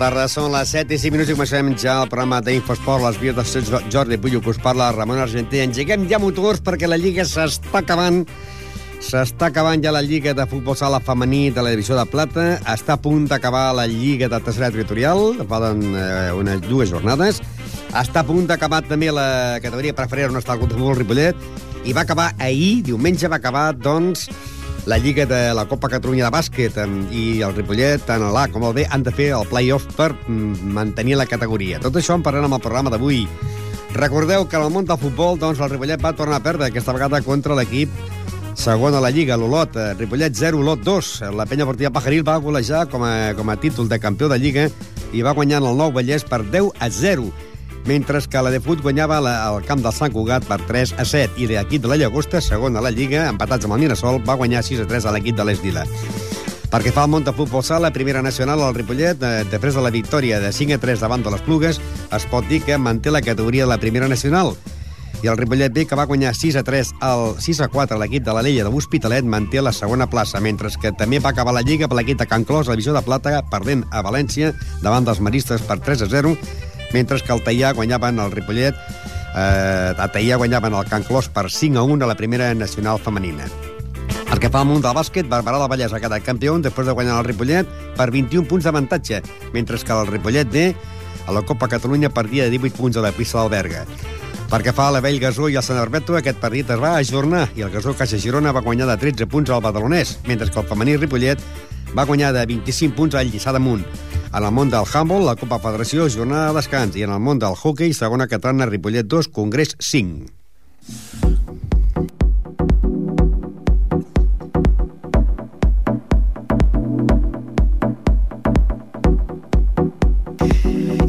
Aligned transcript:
Tarda, 0.00 0.22
són 0.32 0.46
les 0.48 0.70
7 0.72 0.94
i 0.94 0.96
5 0.96 1.12
minuts 1.12 1.28
i 1.28 1.34
comencem 1.36 1.66
ja 1.76 1.98
el 2.00 2.08
programa 2.08 2.38
d'Infosport, 2.40 3.02
les 3.04 3.18
vies 3.20 3.34
de 3.36 3.42
Sant 3.44 3.90
Jordi 3.92 4.16
Pullo, 4.16 4.38
que 4.40 4.48
us 4.54 4.60
parla 4.64 4.86
Ramon 4.96 5.18
Argentí. 5.20 5.58
Engeguem 5.60 6.06
ja 6.08 6.16
motors 6.22 6.62
perquè 6.64 6.88
la 6.88 6.96
Lliga 6.96 7.26
s'està 7.28 7.82
acabant. 7.82 8.22
S'està 9.04 9.50
acabant 9.50 9.84
ja 9.84 9.92
la 9.92 10.00
Lliga 10.00 10.32
de 10.32 10.46
Futbol 10.48 10.78
Sala 10.80 11.02
Femení 11.04 11.50
de 11.52 11.60
la 11.60 11.74
Divisió 11.74 11.98
de 11.98 12.06
Plata. 12.08 12.46
Està 12.72 12.96
a 12.96 13.02
punt 13.04 13.26
d'acabar 13.28 13.74
la 13.76 13.84
Lliga 13.92 14.30
de 14.32 14.40
Tercera 14.40 14.70
Territorial. 14.72 15.42
Poden 15.50 15.84
eh, 15.92 16.30
unes 16.32 16.64
dues 16.64 16.88
jornades. 16.88 17.42
Està 17.92 18.22
a 18.22 18.28
punt 18.30 18.48
d'acabar 18.48 18.80
també 18.88 19.12
la 19.12 19.58
categoria 19.60 19.98
preferent 20.00 20.32
on 20.32 20.40
està 20.40 20.56
el 20.56 20.64
Club 20.64 20.94
Ripollet. 20.96 21.44
I 21.84 21.92
va 21.92 22.08
acabar 22.08 22.30
ahir, 22.40 22.80
diumenge, 22.88 23.28
va 23.28 23.36
acabar, 23.36 23.74
doncs, 23.76 24.30
la 24.86 24.98
Lliga 24.98 25.26
de 25.26 25.40
la 25.54 25.66
Copa 25.68 25.90
Catalunya 25.92 26.28
de 26.28 26.32
Bàsquet 26.34 26.78
i 27.12 27.24
el 27.44 27.56
Ripollet, 27.56 28.04
tant 28.06 28.22
l'A 28.32 28.46
com 28.52 28.64
el 28.68 28.76
B, 28.76 28.86
han 28.88 29.04
de 29.04 29.12
fer 29.12 29.30
el 29.36 29.48
play-off 29.50 29.88
per 29.96 30.12
mm, 30.14 30.70
mantenir 30.76 31.18
la 31.20 31.28
categoria. 31.28 31.80
Tot 31.82 31.98
això 32.00 32.16
en 32.16 32.24
parlarem 32.24 32.48
amb 32.48 32.60
el 32.60 32.64
programa 32.64 32.92
d'avui. 32.92 33.26
Recordeu 33.96 34.46
que 34.46 34.56
en 34.56 34.68
el 34.68 34.72
món 34.72 34.86
del 34.86 35.00
futbol 35.02 35.38
doncs, 35.38 35.60
el 35.60 35.70
Ripollet 35.72 36.02
va 36.02 36.14
tornar 36.16 36.38
a 36.40 36.44
perdre, 36.44 36.70
aquesta 36.70 36.94
vegada 36.96 37.22
contra 37.26 37.58
l'equip 37.58 37.90
segon 38.60 38.94
a 38.94 39.00
la 39.00 39.10
Lliga, 39.10 39.38
l'Olot. 39.40 39.76
Ripollet 39.98 40.34
0, 40.36 40.58
Olot 40.60 40.82
2. 40.84 41.10
La 41.36 41.46
penya 41.48 41.64
portilla 41.64 41.92
Pajaril 41.94 42.26
va 42.26 42.36
golejar 42.42 42.86
com 42.92 43.04
a, 43.06 43.32
com 43.36 43.48
a 43.48 43.56
títol 43.56 43.88
de 43.88 43.98
campió 43.98 44.28
de 44.28 44.38
Lliga 44.38 44.68
i 45.16 45.22
va 45.24 45.34
guanyar 45.34 45.62
el 45.62 45.70
Nou 45.78 45.94
Vallès 45.94 46.26
per 46.28 46.42
10 46.44 46.76
a 46.78 46.90
0 46.92 47.30
mentre 47.86 48.20
que 48.28 48.42
la 48.42 48.50
de 48.50 48.60
Fut 48.60 48.82
guanyava 48.82 49.20
la, 49.20 49.34
el 49.50 49.64
camp 49.66 49.82
del 49.84 49.94
Sant 49.94 50.12
Cugat 50.12 50.46
per 50.48 50.60
3 50.68 50.96
a 50.98 51.04
7 51.04 51.40
i 51.40 51.48
l'equip 51.50 51.82
de 51.84 51.92
la 51.92 51.98
Llagosta, 52.00 52.40
segon 52.40 52.76
a 52.76 52.84
la 52.84 52.92
Lliga, 52.94 53.28
empatats 53.28 53.64
amb 53.64 53.76
el 53.76 53.84
Mirasol, 53.84 54.20
va 54.26 54.38
guanyar 54.40 54.64
6 54.66 54.84
a 54.84 54.88
3 54.90 55.06
a 55.06 55.14
l'equip 55.16 55.38
de 55.38 55.46
l'Esdila. 55.46 55.86
Perquè 56.70 56.92
fa 56.94 57.02
el 57.08 57.10
món 57.10 57.24
de 57.26 57.32
futbol 57.34 57.64
sala, 57.66 57.90
primera 57.90 58.22
nacional 58.22 58.62
al 58.62 58.76
Ripollet, 58.76 59.22
eh, 59.22 59.44
després 59.50 59.74
de 59.74 59.82
la 59.82 59.90
victòria 59.90 60.38
de 60.38 60.52
5 60.54 60.76
a 60.76 60.78
3 60.78 61.00
davant 61.02 61.24
de 61.24 61.32
les 61.34 61.42
Plugues, 61.42 61.80
es 62.14 62.26
pot 62.30 62.46
dir 62.46 62.60
que 62.62 62.78
manté 62.78 63.10
la 63.10 63.22
categoria 63.22 63.64
de 63.64 63.72
la 63.72 63.80
primera 63.82 64.06
nacional. 64.06 64.54
I 65.20 65.28
el 65.28 65.36
Ripollet 65.36 65.74
B, 65.74 65.84
que 65.84 65.98
va 65.98 66.06
guanyar 66.06 66.30
6 66.32 66.56
a 66.56 66.62
3 66.62 66.94
al 67.04 67.34
6 67.42 67.60
a 67.66 67.68
4 67.68 67.96
a 67.96 68.00
l'equip 68.00 68.24
de 68.24 68.32
la 68.32 68.40
Leia 68.46 68.62
de 68.64 68.70
l'Hospitalet, 68.70 69.26
manté 69.26 69.60
la 69.60 69.72
segona 69.74 70.06
plaça, 70.08 70.40
mentre 70.40 70.70
que 70.80 70.94
també 70.96 71.18
va 71.18 71.34
acabar 71.34 71.52
la 71.52 71.66
Lliga 71.66 71.88
per 71.88 71.98
l'equip 71.98 72.22
de 72.22 72.26
Can 72.30 72.46
Clos, 72.46 72.70
la 72.70 72.78
Divisió 72.78 72.94
de 72.94 73.02
Plata, 73.02 73.42
perdent 73.50 73.84
a 73.90 74.00
València 74.06 74.54
davant 74.80 75.04
dels 75.04 75.20
maristes 75.20 75.66
per 75.66 75.80
3 75.82 76.06
a 76.06 76.08
0, 76.08 76.36
mentre 76.92 77.20
que 77.20 77.32
el 77.32 77.42
Teià 77.44 77.72
guanyaven 77.72 78.18
el 78.18 78.32
Ripollet, 78.32 78.76
eh, 79.34 79.94
a 79.96 80.08
Teià 80.12 80.36
guanyaven 80.36 80.74
el 80.74 80.86
Can 80.86 81.04
Clos 81.04 81.28
per 81.28 81.50
5 81.50 81.78
a 81.78 81.82
1 81.82 82.04
a 82.04 82.08
la 82.08 82.16
primera 82.16 82.52
nacional 82.54 82.98
femenina. 82.98 83.46
El 84.30 84.38
que 84.38 84.50
fa 84.50 84.60
al 84.62 84.68
món 84.70 84.82
del 84.82 84.94
bàsquet, 84.94 85.26
Barberà 85.26 85.58
del 85.58 85.70
Vallès 85.70 85.92
ha 85.92 86.00
quedat 86.02 86.22
campió 86.22 86.54
després 86.62 86.86
de 86.86 86.94
guanyar 86.94 87.18
el 87.18 87.26
Ripollet 87.26 87.68
per 87.98 88.10
21 88.14 88.46
punts 88.46 88.64
d'avantatge, 88.64 89.22
mentre 89.52 89.78
que 89.78 89.92
el 89.92 90.06
Ripollet 90.06 90.50
D 90.50 90.74
a 91.26 91.32
la 91.32 91.42
Copa 91.42 91.68
Catalunya 91.68 92.10
perdia 92.10 92.48
18 92.48 92.76
punts 92.76 92.96
a 92.96 93.02
la 93.02 93.12
pista 93.12 93.40
del 93.42 93.50
Berga. 93.50 93.84
Perquè 94.50 94.72
fa 94.74 94.88
la 94.90 95.02
Vell 95.02 95.20
Gasó 95.22 95.48
i 95.48 95.54
el 95.58 95.62
Sant 95.62 95.78
Arbeto, 95.78 96.16
aquest 96.18 96.40
partit 96.42 96.70
es 96.74 96.80
va 96.82 96.96
ajornar 96.98 97.48
i 97.54 97.62
el 97.62 97.70
Gasó 97.70 97.94
Caixa 97.94 98.18
Girona 98.18 98.50
va 98.50 98.64
guanyar 98.66 98.88
de 98.90 98.96
13 98.98 99.28
punts 99.30 99.50
al 99.50 99.62
Badalonès, 99.62 100.16
mentre 100.26 100.50
que 100.50 100.58
el 100.58 100.66
femení 100.66 100.96
Ripollet 100.96 101.42
va 101.94 102.06
guanyar 102.06 102.32
de 102.34 102.46
25 102.46 102.96
punts 102.96 103.14
al 103.14 103.30
Lliçà 103.30 103.54
d'Amunt. 103.54 103.84
En 104.30 104.44
el 104.46 104.52
món 104.54 104.68
del 104.70 104.86
handball, 104.86 105.24
la 105.26 105.34
Copa 105.34 105.56
Federació, 105.58 106.04
jornada 106.06 106.52
de 106.52 106.60
descans. 106.60 106.94
I 106.94 107.02
en 107.02 107.10
el 107.10 107.18
món 107.18 107.40
del 107.42 107.56
hockey, 107.58 107.90
segona 107.92 108.28
catalana, 108.30 108.68
Ripollet 108.70 109.08
2, 109.10 109.26
Congrés 109.34 109.74
5. 109.82 110.30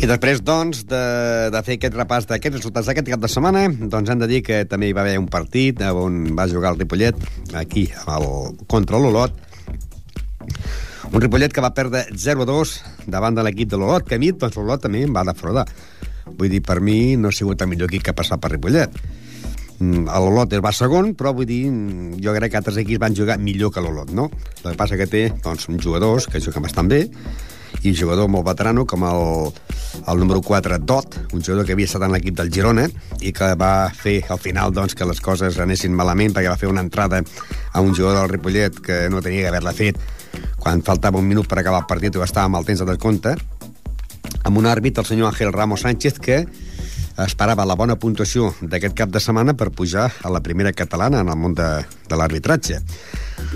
I 0.01 0.09
després, 0.09 0.41
doncs, 0.41 0.81
de, 0.89 1.03
de 1.53 1.61
fer 1.61 1.77
aquest 1.77 1.93
repàs 1.93 2.25
d'aquests 2.25 2.57
resultats 2.57 2.89
d'aquest 2.89 3.13
cap 3.13 3.21
de 3.21 3.29
setmana, 3.29 3.67
doncs 3.69 4.09
hem 4.09 4.25
de 4.25 4.31
dir 4.33 4.41
que 4.41 4.63
també 4.65 4.89
hi 4.89 4.97
va 4.97 5.05
haver 5.05 5.21
un 5.21 5.29
partit 5.29 5.85
on 5.93 6.23
va 6.33 6.49
jugar 6.49 6.73
el 6.73 6.81
Ripollet, 6.81 7.21
aquí, 7.53 7.85
el, 8.17 8.29
contra 8.65 8.97
l'Olot, 8.97 9.37
un 11.11 11.19
Ripollet 11.19 11.51
que 11.51 11.63
va 11.63 11.73
perdre 11.75 12.05
0-2 12.15 12.77
davant 13.11 13.35
de 13.35 13.43
l'equip 13.43 13.69
de 13.71 13.79
l'Olot, 13.79 14.07
que 14.07 14.15
a 14.15 14.21
mi, 14.21 14.31
doncs, 14.31 14.55
l'Olot 14.55 14.85
també 14.85 15.03
em 15.03 15.13
va 15.15 15.25
defraudar. 15.27 15.65
Vull 16.25 16.51
dir, 16.53 16.61
per 16.63 16.79
mi 16.79 17.17
no 17.19 17.29
ha 17.29 17.35
sigut 17.35 17.61
el 17.61 17.71
millor 17.71 17.91
equip 17.91 18.05
que 18.05 18.13
ha 18.13 18.17
passat 18.17 18.39
per 18.39 18.53
Ripollet. 18.53 18.95
Mm, 19.81 20.07
L'Olot 20.07 20.55
va 20.63 20.71
segon, 20.71 21.11
però 21.19 21.33
vull 21.35 21.49
dir, 21.49 21.65
jo 22.23 22.35
crec 22.37 22.53
que 22.53 22.61
altres 22.61 22.79
equips 22.83 23.03
van 23.03 23.17
jugar 23.17 23.39
millor 23.43 23.73
que 23.75 23.83
l'Olot, 23.83 24.13
no? 24.15 24.29
El 24.63 24.71
que 24.71 24.77
passa 24.79 24.99
que 24.99 25.09
té 25.09 25.25
doncs, 25.43 25.67
jugadors 25.83 26.29
que 26.31 26.39
juguen 26.39 26.69
bastant 26.69 26.91
bé, 26.91 27.07
i 27.81 27.91
un 27.91 27.97
jugador 27.97 28.29
molt 28.29 28.45
veterano 28.45 28.85
com 28.85 29.03
el, 29.07 29.51
el 30.07 30.19
número 30.21 30.41
4, 30.45 30.79
Dot, 30.85 31.17
un 31.33 31.41
jugador 31.41 31.65
que 31.65 31.73
havia 31.75 31.89
estat 31.89 32.05
en 32.05 32.13
l'equip 32.13 32.37
del 32.37 32.51
Girona 32.53 32.87
i 33.19 33.33
que 33.33 33.53
va 33.59 33.89
fer 33.95 34.19
al 34.29 34.39
final 34.43 34.73
doncs, 34.75 34.95
que 34.95 35.07
les 35.07 35.21
coses 35.23 35.59
anessin 35.59 35.95
malament 35.95 36.35
perquè 36.35 36.51
va 36.51 36.59
fer 36.61 36.69
una 36.69 36.83
entrada 36.85 37.23
a 37.71 37.81
un 37.81 37.95
jugador 37.95 38.21
del 38.21 38.35
Ripollet 38.35 38.81
que 38.85 39.07
no 39.09 39.23
tenia 39.23 39.47
que 39.47 39.53
haver-la 39.53 39.75
fet 39.75 39.99
quan 40.59 40.83
faltava 40.85 41.19
un 41.19 41.27
minut 41.27 41.47
per 41.49 41.59
acabar 41.59 41.83
el 41.83 41.89
partit 41.89 42.15
i 42.15 42.23
estava 42.23 42.49
amb 42.49 42.61
el 42.61 42.67
temps 42.67 42.83
de 42.83 42.89
descompte, 42.89 43.35
amb 44.43 44.57
un 44.57 44.65
àrbit, 44.65 44.97
el 44.97 45.05
senyor 45.05 45.31
Ángel 45.31 45.53
Ramos 45.53 45.81
Sánchez, 45.81 46.19
que 46.19 46.45
esperava 47.25 47.65
la 47.67 47.75
bona 47.75 47.97
puntuació 47.99 48.51
d'aquest 48.61 48.95
cap 48.97 49.11
de 49.11 49.19
setmana 49.21 49.53
per 49.57 49.69
pujar 49.75 50.07
a 50.23 50.29
la 50.31 50.41
primera 50.41 50.71
catalana 50.73 51.21
en 51.21 51.29
el 51.29 51.37
món 51.37 51.53
de, 51.57 51.67
de 52.09 52.17
l'arbitratge. 52.17 52.79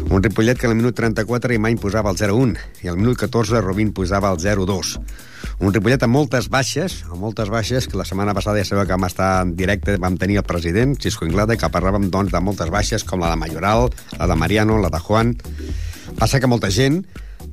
Un 0.09 0.21
Ripollet 0.21 0.59
que 0.59 0.67
al 0.67 0.75
minut 0.75 0.97
34 0.97 1.55
Imany 1.55 1.77
posava 1.81 2.11
el 2.11 2.19
0-1 2.19 2.83
i 2.83 2.91
al 2.91 2.99
minut 2.99 3.17
14 3.21 3.61
Robin 3.63 3.93
posava 3.95 4.31
el 4.33 4.41
0-2. 4.43 4.97
Un 5.63 5.73
Ripollet 5.73 6.03
amb 6.03 6.17
moltes 6.17 6.49
baixes, 6.51 7.03
amb 7.07 7.21
moltes 7.23 7.49
baixes, 7.53 7.87
que 7.87 7.97
la 7.97 8.05
setmana 8.07 8.33
passada 8.35 8.59
ja 8.59 8.67
sabeu 8.67 8.85
que 8.85 8.95
vam 8.97 9.07
estar 9.07 9.29
en 9.45 9.55
directe, 9.55 9.97
vam 10.01 10.17
tenir 10.19 10.41
el 10.41 10.47
president, 10.47 10.97
Cisco 11.01 11.25
Inglada, 11.25 11.55
que 11.55 11.71
parlàvem 11.71 12.09
doncs, 12.11 12.33
de 12.33 12.41
moltes 12.43 12.73
baixes, 12.73 13.05
com 13.07 13.23
la 13.23 13.31
de 13.31 13.39
Mayoral, 13.39 13.89
la 14.19 14.27
de 14.27 14.35
Mariano, 14.35 14.81
la 14.81 14.91
de 14.91 14.99
Juan, 14.99 15.35
Passa 16.15 16.39
que 16.39 16.47
molta 16.47 16.71
gent 16.71 17.03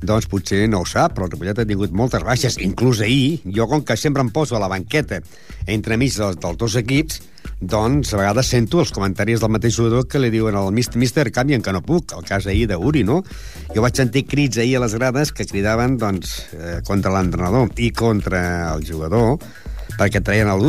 doncs 0.03 0.27
potser 0.31 0.65
no 0.71 0.81
ho 0.81 0.87
sap, 0.87 1.13
però 1.15 1.27
el 1.27 1.33
Ripollet 1.33 1.59
ha 1.61 1.67
tingut 1.67 1.93
moltes 1.95 2.23
baixes, 2.25 2.57
inclús 2.63 3.01
ahir, 3.03 3.41
jo 3.55 3.67
com 3.69 3.83
que 3.85 3.97
sempre 3.99 4.23
em 4.23 4.31
poso 4.33 4.55
a 4.57 4.61
la 4.63 4.71
banqueta 4.71 5.21
entre 5.67 5.97
mig 5.97 6.15
dels, 6.17 6.39
dels 6.41 6.59
dos 6.59 6.75
equips, 6.79 7.21
doncs 7.59 8.13
a 8.13 8.19
vegades 8.19 8.49
sento 8.51 8.81
els 8.83 8.91
comentaris 8.95 9.43
del 9.43 9.51
mateix 9.53 9.77
jugador 9.77 10.07
que 10.09 10.19
li 10.19 10.31
diuen 10.33 10.57
al 10.59 10.71
mister, 10.75 10.99
mister 10.99 11.29
canvien 11.31 11.63
que 11.63 11.75
no 11.75 11.83
puc, 11.85 12.15
el 12.17 12.25
cas 12.27 12.47
ahir 12.47 12.67
d'Uri, 12.71 13.03
no? 13.07 13.21
Jo 13.75 13.83
vaig 13.85 13.99
sentir 13.99 14.25
crits 14.27 14.59
ahir 14.59 14.77
a 14.79 14.83
les 14.83 14.95
grades 14.99 15.31
que 15.35 15.47
cridaven 15.47 15.97
doncs, 16.01 16.35
eh, 16.57 16.79
contra 16.87 17.13
l'entrenador 17.15 17.71
i 17.77 17.91
contra 17.95 18.73
el 18.73 18.87
jugador 18.87 19.37
perquè 19.99 20.23
traien 20.23 20.49
el 20.49 20.63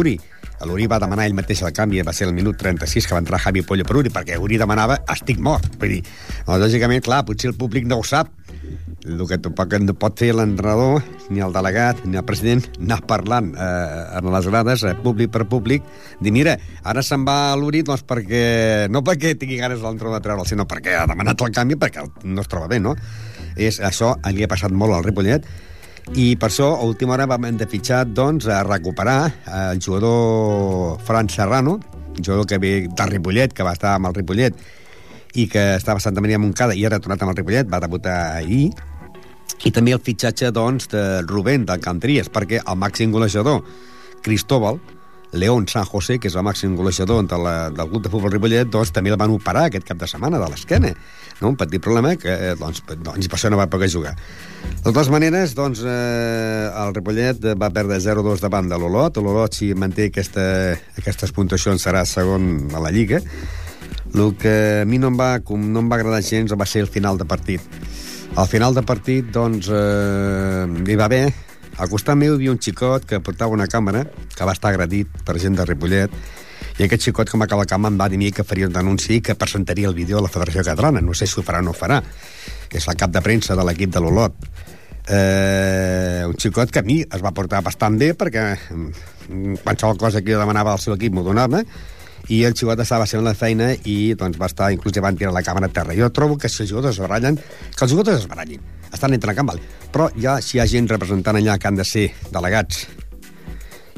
l'Uri 0.63 0.87
va 0.91 1.01
demanar 1.03 1.27
ell 1.27 1.35
mateix 1.37 1.63
el 1.67 1.75
canvi, 1.75 2.03
va 2.07 2.15
ser 2.15 2.29
el 2.29 2.35
minut 2.37 2.59
36 2.61 3.09
que 3.09 3.17
va 3.17 3.23
entrar 3.23 3.41
Javi 3.43 3.65
Pollo 3.67 3.85
per 3.85 3.99
Uri, 4.01 4.13
perquè 4.15 4.39
Uri 4.41 4.59
demanava 4.61 5.01
estic 5.13 5.43
mort. 5.43 5.67
Vull 5.81 5.97
dir, 5.97 6.01
lògicament, 6.47 7.03
clar, 7.05 7.25
potser 7.27 7.51
el 7.51 7.59
públic 7.59 7.89
no 7.91 7.99
ho 8.01 8.07
sap, 8.07 8.31
el 9.05 9.21
que 9.29 9.37
tampoc 9.43 9.75
no 9.83 9.95
pot 10.01 10.17
fer 10.21 10.31
l'entrenador, 10.33 11.03
ni 11.29 11.43
el 11.45 11.53
delegat, 11.53 12.01
ni 12.09 12.17
el 12.17 12.25
president, 12.25 12.65
anar 12.81 13.03
parlant 13.09 13.51
eh, 13.53 14.21
en 14.21 14.31
les 14.33 14.49
grades, 14.49 14.87
eh, 14.89 14.95
públic 15.05 15.33
per 15.35 15.45
públic, 15.51 15.85
dir, 16.21 16.33
mira, 16.33 16.57
ara 16.85 17.05
se'n 17.05 17.27
va 17.29 17.37
l'Uri 17.61 17.85
doncs 17.85 18.07
perquè, 18.09 18.89
no 18.93 19.05
perquè 19.05 19.35
tingui 19.37 19.61
ganes 19.61 19.85
l'entrenador 19.85 20.21
de 20.21 20.25
treure'l, 20.25 20.49
sinó 20.49 20.69
perquè 20.71 20.97
ha 21.03 21.07
demanat 21.11 21.45
el 21.45 21.53
canvi 21.53 21.77
perquè 21.81 22.07
no 22.25 22.45
es 22.45 22.51
troba 22.51 22.71
bé, 22.73 22.81
no? 22.81 22.97
És, 23.55 23.79
això 23.85 24.15
li 24.33 24.45
ha 24.45 24.51
passat 24.51 24.73
molt 24.73 24.97
al 24.97 25.05
Ripollet, 25.05 25.45
i 26.13 26.37
per 26.37 26.51
això, 26.51 26.75
a 26.77 26.85
última 26.85 27.15
hora, 27.17 27.27
vam 27.27 27.47
de 27.57 27.67
fitxar 27.67 28.05
doncs, 28.07 28.47
a 28.47 28.63
recuperar 28.63 29.33
el 29.73 29.81
jugador 29.81 31.01
Fran 31.05 31.29
Serrano, 31.33 31.79
jugador 32.19 32.47
que 32.47 32.59
ve 32.59 32.75
del 32.89 33.11
Ripollet, 33.11 33.53
que 33.53 33.65
va 33.65 33.73
estar 33.73 33.97
amb 33.97 34.11
el 34.11 34.19
Ripollet 34.21 34.59
i 35.35 35.49
que 35.51 35.75
estava 35.75 35.99
a 35.99 36.05
Santa 36.05 36.23
Maria 36.23 36.39
Montcada 36.39 36.77
i 36.77 36.85
ha 36.85 36.99
tornat 37.01 37.25
amb 37.25 37.33
el 37.33 37.39
Ripollet, 37.41 37.71
va 37.71 37.81
debutar 37.83 38.37
ahir, 38.37 38.69
i 39.65 39.73
també 39.73 39.95
el 39.97 40.03
fitxatge 40.05 40.51
doncs, 40.55 40.91
de 40.93 41.23
Rubén, 41.25 41.65
del 41.67 41.81
Cantries, 41.81 42.29
perquè 42.31 42.61
el 42.61 42.79
màxim 42.79 43.13
golejador, 43.15 43.65
Cristóbal, 44.25 44.79
León 45.35 45.67
San 45.69 45.85
José, 45.85 46.19
que 46.19 46.31
és 46.31 46.37
el 46.39 46.45
màxim 46.47 46.77
golejador 46.79 47.27
de 47.29 47.39
la, 47.39 47.55
del 47.75 47.91
club 47.91 48.05
de 48.05 48.13
futbol 48.13 48.33
Ripollet, 48.33 48.71
doncs 48.71 48.93
també 48.95 49.13
el 49.13 49.19
van 49.21 49.35
operar 49.35 49.67
aquest 49.69 49.87
cap 49.89 49.99
de 50.01 50.09
setmana 50.11 50.41
de 50.41 50.49
l'esquena. 50.53 50.93
No? 51.41 51.51
Un 51.51 51.59
petit 51.61 51.83
problema 51.83 52.15
que 52.21 52.31
eh, 52.31 52.55
doncs, 52.59 52.85
doncs, 52.95 53.29
per 53.29 53.39
això 53.39 53.51
no 53.51 53.59
va 53.61 53.69
poder 53.71 53.91
jugar. 53.93 54.15
De 54.65 54.87
totes 54.87 55.11
maneres, 55.13 55.57
doncs, 55.59 55.83
eh, 55.83 56.71
el 56.71 56.95
Ripollet 56.95 57.51
va 57.61 57.73
perdre 57.75 57.99
0-2 58.01 58.45
davant 58.45 58.71
de 58.71 58.79
l'Olot. 58.79 59.19
L'Olot, 59.19 59.59
si 59.59 59.73
manté 59.75 60.09
aquesta, 60.13 60.47
aquestes 60.99 61.35
puntuacions, 61.35 61.83
serà 61.83 62.05
segon 62.09 62.71
a 62.75 62.83
la 62.85 62.95
Lliga. 62.95 63.21
El 64.15 64.37
que 64.39 64.55
a 64.83 64.87
mi 64.87 65.01
no 65.03 65.11
em 65.11 65.19
va, 65.19 65.33
com 65.43 65.59
no 65.75 65.83
em 65.83 65.91
va 65.91 65.99
agradar 65.99 66.23
gens 66.23 66.55
va 66.55 66.69
ser 66.71 66.85
el 66.85 66.91
final 66.91 67.19
de 67.19 67.27
partit. 67.27 67.83
Al 68.39 68.47
final 68.51 68.75
de 68.75 68.83
partit, 68.87 69.27
doncs, 69.35 69.69
eh, 69.71 70.67
hi 70.87 70.97
va 70.99 71.11
haver 71.11 71.27
al 71.79 71.91
costat 71.91 72.19
meu 72.19 72.35
hi 72.35 72.37
havia 72.39 72.55
un 72.55 72.61
xicot 72.63 73.07
que 73.09 73.21
portava 73.25 73.55
una 73.57 73.67
càmera, 73.71 74.05
que 74.35 74.47
va 74.47 74.55
estar 74.55 74.73
agredit 74.73 75.23
per 75.27 75.39
gent 75.43 75.59
de 75.59 75.67
Ripollet, 75.69 76.13
i 76.75 76.83
aquest 76.87 77.07
xicot, 77.07 77.31
com 77.31 77.43
a 77.43 77.47
la 77.47 77.67
cama, 77.71 77.89
em 77.89 77.99
va 77.99 78.09
dir 78.09 78.33
que 78.35 78.43
faria 78.43 78.67
un 78.67 78.73
denunci 78.75 79.21
que 79.21 79.37
presentaria 79.39 79.87
el 79.87 79.95
vídeo 79.95 80.19
a 80.19 80.23
la 80.23 80.29
Federació 80.29 80.65
Catalana. 80.65 81.01
No 81.01 81.15
sé 81.15 81.27
si 81.27 81.39
ho 81.39 81.45
farà 81.47 81.61
o 81.61 81.63
no 81.63 81.71
ho 81.71 81.75
farà. 81.79 82.01
És 82.71 82.89
el 82.89 82.97
cap 82.99 83.13
de 83.15 83.23
premsa 83.23 83.55
de 83.55 83.63
l'equip 83.63 83.93
de 83.95 84.01
l'Olot. 84.03 84.35
Eh, 85.07 86.25
un 86.27 86.35
xicot 86.35 86.73
que 86.73 86.81
a 86.81 86.83
mi 86.83 87.03
es 87.05 87.23
va 87.23 87.35
portar 87.37 87.61
bastant 87.63 87.99
bé 88.01 88.15
perquè 88.17 88.43
mm, 88.73 89.59
qualsevol 89.63 89.99
cosa 90.01 90.23
que 90.23 90.33
jo 90.33 90.41
demanava 90.41 90.73
al 90.73 90.81
seu 90.81 90.95
equip 90.97 91.13
m'ho 91.13 91.23
donava 91.23 91.61
i 92.33 92.41
el 92.49 92.55
xicot 92.57 92.81
estava 92.81 93.07
fent 93.07 93.25
la 93.25 93.35
feina 93.37 93.73
i 93.85 94.15
doncs, 94.17 94.39
va 94.41 94.49
estar, 94.49 94.71
inclús 94.73 94.97
van 95.05 95.17
tirar 95.17 95.35
la 95.35 95.43
càmera 95.45 95.69
a 95.69 95.75
terra. 95.75 95.97
Jo 95.97 96.11
trobo 96.11 96.39
que 96.41 96.49
si 96.49 96.63
els 96.65 96.71
jugadors 96.71 96.97
es 96.97 97.03
barallen, 97.05 97.37
que 97.37 97.85
els 97.85 97.93
jugadors 97.93 98.23
es 98.23 98.29
barallin, 98.29 98.61
estan 98.93 99.13
entre 99.13 99.35
camp, 99.35 99.53
val. 99.53 99.61
però 99.93 100.09
ja 100.17 100.41
si 100.41 100.57
hi 100.57 100.61
ha 100.61 100.67
gent 100.67 100.89
representant 100.89 101.37
allà 101.37 101.59
que 101.59 101.69
han 101.69 101.77
de 101.77 101.85
ser 101.85 102.09
delegats 102.33 102.87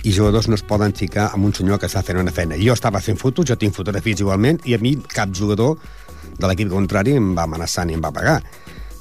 i 0.07 0.13
jugadors 0.13 0.47
no 0.49 0.55
es 0.55 0.63
poden 0.63 0.93
ficar 0.95 1.31
amb 1.35 1.49
un 1.49 1.55
senyor 1.55 1.81
que 1.83 1.89
està 1.89 2.03
fent 2.07 2.21
una 2.21 2.31
feina. 2.31 2.59
Jo 2.61 2.77
estava 2.77 3.01
fent 3.03 3.19
fotos, 3.19 3.47
jo 3.49 3.57
tinc 3.59 3.75
fotografies 3.75 4.21
igualment, 4.23 4.61
i 4.65 4.77
a 4.77 4.79
mi 4.79 4.95
cap 5.11 5.33
jugador 5.35 5.81
de 6.39 6.47
l'equip 6.47 6.71
contrari 6.71 7.17
em 7.19 7.33
va 7.35 7.47
amenaçar 7.49 7.87
ni 7.87 7.97
em 7.97 8.05
va 8.05 8.13
pagar. 8.15 8.37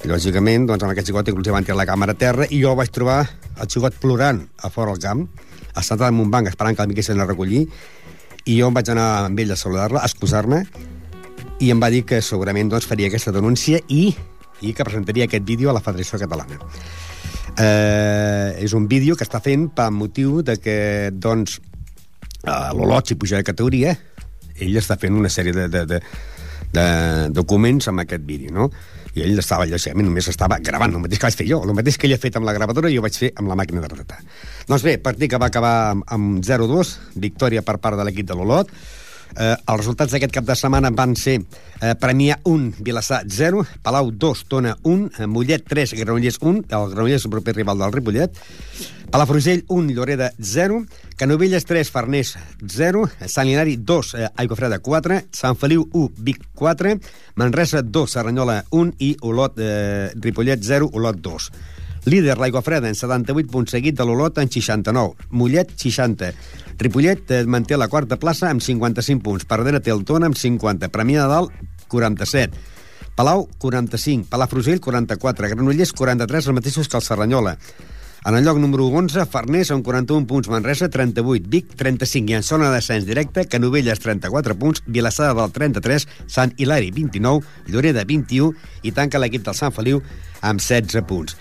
I, 0.01 0.09
lògicament, 0.09 0.65
doncs, 0.69 0.81
amb 0.81 0.93
aquest 0.93 1.11
xicot 1.11 1.29
inclús 1.29 1.51
van 1.53 1.65
tirar 1.67 1.77
la 1.77 1.85
càmera 1.89 2.15
a 2.15 2.17
terra 2.17 2.47
i 2.49 2.61
jo 2.63 2.73
vaig 2.77 2.89
trobar 2.93 3.19
el 3.25 3.69
xicot 3.69 3.99
plorant 4.01 4.41
a 4.65 4.71
fora 4.73 4.95
al 4.95 5.01
camp, 5.01 5.27
estat 5.77 6.01
en 6.07 6.23
un 6.23 6.31
banc 6.33 6.49
esperant 6.49 6.77
que 6.77 6.85
el 6.85 6.89
vinguessin 6.89 7.21
a 7.21 7.29
recollir, 7.29 7.67
i 8.45 8.59
jo 8.59 8.69
em 8.69 8.75
vaig 8.77 8.91
anar 8.93 9.07
amb 9.25 9.39
ell 9.41 9.53
a 9.53 9.57
saludar-la, 9.57 10.03
a 10.03 10.09
excusar-me, 10.09 10.63
i 11.63 11.71
em 11.71 11.81
va 11.81 11.89
dir 11.89 12.03
que 12.05 12.21
segurament 12.21 12.69
doncs, 12.69 12.87
faria 12.89 13.09
aquesta 13.09 13.33
denúncia 13.33 13.79
i, 13.89 14.09
i 14.61 14.73
que 14.75 14.85
presentaria 14.85 15.25
aquest 15.25 15.45
vídeo 15.47 15.71
a 15.71 15.75
la 15.75 15.83
Federació 15.83 16.19
Catalana. 16.21 16.59
Eh, 17.55 18.65
és 18.65 18.75
un 18.75 18.89
vídeo 18.91 19.15
que 19.15 19.23
està 19.25 19.39
fent 19.41 19.69
per 19.73 19.87
motiu 19.95 20.41
de 20.45 20.57
que, 20.61 20.77
doncs, 21.11 21.57
eh, 22.43 22.69
l'Olot, 22.75 23.07
si 23.07 23.17
puja 23.17 23.39
de 23.39 23.47
categoria, 23.47 23.95
ell 24.59 24.77
està 24.79 24.99
fent 24.99 25.15
una 25.15 25.31
sèrie 25.31 25.55
de, 25.55 25.67
de, 25.71 25.85
de, 25.89 26.01
de 26.75 26.85
documents 27.33 27.87
amb 27.89 28.03
aquest 28.03 28.27
vídeo, 28.27 28.53
no? 28.53 28.69
I 29.15 29.23
ell 29.23 29.39
estava, 29.39 29.65
lògicament, 29.65 30.09
només 30.09 30.27
estava 30.27 30.59
gravant, 30.59 30.93
el 30.93 31.03
mateix 31.05 31.21
que 31.21 31.29
vaig 31.29 31.39
fer 31.39 31.47
jo, 31.47 31.61
el 31.63 31.73
mateix 31.77 31.97
que 31.97 32.09
ell 32.09 32.17
ha 32.17 32.21
fet 32.21 32.35
amb 32.35 32.47
la 32.49 32.55
gravadora, 32.57 32.91
jo 32.91 33.03
vaig 33.05 33.15
fer 33.15 33.31
amb 33.39 33.49
la 33.51 33.55
màquina 33.55 33.81
de 33.81 33.89
retratar. 33.93 34.19
Doncs 34.65 34.83
bé, 34.85 34.97
partit 34.97 35.29
que 35.29 35.39
va 35.41 35.51
acabar 35.51 35.73
amb, 35.93 36.05
amb 36.09 36.43
0-2, 36.45 36.95
victòria 37.21 37.61
per 37.65 37.77
part 37.77 37.99
de 37.99 38.05
l'equip 38.07 38.29
de 38.29 38.37
l'Olot, 38.37 38.71
Eh, 39.35 39.51
els 39.51 39.81
resultats 39.81 40.13
d'aquest 40.13 40.31
cap 40.31 40.45
de 40.47 40.55
setmana 40.55 40.91
van 40.95 41.15
ser 41.19 41.33
eh, 41.41 41.91
Premià 41.99 42.37
1, 42.47 42.69
Vilassar 42.85 43.23
0, 43.27 43.65
Palau 43.83 44.13
2, 44.15 44.43
Tona 44.47 44.75
1, 44.87 45.09
eh, 45.19 45.27
Mollet 45.27 45.65
3, 45.67 45.95
Granollers 45.99 46.39
1, 46.39 46.61
el 46.69 46.87
Granollers 46.93 47.19
és 47.19 47.27
el 47.27 47.33
proper 47.33 47.55
rival 47.57 47.83
del 47.83 47.91
Ripollet, 47.91 48.39
Palafrugell 49.11 49.65
1, 49.67 49.91
Lloreda 49.91 50.31
0, 50.39 50.85
Canovelles 51.19 51.67
3, 51.67 51.91
Farners 51.91 52.35
0, 52.63 53.03
Sant 53.27 53.49
Linari 53.49 53.75
2, 53.75 54.13
eh, 54.15 54.31
Aigua 54.39 54.79
4, 54.79 55.21
Sant 55.35 55.59
Feliu 55.59 55.89
1, 55.91 56.13
Vic 56.17 56.39
4, 56.55 56.95
Manresa 57.35 57.81
2, 57.83 58.07
Serranyola 58.15 58.63
1 58.71 58.95
i 58.99 59.17
Olot, 59.21 59.59
eh, 59.59 60.11
Ripollet 60.15 60.63
0, 60.63 60.89
Olot 60.93 61.19
2. 61.19 61.51
Líder 62.05 62.37
l'Aigua 62.37 62.61
Freda 62.61 62.89
en 62.91 62.95
78 62.97 63.49
punts 63.49 63.73
seguit 63.73 63.97
de 63.97 64.05
l'Olot 64.05 64.37
en 64.37 64.51
69. 64.51 65.27
Mollet, 65.33 65.71
60. 65.81 66.29
Ripollet 66.77 67.31
eh, 67.33 67.41
manté 67.49 67.79
la 67.81 67.89
quarta 67.89 68.19
plaça 68.21 68.51
amb 68.51 68.61
55 68.61 69.23
punts. 69.25 69.47
Per 69.49 69.57
darrere 69.57 69.81
té 69.81 69.93
el 69.93 70.05
Tona 70.05 70.29
amb 70.29 70.37
50. 70.37 70.91
Premià 70.93 71.25
de 71.25 71.33
Dalt, 71.33 71.57
47. 71.89 72.61
Palau, 73.15 73.47
45. 73.57 74.29
Palafrugell, 74.29 74.79
44. 74.83 75.49
Granollers, 75.55 75.95
43, 75.97 76.49
els 76.51 76.57
mateixos 76.59 76.91
que 76.91 76.99
el 76.99 77.05
Serranyola. 77.05 77.57
En 78.25 78.33
el 78.33 78.43
lloc 78.43 78.57
número 78.57 78.87
11, 78.89 79.27
Farners 79.29 79.69
amb 79.69 79.85
41 79.85 80.25
punts, 80.25 80.49
Manresa 80.49 80.87
38, 80.89 81.45
Vic 81.45 81.75
35 81.77 82.33
i 82.33 82.37
en 82.39 82.45
zona 82.45 82.71
de 82.71 82.79
descens 82.79 83.05
directe, 83.05 83.43
Canovelles 83.45 84.01
34 84.01 84.55
punts, 84.57 84.81
Vilassada 84.87 85.35
del 85.37 85.53
33, 85.53 86.07
Sant 86.25 86.55
Hilari 86.57 86.89
29, 86.89 87.45
Lloreda 87.69 88.01
21 88.01 88.49
i 88.81 88.95
tanca 88.97 89.21
l'equip 89.21 89.45
del 89.45 89.57
Sant 89.57 89.77
Feliu 89.77 90.01
amb 90.41 90.57
16 90.57 91.05
punts. 91.05 91.37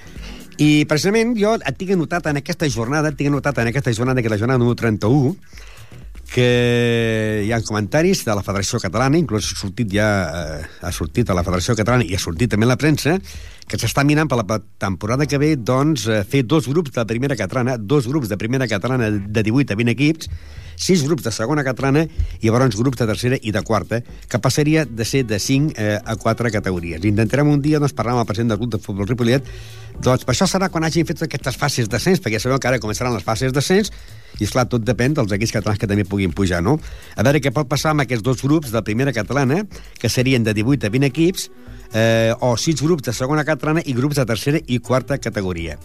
I 0.59 0.85
precisament 0.87 1.35
jo 1.39 1.56
et 1.59 1.79
tinc 1.79 1.95
anotat 1.97 2.29
en 2.31 2.39
aquesta 2.39 2.69
jornada, 2.71 3.11
et 3.11 3.19
tinc 3.19 3.33
anotat 3.33 3.59
en 3.59 3.71
aquesta 3.71 3.93
jornada, 3.93 4.23
que 4.23 4.31
la 4.31 4.39
jornada 4.39 4.59
número 4.59 4.77
31, 4.79 5.35
que 6.35 7.43
hi 7.47 7.51
ha 7.53 7.61
comentaris 7.62 8.25
de 8.27 8.35
la 8.35 8.43
Federació 8.43 8.81
Catalana, 8.83 9.19
inclús 9.19 9.51
ha 9.53 9.59
sortit 9.59 9.91
ja 9.93 10.09
eh, 10.25 10.62
ha 10.83 10.93
sortit 10.95 11.31
a 11.31 11.37
la 11.37 11.45
Federació 11.47 11.77
Catalana 11.79 12.06
i 12.06 12.15
ha 12.15 12.23
sortit 12.23 12.51
també 12.55 12.67
a 12.67 12.73
la 12.73 12.79
premsa, 12.81 13.19
que 13.69 13.79
s'està 13.81 14.05
mirant 14.06 14.29
per 14.31 14.41
la 14.41 14.59
temporada 14.83 15.27
que 15.27 15.39
ve 15.39 15.55
doncs, 15.56 16.06
eh, 16.09 16.23
fer 16.25 16.45
dos 16.47 16.69
grups 16.71 16.95
de 16.95 17.06
primera 17.06 17.37
catalana, 17.39 17.77
dos 17.79 18.09
grups 18.11 18.31
de 18.31 18.39
primera 18.39 18.69
catalana 18.71 19.11
de 19.11 19.43
18 19.43 19.75
a 19.75 19.79
20 19.79 19.95
equips, 19.95 20.31
sis 20.77 21.05
grups 21.06 21.23
de 21.23 21.31
segona 21.31 21.62
catalana 21.62 22.03
i 22.41 22.49
llavors 22.49 22.77
grups 22.77 22.99
de 22.99 23.06
tercera 23.06 23.39
i 23.41 23.53
de 23.55 23.62
quarta, 23.62 24.03
que 24.03 24.43
passaria 24.43 24.85
de 24.85 25.05
ser 25.06 25.25
de 25.27 25.39
5 25.39 25.75
eh, 25.79 25.99
a 26.03 26.17
4 26.17 26.51
categories. 26.51 27.05
Intentarem 27.05 27.51
un 27.51 27.62
dia 27.62 27.79
doncs, 27.79 27.95
parlar 27.95 28.17
amb 28.17 28.25
el 28.25 28.31
president 28.31 28.55
del 28.55 28.62
club 28.62 28.75
de 28.75 28.83
futbol 28.83 29.09
Ripollet 29.09 29.47
doncs 30.02 30.26
això 30.31 30.49
serà 30.50 30.70
quan 30.73 30.85
hagin 30.85 31.06
fet 31.06 31.23
aquestes 31.26 31.58
fases 31.61 31.88
d'ascens, 31.91 32.23
perquè 32.23 32.41
sabeu 32.43 32.58
que 32.58 32.70
ara 32.70 32.81
començaran 32.82 33.14
les 33.14 33.25
fases 33.26 33.52
d'ascens, 33.55 33.93
i, 34.38 34.44
esclar, 34.44 34.67
tot 34.70 34.82
depèn 34.82 35.14
dels 35.14 35.32
equips 35.37 35.55
catalans 35.55 35.79
que 35.79 35.88
també 35.91 36.06
puguin 36.08 36.35
pujar, 36.35 36.62
no? 36.62 36.79
A 37.14 37.23
veure 37.26 37.43
què 37.43 37.52
pot 37.55 37.69
passar 37.70 37.93
amb 37.94 38.02
aquests 38.02 38.25
dos 38.26 38.43
grups 38.43 38.75
de 38.75 38.82
primera 38.82 39.14
catalana, 39.14 39.62
que 40.00 40.11
serien 40.11 40.43
de 40.43 40.55
18 40.56 40.88
a 40.88 40.91
20 40.91 41.11
equips, 41.12 41.50
eh, 41.93 42.35
o 42.41 42.56
sis 42.58 42.82
grups 42.82 43.06
de 43.06 43.14
segona 43.14 43.46
catalana 43.46 43.85
i 43.87 43.94
grups 43.94 44.19
de 44.19 44.26
tercera 44.26 44.61
i 44.67 44.81
quarta 44.82 45.19
categoria 45.23 45.79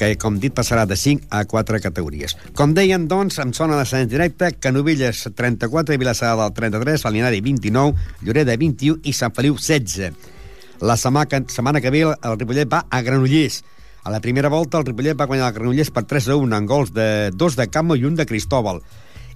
que, 0.00 0.14
com 0.16 0.38
dit, 0.40 0.54
passarà 0.56 0.86
de 0.88 0.96
5 0.96 1.28
a 1.28 1.44
4 1.44 1.80
categories. 1.84 2.32
Com 2.56 2.72
deien, 2.72 3.04
doncs, 3.10 3.36
amb 3.42 3.52
zona 3.52 3.76
d'ascens 3.76 4.08
directe, 4.08 4.54
Canovelles 4.56 5.26
34, 5.36 5.98
Vilassada 6.00 6.46
del 6.46 6.54
33, 6.56 7.04
Salinari 7.04 7.42
29, 7.44 8.08
Lloreda 8.24 8.56
21 8.56 9.04
i 9.04 9.12
Sant 9.12 9.36
Feliu 9.36 9.58
16. 9.60 10.39
La 10.80 10.96
setmana 10.96 11.44
setmana 11.48 11.80
que 11.80 11.90
ve 11.90 12.02
el 12.08 12.38
Ripollet 12.38 12.68
va 12.72 12.86
a 12.88 13.02
Granollers. 13.02 13.62
A 14.02 14.10
la 14.10 14.20
primera 14.20 14.48
volta 14.48 14.78
el 14.78 14.86
Ripollet 14.86 15.18
va 15.18 15.26
guanyar 15.28 15.50
el 15.50 15.54
Granollers 15.54 15.92
per 15.92 16.06
3 16.08 16.28
a 16.32 16.36
1 16.40 16.56
en 16.56 16.66
gols 16.66 16.94
de 16.96 17.30
dos 17.36 17.56
de 17.56 17.68
Camo 17.68 17.96
i 17.96 18.04
un 18.08 18.16
de 18.16 18.26
Cristóbal. 18.26 18.80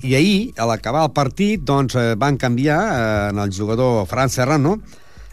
I 0.05 0.15
ahir, 0.17 0.53
a 0.57 0.67
l'acabar 0.69 1.05
el 1.05 1.13
partit, 1.17 1.63
doncs, 1.65 1.95
eh, 1.97 2.15
van 2.17 2.37
canviar 2.37 2.81
eh, 2.81 3.31
en 3.31 3.39
el 3.45 3.53
jugador 3.53 4.07
Fran 4.07 4.29
Serrano, 4.29 4.79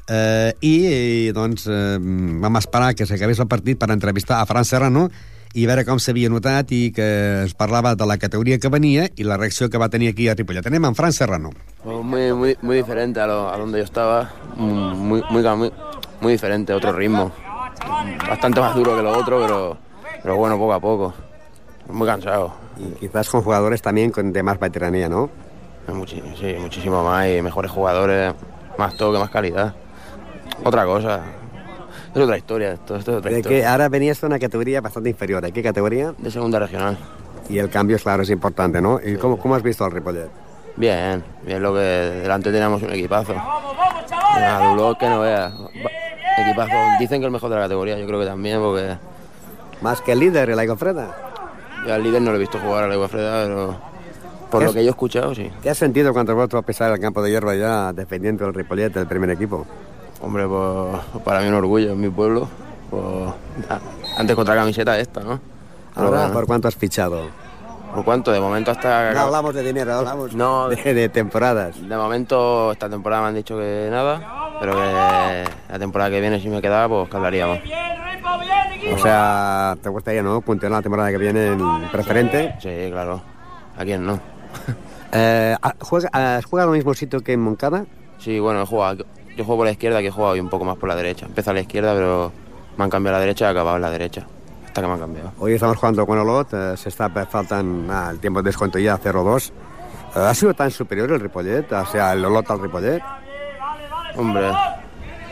eh, 0.08 0.54
i 0.62 1.32
doncs, 1.36 1.68
eh, 1.68 1.98
vam 2.00 2.60
esperar 2.60 2.94
que 2.96 3.08
s'acabés 3.08 3.40
el 3.40 3.48
partit 3.52 3.80
per 3.80 3.92
entrevistar 3.92 4.42
a 4.42 4.48
Fran 4.48 4.68
Serrano 4.68 5.08
i 5.52 5.66
veure 5.68 5.84
com 5.84 6.00
s'havia 6.00 6.30
notat 6.32 6.72
i 6.72 6.82
que 6.96 7.08
es 7.44 7.56
parlava 7.60 7.94
de 8.00 8.08
la 8.08 8.18
categoria 8.20 8.60
que 8.60 8.72
venia 8.72 9.08
i 9.20 9.28
la 9.28 9.38
reacció 9.40 9.70
que 9.70 9.80
va 9.82 9.90
tenir 9.92 10.12
aquí 10.12 10.30
a 10.32 10.36
Ripollet. 10.36 10.68
Anem 10.68 10.88
amb 10.88 10.98
Fran 10.98 11.12
Serrano. 11.12 11.52
Muy, 11.84 12.32
muy, 12.34 12.58
muy 12.62 12.78
diferente 12.78 13.20
a, 13.20 13.28
lo, 13.28 13.50
a 13.50 13.58
donde 13.58 13.80
yo 13.80 13.84
estaba, 13.84 14.32
muy, 14.56 15.22
muy, 15.30 15.44
muy, 15.58 15.72
muy 16.22 16.34
diferente, 16.34 16.74
otro 16.74 16.92
ritmo. 16.94 17.32
Bastante 18.28 18.62
más 18.62 18.76
duro 18.76 18.96
que 18.96 19.02
lo 19.02 19.18
otro, 19.18 19.42
pero, 19.42 19.78
pero 20.22 20.36
bueno, 20.38 20.58
poco 20.58 20.74
a 20.74 20.80
poco. 20.80 21.14
Muy 21.90 22.08
cansado. 22.08 22.54
Y 22.78 22.92
quizás 23.00 23.30
con 23.30 23.42
jugadores 23.42 23.82
también 23.82 24.12
con, 24.12 24.32
de 24.32 24.44
más 24.44 24.60
veteranía, 24.60 25.10
¿no? 25.10 25.30
Muchi, 25.88 26.22
sí, 26.40 26.56
muchísimo 26.60 27.04
más 27.04 27.28
y 27.28 27.42
mejores 27.42 27.72
jugadores, 27.72 28.34
más 28.78 28.96
toque, 28.96 29.20
más 29.20 29.30
calidad. 29.30 29.74
Otra 30.64 30.86
cosa. 30.86 31.22
Es 32.14 32.22
otra 32.22 32.38
historia. 32.38 32.74
Esto, 32.74 32.96
esto 32.96 33.12
es 33.12 33.18
otra 33.18 33.32
de 33.32 33.38
historia. 33.40 33.60
que 33.60 33.66
ahora 33.66 33.90
venías 33.90 34.22
de 34.22 34.28
una 34.28 34.40
categoría 34.40 34.80
bastante 34.80 35.10
inferior. 35.10 35.42
¿De 35.42 35.52
qué 35.52 35.64
categoría? 35.64 36.14
De 36.18 36.30
segunda 36.30 36.60
regional. 36.60 36.98
Y 37.50 37.58
el 37.58 37.70
cambio, 37.70 37.98
claro, 37.98 38.24
es 38.24 38.30
importante, 38.30 38.82
¿no? 38.82 39.00
¿Y 39.04 39.16
cómo, 39.18 39.38
cómo 39.38 39.56
has 39.56 39.64
visto 39.64 39.84
al 39.84 39.92
Ripollet? 39.92 40.30
Bien, 40.78 41.24
bien 41.46 41.62
lo 41.62 41.74
que 41.74 41.80
delante 41.80 42.52
teníamos 42.52 42.82
un 42.84 42.92
equipazo. 42.92 43.34
Una 43.34 44.98
que 44.98 45.10
no 45.10 45.20
veas. 45.20 45.54
Equipazo. 46.42 46.74
Dicen 47.00 47.20
que 47.22 47.26
el 47.26 47.32
mejor 47.32 47.50
de 47.50 47.56
la 47.56 47.62
categoría, 47.64 47.98
yo 47.98 48.06
creo 48.08 48.20
que 48.20 48.26
también, 48.26 48.60
porque 48.60 48.98
Más 49.82 50.02
que 50.02 50.12
el 50.14 50.20
líder, 50.20 50.50
el 50.50 50.60
Aigofreda. 50.60 51.16
yo 51.88 51.94
al 51.94 52.04
líder 52.04 52.22
no 52.22 52.32
lo 52.32 52.38
he 52.38 52.40
visto 52.40 52.60
jugar 52.60 52.84
a 52.84 52.88
la 52.88 53.08
Freda, 53.08 53.44
pero 53.46 53.76
por 54.52 54.60
¿Qué 54.60 54.66
lo 54.66 54.70
es? 54.72 54.76
que 54.76 54.84
yo 54.84 54.90
he 54.90 54.92
escuchado, 54.92 55.34
sí. 55.34 55.50
¿Qué 55.64 55.70
has 55.70 55.78
sentido 55.78 56.14
cuando 56.14 56.36
vuelto 56.36 56.58
a 56.58 56.62
pisar 56.62 56.92
el 56.92 57.00
campo 57.00 57.22
de 57.24 57.32
hierba 57.32 57.56
ya 57.56 57.94
defendiendo 57.94 58.46
el 58.46 58.54
Ripollet 58.54 58.90
del 58.94 59.08
primer 59.08 59.30
equipo? 59.32 59.66
Hombre, 60.22 60.46
pues 60.48 61.24
para 61.24 61.42
mí 61.42 61.48
un 61.48 61.56
orgullo, 61.56 61.94
en 61.94 62.00
mi 62.00 62.10
pueblo. 62.10 62.48
Pues, 62.92 63.34
antes 64.18 64.36
contra 64.36 64.54
camiseta 64.56 65.00
esta, 65.00 65.22
¿no? 65.22 65.40
Ahora, 65.96 66.10
bueno, 66.20 66.34
¿por 66.34 66.46
cuánto 66.46 66.68
has 66.68 66.76
fichado? 66.76 67.28
¿Por 67.94 68.04
cuánto? 68.06 68.32
De 68.32 68.40
momento 68.40 68.72
hasta... 68.72 69.14
No 69.14 69.20
hablamos 69.22 69.54
de 69.54 69.64
dinero, 69.64 69.94
hablamos 69.94 70.34
No. 70.34 70.70
de, 70.70 70.94
de 70.94 71.10
temporadas. 71.10 71.76
De 71.88 71.96
momento 71.98 72.72
esta 72.72 72.90
temporada 72.90 73.22
me 73.24 73.28
han 73.30 73.36
dicho 73.36 73.58
que 73.58 73.88
nada, 73.92 74.56
pero 74.60 74.74
que 74.76 75.44
la 75.70 75.80
temporada 75.80 76.10
que 76.10 76.22
viene 76.22 76.40
si 76.40 76.50
me 76.50 76.62
quedaba, 76.62 76.88
pues 76.90 77.10
que 77.10 77.18
hablaríamos. 77.18 77.60
O 78.94 78.98
sea, 78.98 79.78
te 79.82 79.90
gustaría, 79.90 80.24
¿no? 80.24 80.42
Puntear 80.42 80.72
la 80.72 80.82
temporada 80.82 81.12
que 81.12 81.18
viene 81.18 81.48
en 81.54 81.88
preferente. 81.92 82.56
Sí, 82.60 82.90
claro. 82.92 83.22
¿A 83.78 83.84
quién 83.84 84.06
no? 84.06 84.20
Eh, 85.14 85.58
¿juega, 85.82 86.10
¿Has 86.38 86.46
jugado 86.46 86.70
al 86.72 86.78
mismo 86.78 86.94
sitio 86.94 87.20
que 87.20 87.34
en 87.34 87.42
Moncada? 87.42 87.84
Sí, 88.18 88.40
bueno, 88.40 88.62
he 88.62 88.66
jugado, 88.66 89.04
yo 89.36 89.44
juego 89.44 89.58
por 89.58 89.66
la 89.66 89.74
izquierda, 89.74 90.00
que 90.00 90.08
he 90.08 90.12
jugado 90.12 90.32
hoy 90.36 90.40
un 90.40 90.50
poco 90.50 90.64
más 90.64 90.78
por 90.78 90.88
la 90.88 90.96
derecha. 90.96 91.26
Empecé 91.26 91.50
a 91.50 91.54
la 91.54 91.60
izquierda, 91.60 91.94
pero 91.94 92.32
me 92.78 92.86
han 92.86 92.90
cambiado 92.90 93.18
a 93.18 93.20
la 93.20 93.26
derecha 93.26 93.44
y 93.44 93.48
he 93.50 93.52
acabado 93.52 93.76
en 93.76 93.82
la 93.82 93.90
derecha. 93.90 94.26
Hasta 94.72 94.84
que 94.84 94.88
me 94.88 94.94
han 94.94 95.00
cambiado. 95.00 95.34
Hoy 95.40 95.56
estamos 95.56 95.76
jugando 95.76 96.08
con 96.08 96.18
Olot, 96.18 96.54
eh, 96.54 96.78
se 96.78 96.88
está, 96.88 97.10
faltan 97.10 97.90
ah, 97.92 98.08
el 98.10 98.20
tiempo 98.22 98.42
de 98.42 98.48
descuento 98.48 98.80
ya, 98.80 98.98
0-2. 98.98 99.50
Eh, 99.50 99.52
¿Ha 100.16 100.34
sido 100.34 100.54
tan 100.54 100.72
superior 100.72 101.12
el 101.12 101.20
Ripollet? 101.20 101.70
O 101.74 101.86
sea, 101.88 102.14
el 102.14 102.24
Olot 102.24 102.50
al 102.50 102.62
Ripollet. 102.62 103.04
Hombre, 104.16 104.50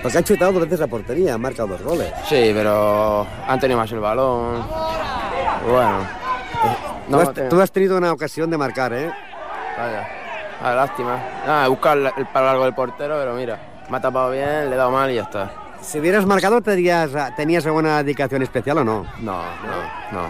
Porque 0.02 0.18
han 0.18 0.26
chutado 0.26 0.52
dos 0.52 0.64
veces 0.64 0.82
a 0.82 0.88
portería, 0.88 1.36
han 1.36 1.42
marcado 1.42 1.70
dos 1.70 1.82
goles. 1.84 2.12
Sí, 2.28 2.52
pero 2.54 3.26
han 3.48 3.58
tenido 3.62 3.80
más 3.80 3.90
el 3.94 4.02
balón. 4.02 4.62
Bueno. 5.66 6.00
No, 7.08 7.20
tú, 7.20 7.30
has, 7.30 7.50
tú, 7.50 7.62
has, 7.62 7.72
tenido 7.72 7.98
una 7.98 8.12
ocasión 8.12 8.50
de 8.50 8.58
marcar, 8.58 8.92
¿eh? 8.92 9.10
Vaya. 9.78 10.06
Ah, 10.62 10.74
lástima. 10.74 11.18
Nada, 11.48 11.68
buscar 11.70 11.98
el 11.98 12.26
palo 12.26 12.46
largo 12.46 12.66
del 12.66 12.76
portero, 12.76 13.16
pero 13.18 13.34
mira, 13.36 13.58
me 13.90 13.96
ha 13.96 14.02
tapado 14.02 14.32
bien, 14.32 14.70
le 14.70 14.76
he 14.76 14.78
dado 14.78 14.92
mal 14.92 15.10
y 15.10 15.16
ya 15.16 15.22
está. 15.22 15.50
Si 15.82 16.00
hubieras 16.00 16.26
marcado, 16.26 16.62
¿tenías, 16.62 17.10
¿tenías 17.36 17.66
alguna 17.66 18.04
dedicación 18.04 18.42
especial 18.44 18.80
o 18.80 18.84
no? 18.84 19.06
No, 19.20 19.42
no, 20.12 20.12
no. 20.12 20.28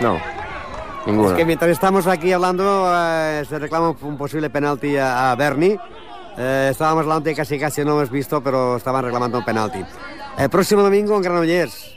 No. 0.00 0.20
Ninguna. 1.06 1.30
Es 1.30 1.34
que 1.36 1.44
mientras 1.44 1.70
estamos 1.70 2.06
aquí 2.06 2.32
hablando, 2.32 2.90
eh, 2.94 3.44
se 3.48 3.58
reclama 3.58 3.94
un 4.00 4.16
posible 4.16 4.50
penalti 4.50 4.96
a, 4.96 5.32
a 5.32 5.34
Berni. 5.36 5.78
Eh, 6.36 6.68
estábamos 6.70 7.02
hablando 7.02 7.24
de 7.24 7.34
casi 7.34 7.58
casi 7.58 7.84
no 7.84 7.92
hemos 7.92 8.10
visto, 8.10 8.42
pero 8.42 8.76
estaban 8.76 9.04
reclamando 9.04 9.38
un 9.38 9.44
penalti. 9.44 9.84
El 10.36 10.50
próximo 10.50 10.82
domingo 10.82 11.14
en 11.16 11.22
Granollers. 11.22 11.94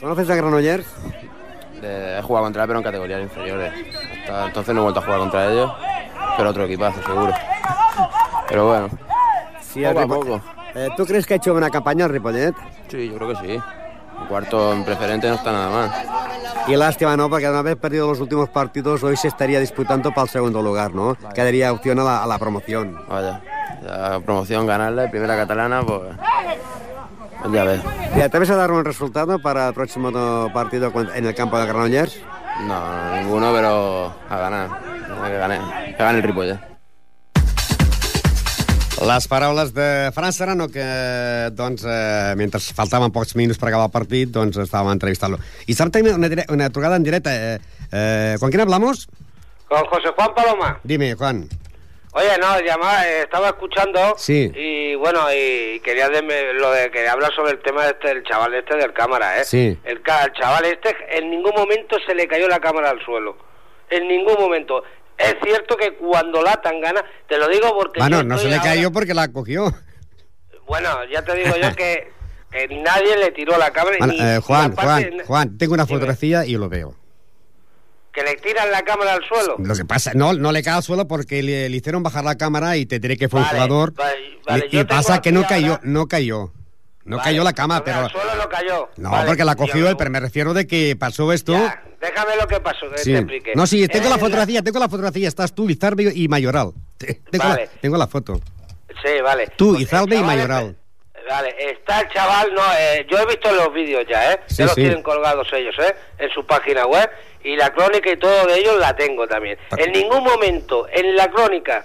¿Conoces 0.00 0.28
a 0.28 0.34
Granollers? 0.34 0.86
Eh, 1.82 2.16
he 2.18 2.22
jugado 2.22 2.46
contra 2.46 2.62
él, 2.62 2.66
pero 2.68 2.78
en 2.80 2.84
categorías 2.84 3.22
inferiores. 3.22 3.72
Hasta 4.22 4.46
entonces 4.46 4.74
no 4.74 4.80
he 4.80 4.84
vuelto 4.84 5.00
a 5.00 5.02
jugar 5.04 5.18
contra 5.20 5.52
ellos, 5.52 5.72
pero 6.36 6.50
otro 6.50 6.64
equipazo, 6.64 7.02
seguro. 7.02 7.32
Pero 8.48 8.66
bueno, 8.66 8.88
sí, 9.60 9.84
poco 9.84 10.00
a 10.00 10.06
poco. 10.06 10.40
Eh, 10.76 10.90
¿Tú 10.94 11.06
crees 11.06 11.24
que 11.26 11.34
ha 11.34 11.36
hecho 11.38 11.54
una 11.54 11.70
campaña 11.70 12.04
el 12.04 12.12
Ripollet? 12.12 12.54
Sí, 12.88 13.08
yo 13.08 13.16
creo 13.16 13.28
que 13.30 13.36
sí. 13.36 13.52
El 13.52 14.28
cuarto 14.28 14.74
en 14.74 14.84
preferente 14.84 15.26
no 15.26 15.34
está 15.34 15.50
nada 15.50 15.70
mal. 15.70 15.90
Y 16.68 16.76
lástima, 16.76 17.16
¿no? 17.16 17.30
Porque 17.30 17.48
una 17.48 17.62
vez 17.62 17.76
perdido 17.76 18.08
los 18.08 18.20
últimos 18.20 18.50
partidos, 18.50 19.02
hoy 19.02 19.16
se 19.16 19.28
estaría 19.28 19.58
disputando 19.58 20.10
para 20.10 20.24
el 20.24 20.28
segundo 20.28 20.60
lugar, 20.60 20.94
¿no? 20.94 21.14
Vaya. 21.14 21.32
Quedaría 21.34 21.72
opción 21.72 21.98
a 22.00 22.04
la, 22.04 22.22
a 22.22 22.26
la 22.26 22.38
promoción. 22.38 22.98
Vaya, 23.08 23.40
la 23.82 24.20
promoción 24.20 24.66
ganarla, 24.66 25.10
primera 25.10 25.34
catalana, 25.34 25.82
pues... 25.82 26.02
pues 27.40 27.52
ya 27.54 27.64
ves. 27.64 27.80
¿Te 28.14 28.22
atreves 28.22 28.50
a 28.50 28.56
dar 28.56 28.70
un 28.70 28.84
resultado 28.84 29.38
para 29.38 29.68
el 29.68 29.74
próximo 29.74 30.10
partido 30.52 30.92
en 31.14 31.24
el 31.24 31.34
campo 31.34 31.58
de 31.58 31.66
Granollers? 31.66 32.20
No, 32.66 33.16
ninguno, 33.16 33.50
pero 33.52 34.12
a 34.28 34.38
ganar. 34.38 34.70
Que 35.26 35.38
gane, 35.38 35.60
que 35.96 36.02
gane 36.04 36.18
el 36.18 36.22
Ripollet. 36.22 36.75
Les 38.96 39.28
paraules 39.28 39.74
de 39.74 40.10
Fran 40.14 40.32
Serrano, 40.32 40.68
que, 40.72 40.80
doncs, 41.52 41.84
eh, 41.84 42.32
mentre 42.40 42.60
faltaven 42.60 43.12
pocs 43.12 43.34
minuts 43.36 43.60
per 43.60 43.68
acabar 43.68 43.90
el 43.90 43.92
partit, 43.92 44.30
doncs 44.32 44.56
estàvem 44.62 44.94
entrevistant-lo. 44.96 45.36
I 45.68 45.76
sap 45.76 45.92
tenir 45.92 46.14
una, 46.16 46.30
una 46.48 46.70
trucada 46.72 46.96
en 46.96 47.04
directe. 47.04 47.28
Eh, 47.30 47.58
eh, 47.92 48.36
¿Con 48.40 48.48
quién 48.48 48.62
hablamos? 48.62 49.06
Con 49.68 49.84
José 49.84 50.08
Juan 50.16 50.34
Paloma. 50.34 50.80
Dime, 50.82 51.12
Juan. 51.14 51.46
Oye, 52.12 52.38
no, 52.40 52.58
llamaba, 52.60 53.06
eh, 53.06 53.20
estaba 53.24 53.48
escuchando 53.48 54.14
sí. 54.16 54.50
y 54.54 54.94
bueno, 54.94 55.20
y 55.30 55.78
quería 55.80 56.08
de, 56.08 56.54
lo 56.54 56.70
de 56.70 56.90
que 56.90 57.06
habla 57.06 57.28
sobre 57.36 57.52
el 57.52 57.58
tema 57.58 57.86
este, 57.88 58.08
del 58.08 58.24
chaval 58.24 58.54
este 58.54 58.76
del 58.78 58.94
cámara, 58.94 59.38
¿eh? 59.38 59.44
Sí. 59.44 59.76
El, 59.84 59.98
el 59.98 60.32
chaval 60.32 60.64
este 60.64 60.96
en 61.10 61.30
ningún 61.30 61.52
momento 61.54 61.98
se 62.06 62.14
le 62.14 62.26
cayó 62.26 62.48
la 62.48 62.60
cámara 62.60 62.88
al 62.88 63.04
suelo. 63.04 63.36
En 63.90 64.08
ningún 64.08 64.34
momento. 64.38 64.82
Es 65.18 65.36
cierto 65.42 65.76
que 65.76 65.94
cuando 65.96 66.42
la 66.42 66.60
tangana, 66.60 67.04
te 67.28 67.38
lo 67.38 67.48
digo 67.48 67.74
porque... 67.76 68.00
Bueno, 68.00 68.22
no 68.22 68.38
se 68.38 68.48
le 68.48 68.56
ahora... 68.56 68.70
cayó 68.70 68.92
porque 68.92 69.14
la 69.14 69.28
cogió. 69.32 69.74
Bueno, 70.66 70.88
ya 71.10 71.22
te 71.22 71.34
digo 71.36 71.54
yo 71.56 71.74
que, 71.74 72.12
que 72.50 72.68
nadie 72.82 73.16
le 73.16 73.30
tiró 73.32 73.56
la 73.56 73.70
cámara. 73.70 73.96
Bueno, 73.98 74.12
eh, 74.12 74.40
Juan, 74.40 74.74
Juan, 74.74 75.10
Juan, 75.26 75.58
tengo 75.58 75.74
una 75.74 75.86
fotografía 75.86 76.40
Dime. 76.42 76.52
y 76.52 76.56
lo 76.58 76.68
veo. 76.68 76.94
¿Que 78.12 78.22
le 78.22 78.34
tiran 78.36 78.70
la 78.70 78.82
cámara 78.82 79.12
al 79.14 79.24
suelo? 79.24 79.56
Lo 79.58 79.74
que 79.74 79.84
pasa, 79.84 80.12
no, 80.14 80.32
no 80.32 80.50
le 80.50 80.62
cae 80.62 80.74
al 80.76 80.82
suelo 80.82 81.06
porque 81.06 81.42
le, 81.42 81.68
le 81.68 81.76
hicieron 81.76 82.02
bajar 82.02 82.24
la 82.24 82.36
cámara 82.36 82.76
y 82.76 82.86
te 82.86 82.98
diré 82.98 83.16
que 83.16 83.28
fue 83.28 83.40
vale, 83.40 83.52
un 83.52 83.62
jugador. 83.62 83.92
Vale, 83.94 84.38
vale, 84.46 84.68
y, 84.70 84.78
y 84.78 84.84
pasa 84.84 85.20
que 85.20 85.32
no 85.32 85.46
cayó, 85.46 85.72
ahora... 85.72 85.82
no 85.84 86.06
cayó. 86.08 86.52
No 87.04 87.18
cayó 87.18 87.44
la 87.44 87.52
cama, 87.52 87.84
pero... 87.84 87.98
Al 87.98 88.10
suelo 88.10 88.34
no 88.34 88.48
cayó. 88.48 88.88
No, 88.96 89.12
porque 89.26 89.44
la 89.44 89.54
cogió 89.54 89.88
él, 89.88 89.96
pero 89.96 90.10
me 90.10 90.18
refiero 90.18 90.54
de 90.54 90.66
que 90.66 90.96
pasó 90.96 91.32
esto... 91.32 91.52
Ya, 91.52 91.84
déjame 92.10 92.36
lo 92.36 92.46
que 92.46 92.60
pasó, 92.60 92.90
que 92.90 92.98
sí. 92.98 93.12
te 93.12 93.18
explique. 93.18 93.52
No, 93.54 93.66
sí, 93.66 93.86
tengo 93.88 94.06
Eh, 94.06 94.10
la 94.10 94.18
fotografía, 94.18 94.62
tengo 94.62 94.78
la 94.78 94.88
fotografía. 94.88 95.28
Estás 95.28 95.54
tú, 95.54 95.68
Izarbe 95.68 96.10
y 96.14 96.28
Mayoral. 96.28 96.72
Tengo, 96.98 97.44
Vale. 97.44 97.64
la, 97.66 97.80
tengo 97.80 97.96
la 97.96 98.06
foto. 98.06 98.40
Sí, 99.04 99.20
vale. 99.22 99.48
Tú, 99.56 99.74
Pues 99.74 99.92
y 99.92 100.14
Mayoral. 100.22 100.66
este- 100.68 100.86
Vale, 101.28 101.56
está 101.58 102.00
el 102.02 102.08
chaval, 102.10 102.54
no, 102.54 102.62
eh, 102.78 103.04
yo 103.10 103.18
he 103.18 103.26
visto 103.26 103.50
los 103.52 103.72
vídeos 103.74 104.04
ya, 104.08 104.32
¿eh? 104.32 104.40
Sí, 104.46 104.56
ya 104.58 104.66
los 104.66 104.74
sí. 104.74 104.82
tienen 104.82 105.02
colgados 105.02 105.52
ellos, 105.52 105.74
¿eh? 105.80 105.92
En 106.18 106.30
su 106.30 106.46
página 106.46 106.86
web 106.86 107.10
y 107.42 107.56
la 107.56 107.70
crónica 107.74 108.12
y 108.12 108.16
todo 108.16 108.46
de 108.46 108.60
ellos 108.60 108.78
la 108.78 108.94
tengo 108.94 109.26
también. 109.26 109.58
En 109.76 109.90
ningún 109.90 110.22
momento, 110.22 110.86
en 110.88 111.16
la 111.16 111.28
crónica, 111.28 111.84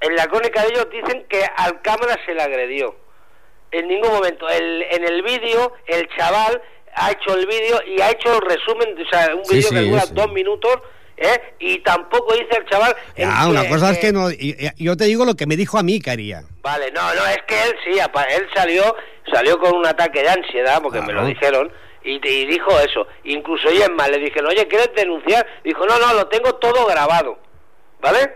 en 0.00 0.14
la 0.14 0.28
crónica 0.28 0.62
de 0.62 0.68
ellos 0.68 0.86
dicen 0.92 1.26
que 1.28 1.44
al 1.56 1.82
cámara 1.82 2.16
se 2.24 2.34
le 2.34 2.42
agredió. 2.42 2.94
En 3.72 3.88
ningún 3.88 4.10
momento. 4.12 4.48
El, 4.48 4.82
en 4.92 5.04
el 5.04 5.22
vídeo, 5.22 5.72
el 5.86 6.08
chaval 6.16 6.62
ha 6.96 7.10
hecho 7.12 7.34
el 7.34 7.46
vídeo 7.46 7.80
y 7.86 8.00
ha 8.00 8.10
hecho 8.10 8.34
el 8.34 8.40
resumen, 8.40 8.96
o 9.00 9.08
sea, 9.10 9.34
un 9.34 9.44
Sí, 9.44 9.56
vídeo 9.56 9.68
sí, 9.68 9.74
que 9.74 9.80
dura 9.82 10.00
sí. 10.00 10.14
dos 10.14 10.32
minutos, 10.32 10.78
¿eh? 11.16 11.54
Y 11.60 11.78
tampoco 11.78 12.32
dice 12.34 12.56
el 12.58 12.66
chaval... 12.66 12.96
qué- 13.14 13.24
una 13.24 13.68
cosa 13.68 13.90
es 13.92 13.98
que 13.98 14.12
no... 14.12 14.28
Yo 14.78 14.96
te 14.96 15.04
digo 15.04 15.24
lo 15.24 15.34
que 15.34 15.46
me 15.46 15.56
dijo 15.56 15.78
a 15.78 15.82
mí 15.82 16.00
que 16.00 16.10
haría. 16.10 16.42
Vale, 16.62 16.90
no, 16.92 17.02
no, 17.14 17.26
es 17.26 17.38
que 17.46 17.54
él 17.62 17.74
sí, 17.84 17.98
él 17.98 18.46
salió, 18.54 18.96
salió 19.32 19.58
con 19.58 19.74
un 19.76 19.86
ataque 19.86 20.22
de 20.22 20.28
ansiedad, 20.30 20.80
porque 20.82 21.00
me 21.02 21.12
lo 21.12 21.24
dijeron, 21.26 21.70
y, 22.02 22.14
y 22.26 22.46
dijo 22.46 22.70
eso. 22.80 23.06
Incluso 23.24 23.70
y 23.72 23.76
es 23.78 23.90
más, 23.90 24.08
le 24.10 24.18
dijeron, 24.18 24.50
oye, 24.50 24.66
¿quieres 24.66 24.90
denunciar? 24.96 25.46
Dijo, 25.64 25.86
no, 25.86 25.98
no, 25.98 26.14
lo 26.14 26.26
tengo 26.28 26.54
todo 26.56 26.86
grabado, 26.86 27.38
¿vale? 28.00 28.34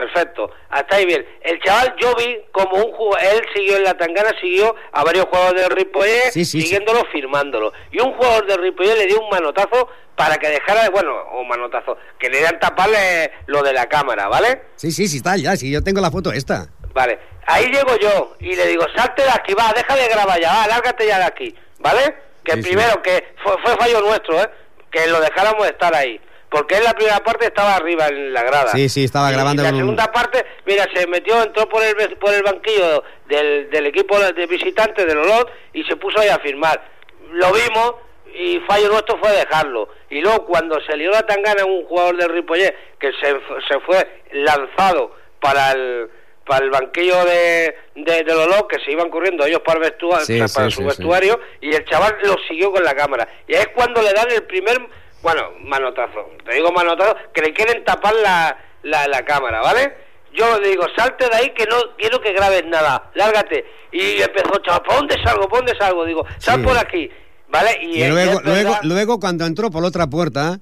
Perfecto, 0.00 0.50
hasta 0.70 0.96
ahí 0.96 1.04
bien. 1.04 1.26
El 1.42 1.60
chaval, 1.60 1.94
yo 2.00 2.14
vi 2.16 2.38
como 2.52 2.74
un 2.82 2.90
jugador, 2.92 3.22
él 3.34 3.42
siguió 3.54 3.76
en 3.76 3.84
la 3.84 3.92
tangana, 3.98 4.30
siguió 4.40 4.74
a 4.92 5.04
varios 5.04 5.26
jugadores 5.26 5.62
del 5.62 5.76
Ripollet, 5.76 6.30
Sí, 6.32 6.44
sí, 6.46 6.58
sí. 6.58 6.62
siguiéndolo, 6.62 7.04
firmándolo. 7.12 7.70
Y 7.92 8.00
un 8.00 8.14
jugador 8.14 8.46
del 8.46 8.62
Ripollet 8.62 8.96
le 8.96 9.06
dio 9.06 9.20
un 9.20 9.28
manotazo 9.28 9.88
para 10.16 10.38
que 10.38 10.48
dejara, 10.48 10.88
bueno, 10.88 11.14
o 11.32 11.44
manotazo, 11.44 11.98
que 12.18 12.30
le 12.30 12.38
dieran 12.38 12.58
taparle 12.58 13.30
lo 13.46 13.62
de 13.62 13.74
la 13.74 13.90
cámara, 13.90 14.26
¿vale? 14.28 14.62
Sí, 14.76 14.90
sí, 14.90 15.06
sí, 15.06 15.18
está 15.18 15.36
ya. 15.36 15.54
Sí, 15.54 15.70
yo 15.70 15.82
tengo 15.84 16.00
la 16.00 16.10
foto 16.10 16.32
esta. 16.32 16.66
Vale, 16.94 17.18
ahí 17.46 17.66
llego 17.66 17.94
yo 17.98 18.36
y 18.40 18.56
le 18.56 18.68
digo, 18.68 18.86
salte 18.96 19.22
de 19.22 19.30
aquí, 19.30 19.52
va, 19.52 19.70
deja 19.74 19.94
de 19.96 20.08
grabar 20.08 20.40
ya, 20.40 20.50
va, 20.50 20.66
lárgate 20.66 21.06
ya 21.06 21.18
de 21.18 21.24
aquí, 21.24 21.54
¿vale? 21.78 22.14
Que 22.42 22.56
primero, 22.56 23.02
que 23.02 23.34
fue, 23.44 23.52
fue 23.62 23.76
fallo 23.76 24.00
nuestro, 24.00 24.40
¿eh? 24.40 24.48
Que 24.90 25.06
lo 25.08 25.20
dejáramos 25.20 25.66
estar 25.66 25.94
ahí. 25.94 26.18
Porque 26.50 26.76
en 26.76 26.84
la 26.84 26.94
primera 26.94 27.20
parte 27.20 27.46
estaba 27.46 27.76
arriba 27.76 28.08
en 28.08 28.32
la 28.32 28.42
grada. 28.42 28.72
Sí, 28.72 28.88
sí, 28.88 29.04
estaba 29.04 29.30
Y 29.30 29.34
grabando 29.34 29.62
la 29.62 29.68
con 29.68 29.76
un- 29.76 29.80
segunda 29.82 30.10
parte, 30.10 30.44
mira, 30.66 30.84
se 30.92 31.06
metió, 31.06 31.40
entró 31.42 31.68
por 31.68 31.82
el, 31.82 31.94
por 32.18 32.34
el 32.34 32.42
banquillo 32.42 33.04
del, 33.28 33.70
del 33.70 33.86
equipo 33.86 34.18
de 34.18 34.46
visitantes 34.46 35.06
del 35.06 35.18
Olot 35.18 35.48
y 35.72 35.84
se 35.84 35.94
puso 35.96 36.18
ahí 36.20 36.28
a 36.28 36.38
firmar. 36.40 36.82
Lo 37.30 37.52
vimos 37.52 37.94
y 38.34 38.58
fallo 38.66 38.88
nuestro 38.88 39.16
fue 39.18 39.30
dejarlo. 39.30 39.88
Y 40.10 40.20
luego 40.20 40.44
cuando 40.46 40.80
se 40.84 40.96
lió 40.96 41.10
la 41.12 41.22
tangana 41.22 41.64
un 41.64 41.84
jugador 41.86 42.16
del 42.16 42.30
Ripollet 42.30 42.74
que 42.98 43.12
se, 43.20 43.28
se 43.68 43.80
fue 43.86 44.22
lanzado 44.32 45.14
para 45.40 45.72
el 45.72 46.10
para 46.46 46.64
el 46.64 46.70
banquillo 46.70 47.24
de, 47.26 47.76
de, 47.94 48.24
del 48.24 48.36
Olot, 48.36 48.66
que 48.66 48.80
se 48.84 48.90
iban 48.90 49.08
corriendo 49.08 49.46
ellos 49.46 49.60
para, 49.60 49.78
el 49.78 49.92
vestua- 49.92 50.18
Sí, 50.24 50.34
o 50.34 50.38
sea, 50.38 50.48
sí, 50.48 50.54
para 50.56 50.66
sí, 50.70 50.74
su 50.74 50.80
sí. 50.80 50.86
vestuario 50.88 51.38
y 51.60 51.72
el 51.72 51.84
chaval 51.84 52.16
lo 52.24 52.34
siguió 52.48 52.72
con 52.72 52.82
la 52.82 52.92
cámara. 52.94 53.28
Y 53.46 53.54
es 53.54 53.68
cuando 53.68 54.02
le 54.02 54.12
dan 54.12 54.28
el 54.32 54.42
primer, 54.42 54.76
bueno, 55.22 55.42
manotazo, 55.64 56.30
te 56.44 56.54
digo 56.54 56.72
manotazo, 56.72 57.16
que 57.34 57.42
le 57.42 57.52
quieren 57.52 57.84
tapar 57.84 58.14
la, 58.22 58.56
la, 58.82 59.06
la 59.08 59.24
cámara, 59.24 59.60
¿vale? 59.60 59.94
Yo 60.32 60.60
le 60.60 60.68
digo, 60.68 60.84
salte 60.96 61.28
de 61.28 61.34
ahí 61.36 61.50
que 61.56 61.64
no 61.66 61.76
quiero 61.98 62.20
que 62.20 62.32
grabes 62.32 62.64
nada, 62.66 63.10
lárgate. 63.14 63.64
Y 63.92 64.22
empezó, 64.22 64.52
chaval, 64.64 64.82
¿por 64.82 64.94
dónde 64.96 65.16
salgo? 65.24 65.48
¿Por 65.48 65.58
dónde 65.58 65.74
salgo? 65.78 66.04
Digo, 66.04 66.24
sal 66.38 66.60
Sí. 66.60 66.66
por 66.66 66.78
aquí, 66.78 67.10
¿vale? 67.50 67.70
Y, 67.82 68.02
Y 68.04 68.08
luego, 68.08 68.40
luego, 68.44 68.76
luego 68.82 69.18
cuando 69.20 69.44
entró 69.44 69.70
por 69.70 69.82
la 69.82 69.88
otra 69.88 70.06
puerta, 70.06 70.60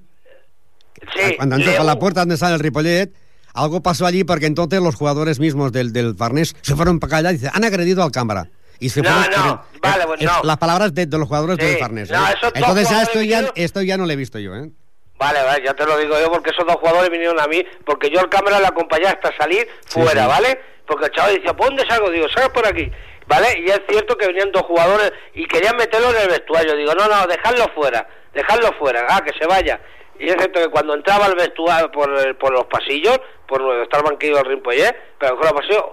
sí, 1.15 1.35
cuando 1.37 1.55
entró 1.57 1.73
por 1.75 1.85
la 1.85 1.99
puerta 1.99 2.21
donde 2.21 2.37
sale 2.37 2.55
el 2.55 2.59
Ripollet, 2.59 3.11
algo 3.53 3.81
pasó 3.81 4.05
allí 4.07 4.23
porque 4.23 4.47
entonces 4.47 4.81
los 4.81 4.95
jugadores 4.95 5.39
mismos 5.39 5.71
del, 5.71 5.93
del 5.93 6.15
Farnés 6.15 6.55
se 6.61 6.75
fueron 6.75 6.99
para 6.99 7.17
allá 7.17 7.29
y 7.31 7.33
dice, 7.33 7.49
han 7.53 7.63
agredido 7.63 8.03
al 8.03 8.11
cámara. 8.11 8.49
Y 8.79 8.89
se 8.89 9.01
No, 9.01 9.09
no, 9.09 9.65
vale, 9.81 10.03
eh, 10.03 10.07
pues 10.07 10.21
es 10.21 10.27
no. 10.27 10.41
Las 10.43 10.57
palabras 10.57 10.93
de, 10.93 11.05
de 11.05 11.17
los 11.17 11.27
jugadores 11.27 11.57
Sí, 11.59 11.65
del 11.65 11.79
Farnés. 11.79 12.09
no, 12.11 12.27
¿eh? 12.27 12.33
Entonces 12.55 12.89
ya 12.89 13.01
esto, 13.01 13.21
ya 13.21 13.51
esto 13.55 13.81
ya 13.81 13.97
no 13.97 14.05
lo 14.05 14.11
he 14.11 14.15
visto 14.15 14.39
yo, 14.39 14.55
¿eh? 14.55 14.69
Vale, 15.17 15.43
vale, 15.43 15.65
ya 15.65 15.73
te 15.73 15.85
lo 15.85 15.97
digo 15.97 16.17
yo 16.19 16.31
porque 16.31 16.51
esos 16.51 16.65
dos 16.65 16.77
jugadores 16.77 17.09
vinieron 17.09 17.37
a 17.41 17.47
mí, 17.47 17.61
porque 17.85 18.09
yo 18.09 18.21
el 18.21 18.29
cámara 18.29 18.59
le 18.59 18.67
acompañé 18.67 19.07
hasta 19.07 19.35
salir 19.35 19.67
fuera, 19.85 20.23
sí. 20.23 20.27
¿vale? 20.29 20.61
Porque 20.87 21.05
el 21.07 21.11
chaval 21.11 21.35
decía, 21.35 21.53
¿por 21.53 21.67
dónde 21.67 21.85
salgo? 21.89 22.09
Digo, 22.09 22.27
sal 22.29 22.49
por 22.53 22.65
aquí, 22.65 22.89
¿vale? 23.27 23.47
Y 23.59 23.69
es 23.69 23.81
cierto 23.89 24.17
que 24.17 24.27
venían 24.27 24.51
dos 24.53 24.61
jugadores 24.63 25.11
y 25.33 25.45
querían 25.45 25.75
meterlo 25.75 26.09
en 26.11 26.21
el 26.21 26.27
vestuario. 26.29 26.73
Digo, 26.77 26.93
no, 26.95 27.07
no, 27.09 27.27
dejadlo 27.27 27.65
fuera, 27.75 28.07
dejadlo 28.33 28.71
fuera, 28.79 29.05
ah, 29.09 29.21
que 29.21 29.37
se 29.37 29.45
vaya. 29.45 29.81
Y 30.17 30.29
es 30.29 30.35
cierto 30.37 30.61
que 30.61 30.69
cuando 30.69 30.93
entraba 30.93 31.25
al 31.25 31.35
vestuario 31.35 31.91
por, 31.91 32.09
el- 32.17 32.35
por 32.37 32.53
los 32.53 32.65
pasillos, 32.67 33.19
por 33.45 33.59
donde 33.61 33.83
está 33.83 33.97
el 33.97 34.03
banquillo 34.03 34.37
del 34.37 34.45
Rimpollet, 34.45 34.95
pero 35.19 35.35
con 35.35 35.43
los 35.43 35.53
pasillos, 35.53 35.83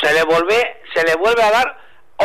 se 0.00 0.12
le 0.14 0.22
vuelve, 0.22 0.80
se 0.94 1.02
le 1.04 1.16
vuelve 1.16 1.42
a 1.42 1.50
dar 1.50 1.78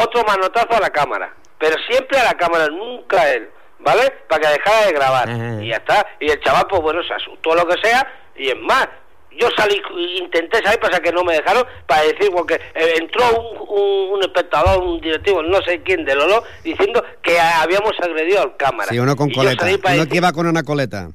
otro 0.04 0.24
manotazo 0.24 0.76
a 0.76 0.80
la 0.80 0.90
cámara. 0.90 1.34
Pero 1.60 1.76
siempre 1.90 2.18
a 2.20 2.26
la 2.26 2.34
cámara, 2.34 2.68
nunca 2.68 3.22
a 3.22 3.32
él, 3.34 3.50
¿vale? 3.80 4.12
Para 4.28 4.42
que 4.42 4.48
dejara 4.60 4.86
de 4.88 4.92
grabar. 4.94 5.30
Ajá. 5.30 5.64
Y 5.64 5.70
ya 5.70 5.78
está. 5.78 6.06
Y 6.20 6.30
el 6.30 6.40
chaval, 6.42 6.66
pues 6.70 6.82
bueno, 6.82 7.02
se 7.04 7.14
asustó 7.14 7.56
lo 7.56 7.66
que 7.68 7.82
sea. 7.82 8.06
Y 8.36 8.50
es 8.50 8.58
más, 8.60 8.88
yo 9.32 9.48
salí, 9.58 9.82
intenté 10.20 10.62
salir, 10.64 10.80
pasa 10.80 11.00
que 11.00 11.12
no 11.14 11.24
me 11.24 11.34
dejaron, 11.34 11.66
para 11.88 12.02
decir, 12.04 12.30
porque 12.36 12.56
eh, 12.56 12.94
entró 12.98 13.24
un, 13.40 13.58
un, 13.70 14.14
un 14.16 14.22
espectador, 14.22 14.84
un 14.84 15.00
directivo, 15.00 15.42
no 15.42 15.62
sé 15.62 15.82
quién 15.84 16.04
de 16.06 16.16
Lolo, 16.16 16.44
diciendo 16.64 17.04
que 17.22 17.40
habíamos 17.40 17.94
agredido 18.02 18.42
al 18.42 18.58
cámara. 18.58 18.90
Sí, 18.92 19.00
uno 19.00 19.16
con 19.16 19.32
Y 19.32 19.36
coleta. 19.36 19.58
para 19.60 19.70
Uno 19.72 20.04
decir- 20.04 20.10
que 20.10 20.18
iba 20.18 20.32
con 20.34 20.48
una 20.48 20.64
coleta. 20.64 21.10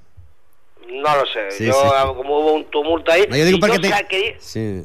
No 0.89 1.17
lo 1.17 1.25
sé, 1.27 1.51
Sí, 1.53 1.67
yo, 1.67 1.73
sí. 1.73 2.15
como 2.17 2.41
hubo 2.41 2.53
un 2.55 2.65
tumulto 2.71 3.13
ahí, 3.13 3.25
No, 3.29 3.37
yo 3.37 3.45
digo 3.45 3.59
y, 3.59 3.61
porque 3.61 3.77
yo 3.77 3.83
te... 3.83 3.89
sa- 3.91 4.03
quería- 4.09 4.37
Sí. 4.41 4.83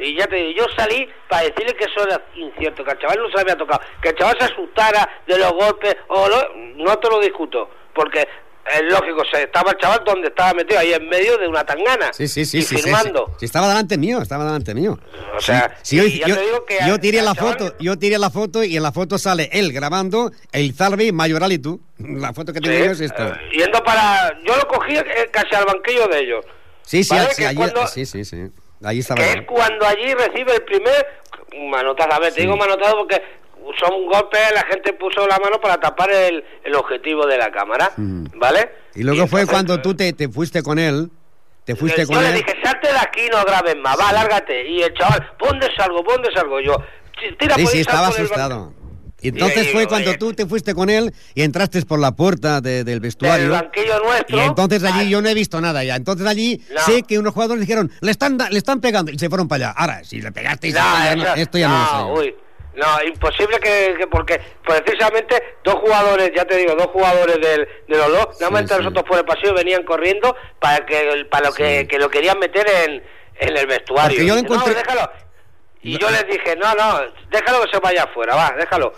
Y 0.00 0.16
ya 0.16 0.26
te 0.26 0.36
digo, 0.36 0.64
yo 0.64 0.66
salí 0.76 1.08
para 1.28 1.42
decirle 1.44 1.74
que 1.74 1.84
eso 1.84 2.06
era 2.06 2.22
incierto, 2.34 2.84
que 2.84 2.90
al 2.90 2.98
chaval 2.98 3.18
no 3.18 3.28
se 3.28 3.34
le 3.34 3.40
había 3.42 3.56
tocado, 3.56 3.80
que 4.02 4.08
el 4.10 4.14
chaval 4.16 4.36
se 4.38 4.44
asustara 4.44 5.08
de 5.26 5.38
los 5.38 5.52
golpes, 5.52 5.96
o 6.08 6.28
no, 6.28 6.84
no 6.84 6.96
te 6.98 7.08
lo 7.08 7.20
discuto, 7.20 7.70
porque 7.94 8.26
es 8.70 8.82
lógico, 8.82 9.22
se, 9.32 9.44
estaba 9.44 9.70
el 9.70 9.78
chaval 9.78 10.02
donde 10.04 10.28
estaba 10.28 10.52
metido, 10.52 10.78
ahí 10.78 10.92
en 10.92 11.08
medio 11.08 11.38
de 11.38 11.48
una 11.48 11.64
tangana, 11.64 12.12
Sí, 12.12 12.28
sí, 12.28 12.44
sí, 12.44 12.58
y 12.58 12.62
sí, 12.62 12.76
firmando. 12.76 13.26
sí. 13.28 13.34
Sí, 13.40 13.44
estaba 13.46 13.66
delante 13.66 13.96
mío, 13.96 14.20
estaba 14.20 14.44
delante 14.44 14.74
mío. 14.74 14.98
O 15.34 15.40
sea, 15.40 15.74
Sí, 15.82 15.96
yo, 15.96 16.04
yo- 16.26 16.36
te 16.36 16.42
digo 16.42 16.66
que 16.66 16.76
yo 16.86 16.94
al- 16.94 17.00
tiré 17.00 17.22
la 17.22 17.32
chaval- 17.32 17.56
foto, 17.58 17.74
yo 17.80 17.98
tiré 17.98 18.18
la 18.18 18.28
foto 18.28 18.62
y 18.62 18.76
en 18.76 18.82
la 18.82 18.92
foto 18.92 19.16
sale 19.16 19.48
él 19.52 19.72
grabando, 19.72 20.32
el 20.52 20.74
Zarbi, 20.74 21.12
Mayoral 21.12 21.52
y 21.52 21.58
tú. 21.58 21.80
La 21.98 22.34
foto 22.34 22.52
que 22.52 22.60
tengo 22.60 22.78
yo 22.84 22.90
es 22.92 23.00
esta. 23.00 23.28
eh, 23.28 23.40
yendo 23.58 23.82
para... 23.82 24.38
Yo 24.44 24.54
lo 24.54 24.68
cogí 24.68 24.96
eh, 24.96 25.28
casi 25.32 25.54
al 25.54 25.64
banquillo 25.64 26.06
de 26.06 26.20
ellos. 26.20 26.44
Sí, 26.82 27.02
sí, 27.04 27.14
¿vale? 27.14 27.30
sí, 27.30 27.42
Que 27.42 27.46
allí- 27.48 27.56
cuando- 27.56 27.86
sí, 27.86 28.04
sí, 28.04 28.24
sí. 28.24 28.36
Estaba. 28.80 29.20
que 29.20 29.26
yo. 29.26 29.40
es 29.40 29.46
cuando 29.46 29.86
allí 29.86 30.14
recibe 30.14 30.54
el 30.54 30.62
primer 30.62 31.06
manotazo. 31.70 32.12
A 32.12 32.18
ver, 32.18 32.28
te 32.32 32.36
Sí. 32.36 32.40
digo 32.42 32.56
manotazo 32.56 32.96
porque 32.98 33.22
son 33.78 34.06
golpes, 34.06 34.40
la 34.54 34.62
gente 34.62 34.92
puso 34.94 35.26
la 35.26 35.38
mano 35.38 35.60
para 35.60 35.78
tapar 35.78 36.10
el, 36.10 36.42
el 36.64 36.74
objetivo 36.74 37.26
de 37.26 37.36
la 37.38 37.50
cámara, 37.50 37.90
Mm. 37.96 38.26
¿vale? 38.38 38.70
Y 38.94 39.02
luego 39.02 39.26
fue 39.26 39.40
entonces, 39.42 39.50
cuando 39.50 39.74
eh, 39.74 39.78
tú 39.82 39.94
te, 39.94 40.12
te 40.12 40.28
fuiste 40.28 40.62
con 40.62 40.78
él, 40.78 41.10
te 41.64 41.76
fuiste 41.76 42.02
yo 42.02 42.08
con 42.08 42.22
le 42.22 42.28
él. 42.30 42.34
dije, 42.36 42.54
salte 42.64 42.88
de 42.90 42.98
aquí, 42.98 43.28
no 43.30 43.42
grabes 43.44 43.76
más, 43.76 43.98
va, 43.98 44.12
lárgate. 44.12 44.66
Y 44.68 44.82
el 44.82 44.94
chaval, 44.94 45.30
¿dónde 45.38 45.68
salgo? 45.76 46.02
¿Dónde 46.02 46.30
salgo? 46.34 46.60
Yo, 46.60 46.76
"Sí, 47.20 47.34
tira 47.38 47.56
Sí, 47.56 47.62
por 47.64 47.70
sí, 47.72 47.80
estaba 47.80 48.06
el 48.08 48.14
asustado. 48.14 48.58
banco". 48.66 48.74
Y 49.20 49.28
entonces 49.30 49.72
fue 49.72 49.86
cuando 49.88 50.14
tú 50.16 50.32
te 50.32 50.46
fuiste 50.46 50.74
con 50.74 50.90
él 50.90 51.12
y 51.34 51.42
entraste 51.42 51.82
por 51.82 51.98
la 51.98 52.12
puerta 52.12 52.60
de- 52.60 52.84
del 52.84 52.84
Del 52.84 53.00
vestuario. 53.00 53.50
banquillo 53.50 53.98
nuestro. 54.00 54.36
Y 54.36 54.40
entonces 54.40 54.84
allí 54.84 55.00
al- 55.00 55.08
yo 55.08 55.20
no 55.22 55.28
he 55.28 55.34
visto 55.34 55.60
nada 55.60 55.82
ya. 55.82 55.96
Entonces 55.96 56.26
allí 56.26 56.62
No. 56.72 56.80
sé 56.82 57.02
que 57.02 57.18
unos 57.18 57.34
jugadores 57.34 57.60
dijeron, 57.60 57.90
le 58.00 58.10
están, 58.12 58.38
le 58.38 58.58
están 58.58 58.80
pegando 58.80 59.10
y 59.10 59.18
se 59.18 59.28
fueron 59.28 59.48
para 59.48 59.70
allá. 59.70 59.74
Ahora, 59.76 60.04
si 60.04 60.20
le 60.20 60.30
pegasteis, 60.30 60.74
No, 60.74 61.16
no, 61.16 61.34
esto 61.34 61.58
ya 61.58 61.68
no, 61.68 62.08
lo 62.10 62.16
sé 62.16 62.20
uy. 62.28 62.34
No, 62.76 62.86
imposible 63.08 63.58
que, 63.58 63.96
que 63.98 64.06
porque 64.06 64.40
precisamente 64.64 65.34
dos 65.64 65.74
jugadores, 65.76 66.30
ya 66.36 66.44
te 66.44 66.56
digo, 66.56 66.74
dos 66.76 66.86
jugadores 66.92 67.34
del, 67.40 67.66
de 67.88 67.96
los 67.96 68.06
dos, 68.12 68.28
nada 68.40 68.50
más 68.52 68.62
Sí, 68.62 68.68
sí. 68.68 68.74
nosotros 68.78 69.04
por 69.04 69.18
el 69.18 69.24
pasillo 69.24 69.52
venían 69.52 69.82
corriendo 69.82 70.36
para 70.60 70.86
que 70.86 71.26
para 71.28 71.48
lo 71.48 71.52
que, 71.54 71.80
Sí. 71.80 71.86
que 71.88 71.98
lo 71.98 72.08
querían 72.08 72.38
meter 72.38 72.64
en, 72.86 73.02
en 73.40 73.56
el 73.56 73.66
vestuario. 73.66 74.22
Yo 74.22 74.34
lo 74.34 74.40
encontré- 74.42 74.74
No, 74.74 74.78
déjalo. 74.78 75.10
Y 75.82 75.94
No. 75.94 75.98
yo 76.00 76.10
les 76.10 76.26
dije, 76.26 76.56
no, 76.56 76.74
no, 76.74 76.98
déjalo 77.30 77.62
que 77.64 77.70
se 77.72 77.78
vaya 77.80 78.04
afuera, 78.04 78.34
va, 78.34 78.52
déjalo. 78.58 78.92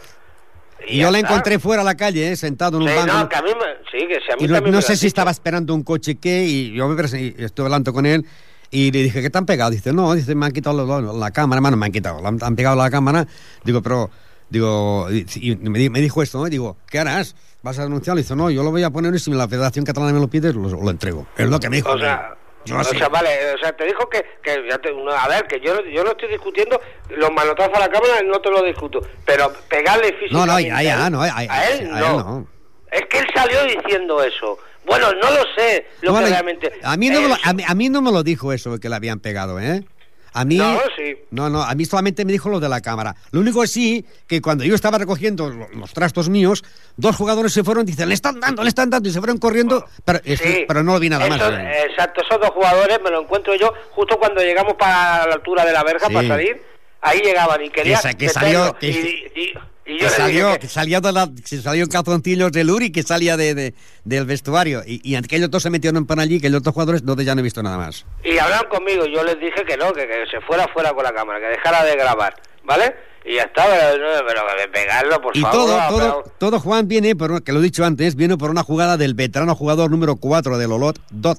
Y 0.86 0.98
yo 0.98 1.10
la 1.10 1.18
está. 1.18 1.28
encontré 1.30 1.58
fuera 1.58 1.82
a 1.82 1.84
la 1.84 1.94
calle, 1.94 2.32
eh, 2.32 2.36
sentado 2.36 2.78
en 2.78 2.84
un 2.84 2.88
Sí, 2.88 2.94
banco. 2.96 3.12
no, 3.12 3.28
que 3.28 3.36
a 3.36 3.42
mí 3.42 3.50
me, 3.50 3.66
sí, 3.90 4.06
que 4.08 4.14
si 4.14 4.32
a 4.32 4.36
mí 4.36 4.44
Y 4.44 4.70
no, 4.70 4.80
sé 4.80 4.96
si 4.96 5.00
dicho. 5.02 5.06
estaba 5.08 5.30
esperando 5.30 5.74
un 5.74 5.82
coche 5.82 6.14
que 6.16 6.44
y 6.44 6.72
yo 6.72 6.88
me 6.88 7.02
y 7.20 7.34
estuve 7.44 7.66
hablando 7.66 7.92
con 7.92 8.06
él 8.06 8.24
y 8.70 8.90
le 8.90 9.02
dije, 9.02 9.20
¿qué 9.20 9.28
te 9.28 9.36
han 9.36 9.44
pegado? 9.44 9.70
Dice, 9.72 9.92
no, 9.92 10.14
dice, 10.14 10.34
me 10.34 10.46
han 10.46 10.52
quitado 10.52 10.86
la 11.12 11.30
cámara, 11.32 11.58
hermano, 11.58 11.76
me 11.76 11.84
han 11.86 11.92
quitado, 11.92 12.22
la 12.22 12.28
han, 12.28 12.56
pegado 12.56 12.76
la 12.76 12.90
cámara. 12.90 13.26
Digo, 13.62 13.82
pero, 13.82 14.08
digo, 14.48 15.06
y, 15.10 15.56
me, 15.56 15.78
di- 15.78 15.90
me 15.90 16.00
dijo 16.00 16.22
esto, 16.22 16.38
¿no? 16.38 16.46
Digo, 16.46 16.78
¿qué 16.88 16.98
harás? 16.98 17.36
¿Vas 17.62 17.78
a 17.78 17.82
denunciarlo? 17.82 18.22
Dice, 18.22 18.34
no, 18.34 18.48
yo 18.48 18.62
lo 18.62 18.70
voy 18.70 18.82
a 18.82 18.88
poner 18.88 19.14
y 19.14 19.18
si 19.18 19.30
la 19.32 19.46
Federación 19.48 19.84
Catalana 19.84 20.14
me 20.14 20.20
lo 20.20 20.28
pide, 20.28 20.50
lo, 20.54 20.62
lo 20.82 20.90
entrego. 20.90 21.26
Es 21.36 21.46
lo 21.50 21.60
que 21.60 21.68
me 21.68 21.76
dijo. 21.76 21.90
O 21.90 21.98
sea, 21.98 22.34
yo 22.64 22.78
o 22.78 22.84
sea, 22.84 23.08
vale, 23.08 23.54
o 23.54 23.58
sea, 23.58 23.72
te 23.72 23.84
dijo 23.84 24.08
que, 24.08 24.24
que 24.42 24.64
ya 24.68 24.78
te- 24.78 24.92
no, 24.92 25.10
a 25.10 25.26
ver, 25.28 25.46
que 25.46 25.60
yo, 25.60 25.82
yo 25.86 26.04
no 26.04 26.10
estoy 26.10 26.28
discutiendo 26.28 26.80
los 27.08 27.30
manotazos 27.32 27.74
a 27.74 27.80
la 27.80 27.88
cámara, 27.88 28.20
no 28.24 28.40
te 28.40 28.50
lo 28.50 28.62
discuto, 28.62 29.00
pero 29.24 29.52
pegarle 29.68 30.14
No, 30.30 30.44
no, 30.46 30.56
físicamente 30.56 30.68
ya, 30.68 30.82
ya, 30.82 31.04
a 31.04 31.06
él- 31.06 31.12
no, 31.12 31.22
a- 31.22 31.28
él 31.44 31.50
a 31.50 31.70
él 31.70 31.90
no. 31.90 32.18
no. 32.18 32.46
Es 32.92 33.06
que 33.06 33.18
él 33.18 33.26
salió 33.34 33.62
diciendo 33.64 34.22
eso. 34.22 34.58
Bueno, 34.84 35.12
no 35.12 35.30
lo 35.30 35.44
sé, 35.56 35.86
lo 36.00 36.12
No, 36.12 36.18
que 36.20 36.26
realmente... 36.26 36.72
a, 36.82 36.96
mí 36.96 37.10
no 37.10 37.20
me 37.20 37.28
lo, 37.28 37.36
a, 37.42 37.52
mí, 37.52 37.62
a 37.66 37.74
mí 37.74 37.88
no 37.88 38.02
me 38.02 38.10
lo 38.10 38.22
dijo 38.22 38.52
eso 38.52 38.78
que 38.80 38.88
le 38.88 38.96
habían 38.96 39.20
pegado, 39.20 39.60
¿eh? 39.60 39.84
A 40.32 40.44
mí... 40.44 40.56
No, 40.58 40.78
sí. 40.96 41.16
No, 41.30 41.48
no, 41.50 41.62
a 41.62 41.74
mí 41.74 41.84
solamente 41.84 42.24
me 42.24 42.32
dijo 42.32 42.48
lo 42.48 42.60
de 42.60 42.68
la 42.68 42.80
cámara. 42.80 43.14
Lo 43.32 43.40
único 43.40 43.62
es 43.64 43.72
sí, 43.72 44.04
que 44.26 44.40
cuando 44.40 44.64
yo 44.64 44.74
estaba 44.74 44.98
recogiendo 44.98 45.48
lo- 45.50 45.68
los 45.70 45.92
trastos 45.92 46.28
míos, 46.28 46.64
dos 46.96 47.16
jugadores 47.16 47.52
se 47.52 47.64
fueron, 47.64 47.84
dicen, 47.86 48.08
le 48.08 48.14
están 48.14 48.38
dando, 48.40 48.62
le 48.62 48.68
están 48.68 48.90
dando, 48.90 49.08
y 49.08 49.12
se 49.12 49.18
fueron 49.18 49.38
corriendo, 49.38 49.84
pero, 50.04 50.20
pero 50.68 50.82
no 50.82 50.98
vi 51.00 51.08
nada 51.08 51.26
más. 51.28 51.40
Exacto, 51.88 52.22
esos 52.22 52.40
dos 52.40 52.50
jugadores 52.50 52.98
me 53.02 53.10
lo 53.10 53.22
encuentro 53.22 53.54
yo 53.54 53.72
justo 53.92 54.16
cuando 54.18 54.40
llegamos 54.40 54.74
para 54.74 55.26
la 55.26 55.34
altura 55.34 55.64
de 55.64 55.72
la 55.72 55.82
verja 55.84 56.06
Sí. 56.08 56.14
para 56.14 56.28
salir. 56.28 56.62
Ahí 57.02 57.20
llegaban 57.20 57.64
y 57.64 57.70
quería. 57.70 57.96
Que 57.96 58.02
sa- 58.02 58.14
que 58.14 58.26
meterlo, 58.26 58.48
salió- 58.48 58.78
que- 58.78 58.88
y, 58.90 59.40
y- 59.40 59.52
y 59.86 59.92
yo 59.98 60.08
Que 60.08 60.10
salió, 60.10 60.46
dije 60.48 60.58
que 60.60 60.68
salió, 60.68 61.00
de 61.00 61.12
la, 61.12 61.28
que 61.48 61.56
salió 61.58 61.84
en 61.84 61.88
calzoncillos 61.90 62.52
de 62.52 62.64
Luri, 62.64 62.92
que 62.92 63.02
salía 63.02 63.36
de, 63.36 63.54
de- 63.54 63.74
del 64.04 64.24
vestuario. 64.26 64.82
Y, 64.86 65.00
y 65.08 65.16
aquellos 65.16 65.50
dos 65.50 65.62
se 65.62 65.70
metieron 65.70 66.06
para 66.06 66.22
allí, 66.22 66.40
que 66.40 66.48
los 66.50 66.60
otros 66.60 66.74
jugadores, 66.74 67.04
donde 67.04 67.24
ya 67.24 67.34
no 67.34 67.40
he 67.40 67.44
visto 67.44 67.62
nada 67.62 67.76
más. 67.78 68.04
Y 68.24 68.38
hablaron 68.38 68.68
conmigo, 68.70 69.04
yo 69.06 69.24
les 69.24 69.38
dije 69.40 69.64
que 69.66 69.76
no, 69.76 69.92
que, 69.92 70.06
que 70.06 70.24
se 70.30 70.40
fuera 70.42 70.68
fuera 70.68 70.92
con 70.92 71.02
la 71.04 71.12
cámara, 71.12 71.40
que 71.40 71.46
dejara 71.46 71.84
de 71.84 71.96
grabar, 71.96 72.34
¿vale? 72.64 72.94
Y 73.24 73.34
ya 73.36 73.42
está, 73.42 73.66
pero, 73.66 74.24
pero 74.26 74.42
pegarlo, 74.72 75.20
por 75.20 75.36
Y 75.36 75.40
favor. 75.40 75.56
todo, 75.66 75.78
no, 75.80 75.88
todo, 75.88 75.98
pero- 76.22 76.34
todo 76.38 76.60
Juan 76.60 76.88
viene, 76.88 77.16
por, 77.16 77.42
que 77.42 77.52
lo 77.52 77.58
he 77.60 77.62
dicho 77.62 77.84
antes, 77.84 78.14
viene 78.16 78.36
por 78.38 78.50
una 78.50 78.62
jugada 78.62 78.96
del 78.96 79.14
veterano 79.14 79.54
jugador 79.54 79.90
número 79.90 80.16
4 80.16 80.56
del 80.56 80.72
Olot, 80.72 80.98
Dot. 81.10 81.38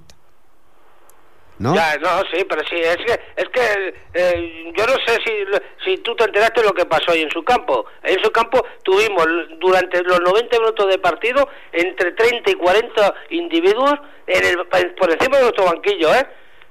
¿No? 1.61 1.75
Ya, 1.75 1.95
no, 1.97 2.21
sí, 2.33 2.43
pero 2.49 2.61
sí, 2.67 2.75
es 2.75 2.97
que, 2.97 3.19
es 3.35 3.49
que 3.49 3.93
eh, 4.15 4.73
yo 4.75 4.85
no 4.87 4.93
sé 5.05 5.19
si, 5.23 5.45
si 5.85 5.97
tú 5.99 6.15
te 6.15 6.23
enteraste 6.23 6.61
de 6.61 6.67
lo 6.67 6.73
que 6.73 6.85
pasó 6.87 7.11
ahí 7.11 7.21
en 7.21 7.29
su 7.29 7.43
campo. 7.43 7.85
En 8.01 8.19
su 8.23 8.31
campo 8.31 8.65
tuvimos 8.83 9.27
durante 9.59 10.01
los 10.03 10.19
90 10.21 10.57
minutos 10.59 10.87
de 10.89 10.97
partido 10.97 11.47
entre 11.71 12.13
30 12.13 12.49
y 12.49 12.53
40 12.55 13.13
individuos 13.29 13.93
en 14.25 14.43
el, 14.43 14.65
por 14.95 15.11
encima 15.11 15.37
de 15.37 15.43
nuestro 15.43 15.65
banquillo, 15.65 16.13
¿eh? 16.15 16.25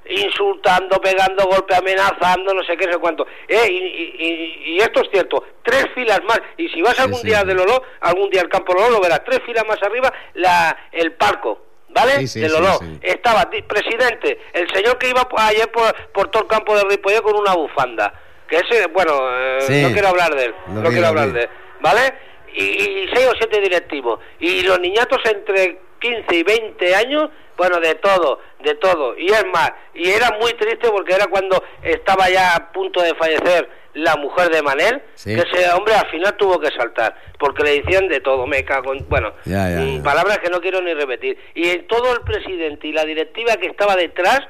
Insultando, 0.06 1.00
pegando 1.00 1.44
golpe, 1.44 1.74
amenazando, 1.76 2.52
no 2.52 2.64
sé 2.64 2.76
qué, 2.76 2.86
no 2.86 2.94
sé 2.94 2.98
cuánto. 2.98 3.26
Eh, 3.46 3.68
y, 3.70 3.76
y- 3.76 4.62
y- 4.74 4.78
esto 4.78 5.02
es 5.02 5.10
cierto, 5.12 5.44
tres 5.62 5.86
filas 5.94 6.20
más. 6.24 6.40
Y 6.56 6.68
si 6.68 6.82
vas 6.82 6.96
Sí, 6.96 7.02
algún 7.02 7.20
sí, 7.20 7.26
día 7.28 7.44
del 7.44 7.58
Lolo, 7.58 7.82
algún 8.00 8.28
día 8.30 8.40
al 8.40 8.48
campo 8.48 8.72
Lolo, 8.74 8.90
lo 8.90 9.00
verás, 9.00 9.22
tres 9.24 9.40
filas 9.46 9.64
más 9.68 9.80
arriba, 9.82 10.12
la, 10.34 10.88
el 10.90 11.12
palco. 11.12 11.66
¿Vale? 11.92 12.20
Sí, 12.20 12.28
sí, 12.28 12.40
del 12.40 12.50
sí. 12.50 12.98
Estaba 13.02 13.50
presidente, 13.50 14.38
el 14.52 14.70
señor 14.72 14.96
que 14.98 15.08
iba 15.10 15.26
ayer 15.38 15.70
por, 15.72 15.94
por 16.12 16.28
todo 16.28 16.44
el 16.44 16.48
campo 16.48 16.76
de 16.76 16.84
Ripollet 16.84 17.22
con 17.22 17.36
una 17.36 17.54
bufanda. 17.54 18.12
Que 18.48 18.56
ese, 18.56 18.86
bueno, 18.86 19.12
eh, 19.38 19.82
no 19.82 19.92
quiero 19.92 20.08
hablar 20.08 20.34
de 20.34 20.46
él, 20.46 20.54
no 20.68 20.88
quiero 20.90 21.06
hablar 21.08 21.32
de 21.32 21.42
él, 21.42 21.48
¿vale? 21.80 22.14
Y, 22.54 22.62
y 22.64 23.10
seis 23.12 23.26
o 23.28 23.34
siete 23.36 23.60
directivos. 23.60 24.20
Y 24.40 24.62
los 24.62 24.80
niñatos 24.80 25.18
entre 25.24 25.78
15 26.00 26.34
y 26.34 26.42
20 26.42 26.94
años, 26.94 27.30
bueno, 27.56 27.78
de 27.78 27.94
todo, 27.96 28.40
de 28.60 28.74
todo. 28.76 29.16
Y 29.16 29.26
es 29.26 29.44
más, 29.52 29.72
y 29.94 30.10
era 30.10 30.36
muy 30.40 30.52
triste 30.54 30.90
porque 30.90 31.14
era 31.14 31.26
cuando 31.26 31.62
estaba 31.82 32.28
ya 32.28 32.56
a 32.56 32.72
punto 32.72 33.02
de 33.02 33.14
fallecer 33.14 33.68
la 33.94 34.16
mujer 34.16 34.50
de 34.50 34.62
Manel, 34.62 35.02
Sí. 35.14 35.34
que 35.34 35.40
ese 35.42 35.70
hombre 35.72 35.94
al 35.94 36.06
final 36.10 36.36
tuvo 36.36 36.58
que 36.60 36.68
saltar, 36.70 37.14
porque 37.38 37.62
le 37.64 37.82
decían 37.82 38.08
de 38.08 38.20
todo, 38.20 38.46
me 38.46 38.64
cago 38.64 38.92
en... 38.94 39.08
Bueno, 39.08 39.32
Ya, 39.44 39.70
ya, 39.70 39.76
mm, 39.80 39.96
ya. 39.98 40.02
palabras 40.02 40.38
que 40.38 40.50
no 40.50 40.60
quiero 40.60 40.80
ni 40.80 40.94
repetir. 40.94 41.36
Y 41.54 41.68
en 41.70 41.86
todo 41.88 42.12
el 42.12 42.20
presidente 42.22 42.86
y 42.86 42.92
la 42.92 43.04
directiva 43.04 43.56
que 43.56 43.66
estaba 43.66 43.96
detrás, 43.96 44.40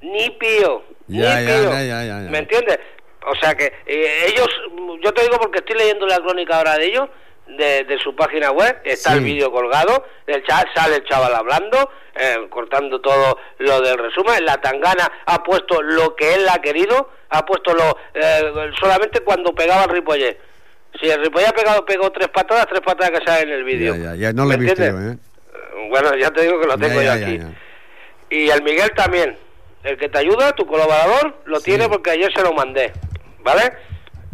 ni 0.00 0.30
pío, 0.30 0.82
ni 1.06 1.18
pío. 1.20 1.70
¿Me 2.30 2.38
entiendes? 2.38 2.78
O 3.26 3.34
sea 3.36 3.54
que 3.54 3.72
eh, 3.86 4.26
ellos, 4.32 4.48
yo 5.02 5.12
te 5.12 5.22
digo 5.22 5.38
porque 5.38 5.58
estoy 5.58 5.76
leyendo 5.76 6.06
la 6.06 6.18
crónica 6.18 6.56
ahora 6.58 6.76
de 6.78 6.86
ellos, 6.86 7.08
de, 7.48 7.84
de 7.84 7.98
su 7.98 8.14
página 8.14 8.50
web, 8.50 8.80
está 8.84 9.10
Sí. 9.12 9.18
el 9.18 9.24
vídeo 9.24 9.50
colgado, 9.50 10.04
el 10.26 10.44
chat, 10.44 10.66
sale 10.74 10.96
el 10.96 11.04
chaval 11.04 11.34
hablando, 11.34 11.90
eh, 12.14 12.36
cortando 12.50 13.00
todo 13.00 13.38
lo 13.58 13.80
del 13.80 13.98
resumen, 13.98 14.44
la 14.44 14.60
tangana 14.60 15.10
ha 15.26 15.42
puesto 15.42 15.80
lo 15.82 16.14
que 16.14 16.34
él 16.34 16.46
ha 16.48 16.60
querido, 16.60 17.10
ha 17.30 17.44
puesto 17.46 17.72
lo 17.74 17.96
eh, 18.14 18.52
solamente 18.80 19.20
cuando 19.20 19.54
pegaba 19.54 19.84
el 19.84 19.90
Ripollet. 19.90 20.38
Si 21.00 21.08
el 21.08 21.22
Ripollet 21.22 21.48
ha 21.48 21.52
pegado, 21.52 21.84
pegó 21.84 22.10
tres 22.10 22.28
patadas, 22.28 22.66
tres 22.66 22.80
patadas 22.80 23.18
que 23.18 23.26
salen 23.26 23.48
en 23.48 23.54
el 23.54 23.64
vídeo. 23.64 23.94
Ya, 23.94 24.02
ya, 24.02 24.14
ya, 24.14 24.32
no 24.32 24.44
lo 24.46 24.52
he. 24.52 24.56
¿eh? 24.66 25.16
Bueno, 25.90 26.14
ya 26.16 26.30
te 26.30 26.42
digo 26.42 26.60
que 26.60 26.66
lo 26.66 26.76
tengo 26.78 27.00
yo 27.02 27.12
aquí. 27.12 27.40
Y 28.30 28.50
el 28.50 28.62
Miguel 28.62 28.90
también, 28.94 29.38
el 29.84 29.96
que 29.96 30.08
te 30.08 30.18
ayuda, 30.18 30.52
tu 30.52 30.66
colaborador, 30.66 31.34
lo 31.44 31.58
Sí. 31.60 31.66
tiene 31.66 31.88
porque 31.88 32.10
ayer 32.10 32.30
se 32.34 32.42
lo 32.42 32.52
mandé, 32.52 32.92
¿vale? 33.40 33.72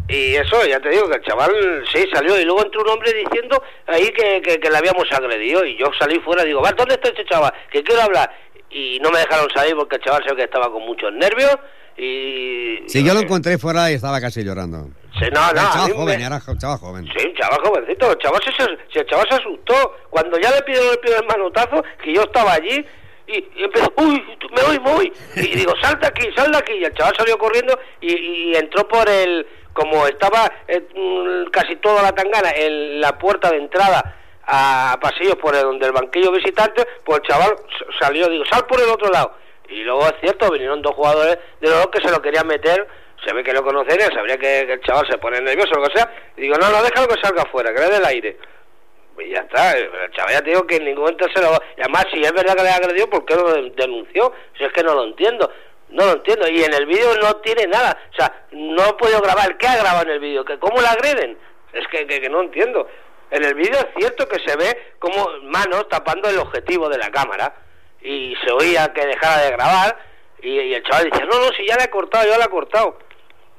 Y 0.07 0.35
eso, 0.35 0.63
ya 0.65 0.79
te 0.79 0.89
digo 0.89 1.09
que 1.09 1.15
el 1.17 1.23
chaval 1.23 1.83
sí 1.91 2.05
salió 2.13 2.39
y 2.39 2.45
luego 2.45 2.63
entró 2.63 2.81
un 2.81 2.89
hombre 2.89 3.11
diciendo 3.13 3.61
ahí 3.87 4.11
que, 4.11 4.41
que, 4.41 4.59
que 4.59 4.69
le 4.69 4.77
habíamos 4.77 5.11
agredido 5.11 5.65
y 5.65 5.77
yo 5.77 5.87
salí 5.99 6.19
fuera 6.19 6.43
y 6.43 6.47
digo, 6.47 6.61
"Va, 6.61 6.71
¿dónde 6.73 6.93
está 6.95 7.09
este 7.09 7.25
chaval? 7.25 7.51
Que 7.71 7.83
quiero 7.83 8.01
hablar. 8.03 8.29
Y 8.69 8.99
no 9.01 9.09
me 9.09 9.19
dejaron 9.19 9.47
salir 9.55 9.75
porque 9.75 9.95
el 9.95 10.01
chaval 10.03 10.23
se 10.23 10.31
ve 10.31 10.37
que 10.37 10.43
estaba 10.43 10.71
con 10.71 10.83
muchos 10.85 11.11
nervios 11.13 11.57
y... 11.97 12.83
Sí, 12.87 13.03
yo 13.03 13.13
lo 13.13 13.21
encontré 13.21 13.57
fuera 13.57 13.89
y 13.89 13.95
estaba 13.95 14.19
casi 14.21 14.43
llorando. 14.43 14.89
Sí, 15.17 15.25
no, 15.33 15.41
no, 15.41 15.51
Era 15.51 15.71
chaval 15.71 15.93
joven, 15.93 16.19
me- 16.19 16.25
era 16.25 16.41
chaval 16.59 16.77
joven. 16.77 17.05
Sí, 17.17 17.25
un 17.27 17.35
chaval 17.35 17.59
jovencito. 17.63 18.11
El 18.11 18.17
chaval 18.17 18.41
se, 18.43 18.51
se- 18.91 18.99
el 18.99 19.05
chaval 19.07 19.25
se 19.29 19.35
asustó. 19.35 19.95
Cuando 20.09 20.37
ya 20.39 20.51
le 20.51 20.61
pidieron 20.63 20.91
el 20.91 20.99
primer 20.99 21.25
manotazo, 21.25 21.83
que 22.03 22.13
yo 22.13 22.21
estaba 22.23 22.53
allí, 22.53 22.85
y, 23.27 23.37
y 23.55 23.63
empezó, 23.63 23.91
uy, 23.97 24.23
me 24.55 24.61
voy, 24.63 24.79
me 24.79 24.93
voy. 24.93 25.13
Y 25.37 25.55
digo, 25.55 25.73
salta 25.81 26.07
aquí, 26.09 26.27
salta 26.35 26.57
aquí. 26.59 26.73
Y 26.73 26.83
el 26.83 26.93
chaval 26.93 27.15
salió 27.17 27.37
corriendo 27.37 27.79
y, 28.01 28.13
y 28.13 28.55
entró 28.55 28.85
por 28.89 29.07
el, 29.09 29.47
como 29.75 30.07
estaba 30.07 30.49
eh, 30.69 30.81
mm, 30.95 31.51
casi 31.51 31.75
toda 31.75 32.01
la 32.01 32.13
tangana 32.13 32.49
en 32.55 33.01
la 33.01 33.17
puerta 33.19 33.51
de 33.51 33.57
entrada 33.57 34.15
a 34.47 34.97
pasillos 35.01 35.35
por 35.35 35.53
donde 35.53 35.85
el 35.85 35.91
banquillo 35.91 36.31
visitante, 36.31 36.87
pues 37.03 37.19
el 37.19 37.27
chaval 37.27 37.55
salió, 37.99 38.29
digo, 38.29 38.45
sal 38.49 38.65
por 38.65 38.79
el 38.79 38.89
otro 38.89 39.09
lado. 39.11 39.33
Y 39.67 39.83
luego 39.83 40.05
es 40.05 40.13
cierto, 40.21 40.49
vinieron 40.49 40.81
dos 40.81 40.95
jugadores 40.95 41.37
de 41.59 41.69
los 41.69 41.87
que 41.87 41.99
se 42.01 42.09
lo 42.09 42.21
querían 42.21 42.47
meter, 42.47 42.87
se 43.25 43.33
ve 43.33 43.43
que 43.43 43.51
lo 43.51 43.63
conocerían, 43.63 44.13
sabría 44.13 44.37
que, 44.37 44.59
el 44.61 44.81
chaval 44.81 45.05
se 45.09 45.17
pone 45.17 45.41
nervioso 45.41 45.71
o 45.75 45.79
lo 45.81 45.87
que 45.89 45.97
sea, 45.97 46.09
y 46.37 46.41
digo, 46.41 46.55
no, 46.57 46.69
no, 46.69 46.81
déjalo 46.81 47.07
que 47.07 47.19
salga 47.21 47.41
afuera, 47.41 47.73
que 47.73 47.81
le 47.81 47.99
dé 47.99 48.07
aire. 48.07 48.37
Y 49.17 49.31
ya 49.31 49.39
está, 49.39 49.75
el 49.77 49.89
chaval 50.11 50.33
ya 50.33 50.41
te 50.41 50.51
digo 50.51 50.65
que 50.67 50.75
en 50.77 50.85
ningún 50.85 51.03
momento 51.05 51.27
se 51.33 51.41
lo... 51.41 51.49
Y 51.77 51.81
además, 51.81 52.05
si 52.13 52.21
es 52.21 52.31
verdad 52.31 52.55
que 52.55 52.63
le 52.63 52.69
ha 52.69 52.75
agredido, 52.75 53.09
¿por 53.09 53.25
qué 53.25 53.35
lo 53.35 53.51
de- 53.51 53.71
denunció? 53.71 54.31
Si 54.57 54.63
es 54.63 54.71
que 54.71 54.83
no 54.83 54.93
lo 54.93 55.05
entiendo. 55.05 55.51
No 55.89 56.05
lo 56.05 56.11
entiendo. 56.13 56.47
Y 56.47 56.63
en 56.63 56.73
el 56.73 56.85
vídeo 56.85 57.15
no 57.21 57.35
tiene 57.37 57.67
nada. 57.67 57.97
O 58.11 58.15
sea, 58.15 58.45
no 58.51 58.97
podido 58.97 59.21
grabar. 59.21 59.57
¿Qué 59.57 59.67
ha 59.67 59.77
grabado 59.77 60.03
en 60.03 60.09
el 60.11 60.19
vídeo? 60.19 60.43
¿Que 60.45 60.57
¿Cómo 60.59 60.81
le 60.81 60.87
agreden? 60.87 61.37
Es 61.73 61.87
que, 61.89 62.05
que, 62.07 62.21
que 62.21 62.29
no 62.29 62.41
entiendo. 62.41 62.87
En 63.31 63.43
el 63.43 63.53
vídeo 63.55 63.77
es 63.79 63.87
cierto 63.97 64.27
que 64.27 64.39
se 64.45 64.55
ve 64.55 64.93
como 64.99 65.27
manos 65.43 65.87
tapando 65.89 66.29
el 66.29 66.37
objetivo 66.37 66.89
de 66.89 66.97
la 66.97 67.09
cámara. 67.11 67.53
Y 68.01 68.35
se 68.45 68.51
oía 68.51 68.91
que 68.93 69.05
dejara 69.05 69.43
de 69.43 69.51
grabar. 69.51 69.97
Y, 70.41 70.49
y 70.59 70.73
el 70.73 70.83
chaval 70.83 71.09
dice, 71.11 71.25
no, 71.25 71.39
no, 71.39 71.47
si 71.57 71.65
ya 71.67 71.75
le 71.77 71.85
he 71.85 71.89
cortado, 71.89 72.27
ya 72.29 72.37
le 72.37 72.43
he 72.43 72.49
cortado. 72.49 72.99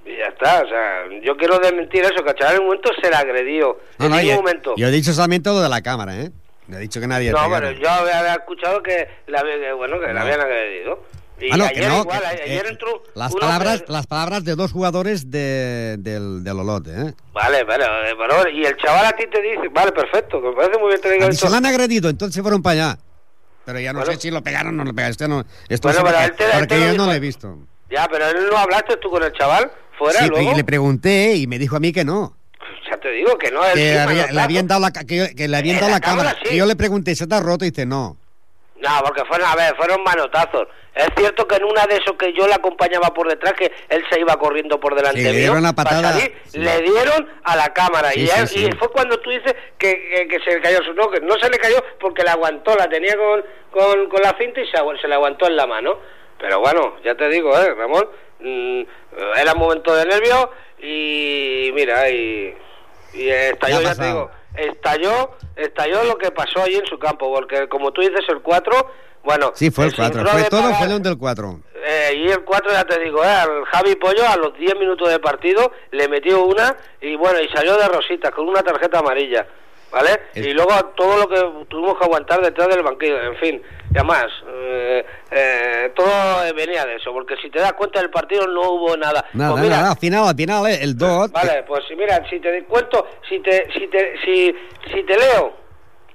Y 0.04 0.16
ya 0.18 0.26
está, 0.26 0.62
o 0.62 0.68
sea, 0.68 1.04
yo 1.22 1.36
quiero 1.36 1.58
desmentir 1.58 2.04
eso, 2.04 2.22
que 2.22 2.30
al 2.30 2.36
chaval 2.36 2.54
en 2.54 2.60
un 2.60 2.66
momento 2.66 2.90
se 3.02 3.10
le 3.10 3.16
agredió. 3.16 3.80
No, 3.98 4.06
en 4.06 4.12
no, 4.12 4.22
yo, 4.22 4.36
momento. 4.36 4.74
yo 4.76 4.86
he 4.86 4.90
dicho 4.92 5.12
solamente 5.12 5.50
lo 5.50 5.60
de 5.60 5.68
la 5.68 5.82
cámara, 5.82 6.14
¿eh? 6.14 6.30
No 6.68 6.76
he 6.76 6.80
dicho 6.80 7.00
que 7.00 7.08
nadie... 7.08 7.32
No, 7.32 7.38
pero 7.52 7.72
yo 7.72 7.88
había, 7.90 8.20
había 8.20 8.34
escuchado 8.34 8.80
que 8.84 9.08
la, 9.26 9.42
que, 9.42 9.72
bueno, 9.72 9.98
que 9.98 10.06
No. 10.06 10.12
la 10.12 10.22
habían 10.22 10.40
agredido. 10.40 11.02
Y 11.38 11.52
Ah, 11.52 11.56
no, 11.58 11.64
ayer 11.66 11.80
que 11.82 11.88
no, 11.88 12.00
igual, 12.00 12.20
que- 12.20 12.42
ayer 12.42 12.66
eh, 12.66 12.68
entró 12.70 13.02
las 13.14 13.34
palabras, 13.34 13.72
hombre- 13.80 13.92
las 13.92 14.06
palabras 14.06 14.44
de 14.44 14.54
dos 14.54 14.72
jugadores 14.72 15.30
de, 15.30 15.96
del, 15.98 16.42
del 16.42 16.58
Olot, 16.60 16.86
¿eh? 16.88 17.14
Vale, 17.34 17.60
eh, 17.60 17.64
pero, 17.66 18.48
y 18.48 18.64
el 18.64 18.76
chaval 18.78 19.04
a 19.06 19.12
ti 19.12 19.24
te 19.30 19.42
dice, 19.42 19.68
vale, 19.70 19.92
perfecto, 19.92 20.40
me 20.40 20.52
parece 20.54 20.78
muy 20.78 20.88
bien 20.88 21.00
que 21.02 21.10
diga. 21.12 21.32
Se 21.32 21.48
lo 21.50 21.56
han 21.56 21.66
agredido, 21.66 22.08
entonces 22.08 22.40
fueron 22.40 22.62
para 22.62 22.72
allá. 22.90 22.98
Pero 23.66 23.80
ya 23.80 23.92
no 23.92 23.98
Bueno. 23.98 24.14
sé 24.14 24.20
si 24.20 24.30
lo 24.30 24.42
pegaron 24.42 24.68
o 24.74 24.76
no 24.78 24.84
lo 24.84 24.94
pegaron. 24.94 25.10
Esto 25.10 25.28
no, 25.28 25.44
esto 25.68 25.88
Bueno, 25.88 25.98
sí 26.00 26.04
pero 26.06 26.16
porque, 26.18 26.24
él 26.24 26.32
te- 26.36 26.44
él 26.44 26.50
porque 26.60 26.66
te 26.74 26.80
lo 26.80 26.86
yo 26.92 26.98
no 26.98 27.06
lo 27.06 27.12
he 27.12 27.20
visto. 27.20 27.58
Ya, 27.90 28.08
pero 28.10 28.28
él 28.28 28.36
no 28.50 28.56
hablaste 28.56 28.96
tú 28.96 29.10
con 29.10 29.22
el 29.22 29.32
chaval, 29.32 29.70
fuera 29.98 30.20
Sí, 30.20 30.28
luego. 30.28 30.52
y 30.52 30.54
le 30.54 30.64
pregunté 30.64 31.34
y 31.36 31.46
me 31.46 31.58
dijo 31.58 31.76
a 31.76 31.80
mí 31.80 31.92
que 31.92 32.04
no. 32.04 32.34
Ya 32.90 32.96
te 32.98 33.10
digo 33.10 33.36
que 33.36 33.50
no, 33.50 33.60
Que 33.74 33.92
sí, 33.92 33.98
había- 33.98 34.30
le 34.32 34.40
habían 34.40 34.66
dado 34.68 34.80
la, 34.80 34.90
que, 34.92 35.34
que 35.36 35.48
le 35.48 35.56
habían 35.56 35.76
dado 35.76 35.88
la 35.88 35.96
la 35.96 36.00
cámara. 36.00 36.30
cámara, 36.30 36.48
sí. 36.48 36.54
Y 36.54 36.58
yo 36.58 36.66
le 36.66 36.76
pregunté, 36.76 37.14
¿se 37.16 37.26
te 37.26 37.34
ha 37.34 37.40
roto? 37.40 37.64
Y 37.64 37.70
dice, 37.70 37.84
no. 37.84 38.16
No, 38.78 38.90
porque 39.04 39.24
fueron, 39.24 39.48
a 39.48 39.56
ver, 39.56 39.74
fueron 39.76 40.02
manotazos. 40.04 40.68
Es 40.94 41.08
cierto 41.16 41.46
que 41.46 41.56
en 41.56 41.64
una 41.64 41.86
de 41.86 41.96
esos 41.96 42.14
que 42.16 42.32
yo 42.32 42.46
le 42.46 42.54
acompañaba 42.54 43.08
por 43.12 43.28
detrás, 43.28 43.52
que 43.54 43.70
él 43.88 44.04
se 44.10 44.20
iba 44.20 44.36
corriendo 44.38 44.78
por 44.80 44.94
delante 44.94 45.18
Sí, 45.18 45.24
le 45.24 45.30
mío, 45.30 45.40
dieron 45.40 45.58
una 45.58 45.72
para 45.74 45.90
patada, 45.90 46.12
salir, 46.12 46.36
sí. 46.46 46.58
le 46.58 46.80
dieron 46.82 47.28
a 47.44 47.56
la 47.56 47.72
cámara. 47.72 48.10
Sí, 48.10 48.20
y, 48.20 48.28
él- 48.30 48.68
y 48.72 48.72
fue 48.76 48.90
cuando 48.90 49.18
tú 49.20 49.30
dices 49.30 49.54
que, 49.78 49.92
que, 50.10 50.28
que 50.28 50.40
se 50.40 50.50
le 50.56 50.60
cayó 50.62 50.82
su 50.84 50.92
no, 50.94 51.10
que 51.10 51.20
no 51.20 51.34
se 51.38 51.48
le 51.50 51.58
cayó 51.58 51.82
porque 52.00 52.22
la 52.22 52.32
aguantó, 52.32 52.74
la 52.76 52.88
tenía 52.88 53.14
con, 53.16 53.44
con, 53.70 54.08
con 54.08 54.22
la 54.22 54.34
cinta 54.38 54.60
y 54.60 54.66
se, 54.66 54.76
se 55.00 55.08
le 55.08 55.14
aguantó 55.14 55.46
en 55.46 55.56
la 55.56 55.66
mano. 55.66 55.98
Pero 56.38 56.60
bueno, 56.60 56.96
ya 57.04 57.14
te 57.14 57.28
digo, 57.28 57.58
eh, 57.58 57.74
Ramón, 57.74 58.08
mm, 58.40 58.82
era 59.38 59.52
un 59.54 59.58
momento 59.58 59.94
de 59.94 60.04
nervio 60.06 60.50
y 60.78 61.70
mira, 61.74 62.08
y, 62.10 62.54
y 63.14 63.28
estalló, 63.28 63.80
¿Qué 63.80 63.86
ha 63.86 63.92
ya 63.94 64.00
te 64.00 64.06
digo, 64.06 64.30
estalló, 64.58 65.30
estalló 65.56 66.04
lo 66.04 66.16
que 66.18 66.30
pasó 66.30 66.62
allí 66.62 66.76
en 66.76 66.86
su 66.86 66.98
campo, 66.98 67.32
porque 67.32 67.68
como 67.68 67.92
tú 67.92 68.00
dices, 68.02 68.20
el 68.28 68.40
4, 68.42 68.90
bueno... 69.24 69.52
Sí, 69.54 69.70
fue 69.70 69.86
el 69.86 69.94
4. 69.94 70.14
sincro 70.20 70.32
Fue 70.38 70.48
todo 70.48 70.62
pagar- 70.62 70.78
fallón 70.80 71.02
del 71.02 71.18
4. 71.18 71.60
eh, 71.86 72.12
y 72.16 72.28
el 72.28 72.44
4 72.44 72.72
ya 72.72 72.84
te 72.84 72.98
digo, 73.00 73.22
eh, 73.24 73.28
al 73.28 73.64
Javi 73.66 73.94
Pollo 73.96 74.26
a 74.28 74.36
los 74.36 74.56
10 74.58 74.76
minutos 74.78 75.08
de 75.08 75.18
partido 75.18 75.72
le 75.92 76.08
metió 76.08 76.44
una 76.44 76.76
y 77.00 77.16
bueno, 77.16 77.40
y 77.40 77.48
salió 77.48 77.76
de 77.76 77.88
rositas 77.88 78.30
con 78.32 78.48
una 78.48 78.62
tarjeta 78.62 78.98
amarilla, 79.00 79.46
¿vale? 79.90 80.10
El- 80.34 80.46
Y 80.48 80.52
luego 80.52 80.72
todo 80.96 81.16
lo 81.18 81.28
que 81.28 81.64
tuvimos 81.68 81.98
que 81.98 82.04
aguantar 82.04 82.40
detrás 82.40 82.68
del 82.68 82.82
banquillo, 82.82 83.20
en 83.22 83.36
fin, 83.36 83.62
y 83.94 83.98
además, 83.98 84.26
eh, 84.48 85.04
eh, 85.30 85.92
todo 85.94 86.44
eh, 86.44 86.52
venía 86.52 86.84
de 86.84 86.96
eso, 86.96 87.12
porque 87.12 87.36
si 87.42 87.50
te 87.50 87.60
das 87.60 87.72
cuenta 87.74 88.00
del 88.00 88.10
partido 88.10 88.46
no 88.46 88.70
hubo 88.72 88.96
nada. 88.96 89.24
Nada, 89.32 89.52
Pues 89.52 89.62
mira, 89.62 89.76
nada. 89.78 89.90
Al 89.92 89.98
final, 89.98 90.28
al 90.28 90.36
final, 90.36 90.66
eh, 90.66 90.78
el 90.82 90.96
DOT... 90.98 91.32
Vale, 91.32 91.62
pues 91.62 91.84
si 91.88 91.94
mira, 91.96 92.22
si 92.28 92.40
te 92.40 92.64
cuento, 92.64 93.06
si 93.28 93.38
te, 93.40 93.66
si 93.72 93.86
te, 93.88 94.14
si, 94.24 94.54
si 94.92 95.02
te 95.04 95.16
leo 95.16 95.65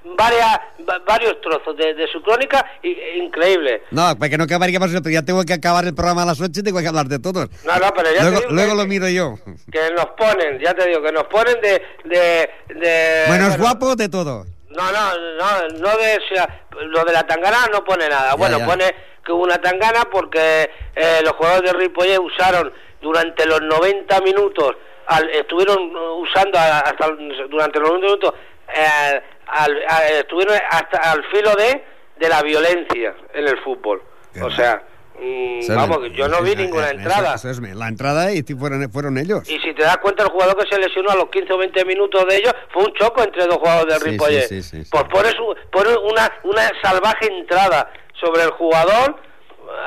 varias, 0.04 0.60
va- 0.90 1.00
varios 1.06 1.40
trozos 1.42 1.76
de, 1.78 1.94
de 1.94 2.08
su 2.08 2.22
crónica, 2.22 2.66
i- 2.84 2.98
increíble. 3.22 3.84
No, 3.92 4.16
porque 4.18 4.38
no 4.38 4.46
acabaríamos, 4.46 4.92
ya 4.92 5.22
tengo 5.24 5.44
que 5.44 5.54
acabar 5.54 5.86
el 5.86 5.94
programa 5.96 6.24
a 6.24 6.26
las 6.26 6.42
8 6.42 6.52
y 6.60 6.64
tengo 6.64 6.80
que 6.80 6.88
hablar 6.88 7.06
de 7.08 7.20
todos. 7.20 7.50
No, 7.66 7.78
no, 7.80 7.94
pero 7.94 8.10
ya 8.12 8.18
te 8.18 8.24
luego 8.24 8.40
digo 8.40 8.52
luego 8.52 8.72
que- 8.72 8.78
lo 8.78 8.86
miro 8.88 9.08
yo. 9.10 9.36
Que 9.72 9.92
nos 9.96 10.06
ponen, 10.18 10.60
ya 10.60 10.74
te 10.74 10.88
digo, 10.88 11.02
que 11.02 11.12
nos 11.12 11.26
ponen 11.26 11.60
de... 11.62 11.82
de, 12.06 12.50
de 12.76 13.24
bueno, 13.28 13.44
es 13.48 13.58
bueno, 13.58 13.64
guapo 13.64 13.96
de 13.96 14.10
todo. 14.10 14.46
No, 14.70 14.92
no, 14.92 15.18
no, 15.38 15.68
no 15.80 15.98
de... 15.98 16.18
o 16.18 16.36
sea, 16.36 16.62
lo 16.80 17.04
de 17.04 17.14
la 17.14 17.24
tangana 17.24 17.68
no 17.72 17.84
pone 17.84 18.08
nada. 18.08 18.30
Ya, 18.32 18.36
bueno, 18.36 18.60
ya. 18.60 18.66
pone 18.66 18.96
que 19.24 19.32
hubo 19.32 19.44
una 19.44 19.58
tangana 19.62 20.06
porque 20.12 20.70
eh, 20.96 21.20
los 21.24 21.34
jugadores 21.34 21.72
de 21.72 21.78
Ripollet 21.78 22.18
usaron 22.20 22.72
durante 23.02 23.46
los 23.46 23.62
90 23.62 24.20
minutos, 24.22 24.76
al- 25.08 25.30
estuvieron 25.30 25.96
uh, 25.96 26.22
usando 26.22 26.58
hasta 26.58 27.08
durante 27.50 27.80
los 27.80 27.90
90 27.90 28.06
minutos, 28.08 28.34
eh, 28.74 29.22
al- 29.48 29.82
a- 29.88 30.08
estuvieron 30.10 30.56
hasta 30.70 30.98
al 31.12 31.24
filo 31.26 31.56
de, 31.56 31.84
de 32.18 32.30
la 32.30 32.42
violencia 32.42 33.16
en 33.34 33.48
el 33.48 33.58
fútbol. 33.60 34.02
Qué 34.34 34.42
o 34.42 34.48
mal. 34.48 34.56
sea, 34.56 34.84
mm, 35.20 35.60
Eso 35.60 35.76
vamos, 35.76 36.00
yo 36.14 36.28
no 36.28 36.42
vi 36.42 36.52
eso- 36.52 36.62
ninguna 36.62 36.86
eso- 36.90 36.96
entrada. 36.98 37.36
eso 37.36 37.50
es 37.50 37.60
la 37.60 37.88
entrada 37.88 38.32
y 38.34 38.42
fueron, 38.44 38.90
fueron 38.92 39.18
ellos. 39.18 39.48
Y 39.50 39.60
si 39.60 39.74
te 39.74 39.84
das 39.84 39.98
cuenta, 39.98 40.24
el 40.24 40.30
jugador 40.30 40.56
que 40.58 40.74
se 40.74 40.80
lesionó 40.80 41.12
a 41.12 41.16
los 41.16 41.30
15 41.30 41.52
o 41.54 41.58
20 41.58 41.84
minutos 41.86 42.26
de 42.28 42.38
ellos 42.38 42.54
fue 42.72 42.84
un 42.84 42.94
choco 42.94 43.24
entre 43.24 43.46
dos 43.46 43.58
jugadores 43.58 43.96
de 43.96 44.00
Sí, 44.06 44.10
Ripollet. 44.12 44.48
sí, 44.48 44.62
sí, 44.64 44.70
sí, 44.78 44.84
sí. 44.86 44.90
Pues 44.92 45.04
pones, 45.06 45.36
un- 45.40 45.56
pones 45.72 45.98
una, 45.98 46.32
una 46.44 46.72
salvaje 46.82 47.28
entrada 47.28 47.92
sobre 48.20 48.44
el 48.44 48.52
jugador. 48.52 49.16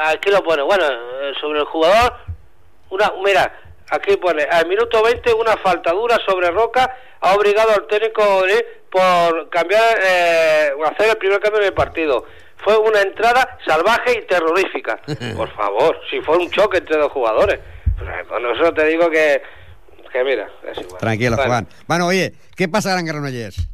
Aquí 0.07 0.31
lo 0.31 0.43
pone, 0.43 0.63
bueno, 0.63 0.85
eh, 0.87 1.33
sobre 1.41 1.61
el 1.61 1.67
jugador. 1.67 2.15
una 2.91 3.11
Mira, 3.25 3.53
aquí 3.91 4.17
pone, 4.17 4.45
al 4.45 4.67
minuto 4.67 5.03
20 5.03 5.33
una 5.35 5.57
falta 5.59 5.93
dura 5.93 6.17
sobre 6.27 6.51
Roca 6.51 6.97
ha 7.21 7.35
obligado 7.35 7.71
al 7.73 7.87
técnico 7.87 8.45
por 8.91 9.49
cambiar, 9.51 9.99
eh, 10.03 10.71
hacer 10.87 11.11
el 11.11 11.17
primer 11.17 11.41
cambio 11.41 11.61
en 11.61 11.67
el 11.67 11.73
partido. 11.75 12.25
Fue 12.59 12.77
una 12.79 13.03
entrada 13.03 13.59
salvaje 13.67 14.19
y 14.19 14.27
terrorífica. 14.27 15.01
Por 15.37 15.51
favor, 15.55 16.01
si 16.09 16.21
fue 16.23 16.39
un 16.39 16.51
choque 16.51 16.79
entre 16.79 16.97
dos 16.99 17.13
jugadores. 17.13 17.61
Pues, 17.99 18.27
Con 18.29 18.47
eso 18.47 18.73
te 18.73 18.85
digo 18.87 19.11
que, 19.11 19.43
que 20.13 20.25
mira, 20.25 20.49
es 20.71 20.79
igual. 20.79 20.99
Tranquilo, 20.99 21.37
Bueno, 21.37 21.51
Juan. 21.51 21.69
Bueno, 21.87 22.07
oye, 22.07 22.33
¿qué 22.57 22.69
pasa 22.69 22.93
Gran 22.93 23.05
Granollers? 23.05 23.69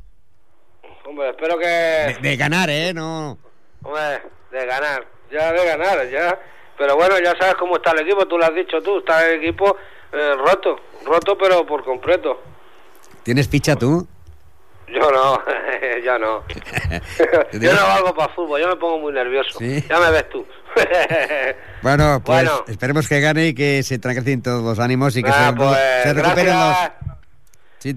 Hombre, 1.04 1.30
espero 1.30 1.58
que... 1.58 1.66
De, 1.66 2.16
de 2.20 2.36
ganar, 2.36 2.68
¿eh? 2.70 2.92
No. 2.94 3.38
Hombre, 3.82 4.22
de 4.50 4.66
ganar, 4.66 5.04
ya 5.30 5.52
de 5.52 5.64
ganar, 5.64 6.08
ya. 6.08 6.38
Pero 6.78 6.96
bueno, 6.96 7.18
ya 7.18 7.36
sabes 7.38 7.54
cómo 7.56 7.76
está 7.76 7.92
el 7.92 8.00
equipo, 8.00 8.26
tú 8.26 8.38
lo 8.38 8.44
has 8.44 8.54
dicho 8.54 8.80
tú, 8.82 8.98
está 8.98 9.28
el 9.28 9.42
equipo 9.42 9.76
eh, 10.12 10.34
roto, 10.36 10.76
roto 11.04 11.36
pero 11.38 11.64
por 11.66 11.84
completo. 11.84 12.40
¿Tienes 13.22 13.48
ficha 13.48 13.76
tú? 13.76 14.06
Yo 14.88 15.10
no, 15.10 15.40
yo 16.04 16.18
no. 16.18 16.44
yo 17.52 17.72
no 17.74 17.82
valgo 17.82 18.14
para 18.14 18.34
fútbol, 18.34 18.60
yo 18.60 18.68
me 18.68 18.76
pongo 18.76 18.98
muy 18.98 19.12
nervioso. 19.12 19.58
Sí. 19.58 19.84
Ya 19.88 19.98
me 20.00 20.10
ves 20.10 20.28
tú. 20.30 20.46
Bueno, 21.82 22.20
pues 22.24 22.44
Bueno. 22.44 22.64
esperemos 22.68 23.08
que 23.08 23.20
gane 23.20 23.48
y 23.48 23.54
que 23.54 23.82
se 23.82 23.98
tranquilicen 23.98 24.42
todos 24.42 24.62
los 24.62 24.78
ánimos 24.78 25.16
y 25.16 25.22
que 25.22 25.30
Ah, 25.30 25.48
se, 25.50 25.56
pues, 25.56 25.78
se 26.02 26.12
recuperen 26.14 26.46
gracias, 26.46 26.92
los... 27.00 27.16
Sí, 27.78 27.90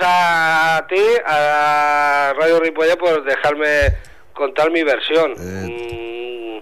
a 0.00 0.86
ti, 0.88 1.02
a 1.26 2.32
Radio 2.38 2.60
Ripollet, 2.60 2.96
por 2.96 3.24
dejarme 3.24 3.92
contar 4.32 4.70
mi 4.70 4.84
versión. 4.84 5.32
Mm, 5.32 6.60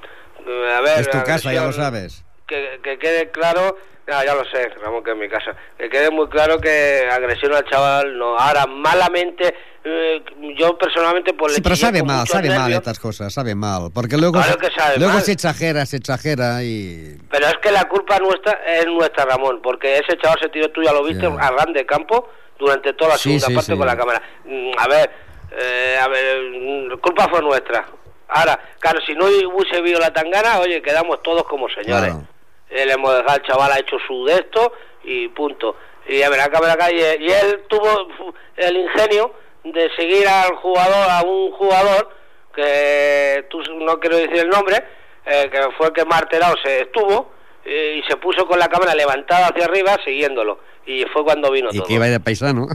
a 0.75 0.81
ver, 0.81 1.01
Es 1.01 1.11
tu 1.11 1.23
casa, 1.23 1.53
ya 1.53 1.61
lo 1.61 1.67
versión- 1.67 1.85
sabes. 1.85 2.25
que, 2.47 2.81
que 2.83 2.99
quede 2.99 3.31
claro, 3.31 3.77
ya, 4.07 4.25
ya 4.25 4.35
lo 4.35 4.45
sé, 4.45 4.69
Ramón, 4.83 5.03
que 5.03 5.11
es 5.13 5.17
mi 5.17 5.29
casa, 5.29 5.55
que 5.79 5.89
quede 5.89 6.11
muy 6.11 6.29
claro 6.29 6.59
que 6.61 7.09
agresión 7.11 7.55
al 7.55 7.65
chaval 7.69 8.17
no. 8.19 8.37
Ahora, 8.39 8.67
malamente, 8.67 9.55
eh, 9.85 10.23
yo 10.57 10.77
personalmente 10.79 11.33
pues 11.35 11.55
Sí, 11.55 11.61
pero 11.61 11.75
sabe 11.77 12.03
mal, 12.03 12.27
sabe 12.27 12.49
mal 12.51 12.73
estas 12.73 12.99
cosas, 12.99 13.33
sabe 13.33 13.55
mal. 13.55 13.91
Porque 13.93 14.17
luego, 14.17 14.35
Claro 14.41 14.59
que 14.59 14.71
sabe 14.71 14.99
luego 14.99 15.15
mal. 15.15 15.23
se 15.23 15.33
exagera, 15.33 15.85
se 15.87 15.97
exagera 15.97 16.63
y... 16.63 17.17
Pero 17.31 17.47
es 17.47 17.57
que 17.63 17.71
la 17.73 17.85
culpa 17.85 18.19
nuestra 18.19 18.53
es 18.67 18.87
nuestra, 18.87 19.25
Ramón, 19.25 19.61
porque 19.63 19.99
ese 19.99 20.17
chaval 20.19 20.39
se 20.41 20.49
tiró, 20.51 20.71
tú 20.71 20.83
ya 20.83 20.93
lo 20.93 21.03
viste, 21.05 21.23
Ya. 21.27 21.35
a 21.47 21.51
ran 21.51 21.73
de 21.73 21.85
campo 21.85 22.29
durante 22.59 22.93
toda 22.95 23.11
la 23.13 23.17
segunda 23.19 23.47
sí, 23.49 23.55
parte 23.55 23.77
con 23.77 23.87
la 23.87 23.97
cámara. 23.97 24.23
Mm, 24.45 24.71
A 24.79 24.89
ver, 24.89 25.11
eh, 25.59 25.99
a 26.01 26.09
ver, 26.09 26.39
mm, 26.43 26.99
culpa 27.01 27.29
fue 27.29 27.43
nuestra. 27.43 27.87
Ahora, 28.29 28.59
claro, 28.81 29.01
si 29.07 29.15
no 29.15 29.27
hubiese 29.27 29.77
habido 29.77 30.01
la 30.01 30.13
tangana, 30.13 30.59
oye, 30.59 30.83
quedamos 30.83 31.23
todos 31.23 31.45
como 31.45 31.69
señores. 31.69 32.13
Claro. 32.13 32.29
Le 32.71 32.93
hemos 32.93 33.15
dejado, 33.17 33.37
el 33.37 33.43
chaval 33.43 33.73
ha 33.73 33.79
hecho 33.79 33.97
su 34.07 34.25
de 34.27 34.35
esto 34.35 34.73
y 35.05 35.29
punto. 35.29 35.77
Y 36.09 36.23
a 36.23 36.31
ver, 36.31 36.41
acá, 36.41 36.61
ver 36.61 36.71
acá, 36.71 36.91
y, 36.93 37.01
él 37.01 37.63
tuvo 37.69 38.09
el 38.57 38.77
ingenio 38.77 39.33
de 39.65 39.91
seguir 39.97 40.27
al 40.29 40.55
jugador, 40.57 41.11
a 41.11 41.23
un 41.23 41.51
jugador 41.53 42.11
que 42.55 43.45
tú 43.51 43.59
no 43.85 43.99
quiero 44.01 44.17
decir 44.17 44.39
el 44.39 44.49
nombre, 44.49 44.83
eh, 45.27 45.49
que 45.51 45.59
fue 45.77 45.89
el 45.89 45.93
que 45.93 46.05
más 46.05 46.23
alterado 46.23 46.55
se 46.65 46.83
estuvo 46.83 47.33
eh, 47.65 48.01
y 48.03 48.11
se 48.11 48.17
puso 48.17 48.47
con 48.47 48.59
la 48.59 48.69
cámara 48.69 48.95
levantada 48.95 49.49
hacia 49.49 49.65
arriba 49.65 49.97
siguiéndolo. 50.05 50.61
Y 50.87 51.05
fue 51.13 51.25
cuando 51.25 51.51
vino 51.51 51.69
Y 51.73 51.79
todo. 51.79 51.87
que 51.87 51.95
iba 51.95 52.07
de 52.07 52.21
paisano. 52.21 52.69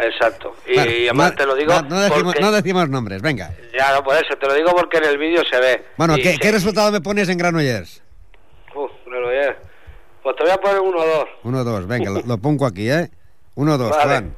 Exacto. 0.00 0.56
Y, 0.66 0.74
Bueno, 0.74 0.90
y 0.90 1.04
además 1.04 1.30
no- 1.32 1.36
te 1.36 1.46
lo 1.46 1.54
digo 1.54 1.72
No, 1.74 1.82
no 1.82 2.00
decimos, 2.00 2.22
porque... 2.24 2.40
no 2.40 2.50
decimos 2.52 2.88
nombres, 2.88 3.22
venga. 3.22 3.50
Ya, 3.78 3.92
no, 3.92 4.02
por 4.02 4.16
eso, 4.16 4.36
te 4.40 4.46
lo 4.46 4.54
digo 4.54 4.72
porque 4.74 4.96
en 4.98 5.04
el 5.04 5.18
vídeo 5.18 5.42
se 5.48 5.60
ve. 5.60 5.84
Bueno, 5.96 6.16
¿qué, 6.16 6.32
se- 6.32 6.38
¿qué 6.38 6.50
resultado 6.50 6.90
me 6.90 7.00
pones 7.00 7.28
en 7.28 7.38
Granollers? 7.38 8.01
Uf, 9.12 9.20
no 9.20 9.20
lo 9.20 9.30
es. 9.30 9.56
Pues 10.22 10.36
te 10.36 10.42
voy 10.44 10.52
a 10.52 10.56
poner 10.56 10.80
uno 10.80 10.98
o 10.98 11.06
dos. 11.06 11.28
Uno, 11.44 11.64
dos, 11.64 11.86
venga, 11.86 12.10
lo, 12.10 12.20
lo 12.22 12.38
pongo 12.38 12.66
aquí, 12.66 12.90
¿eh? 12.90 13.10
Uno, 13.54 13.76
dos, 13.76 13.90
Vale. 13.90 14.04
Juan. 14.04 14.34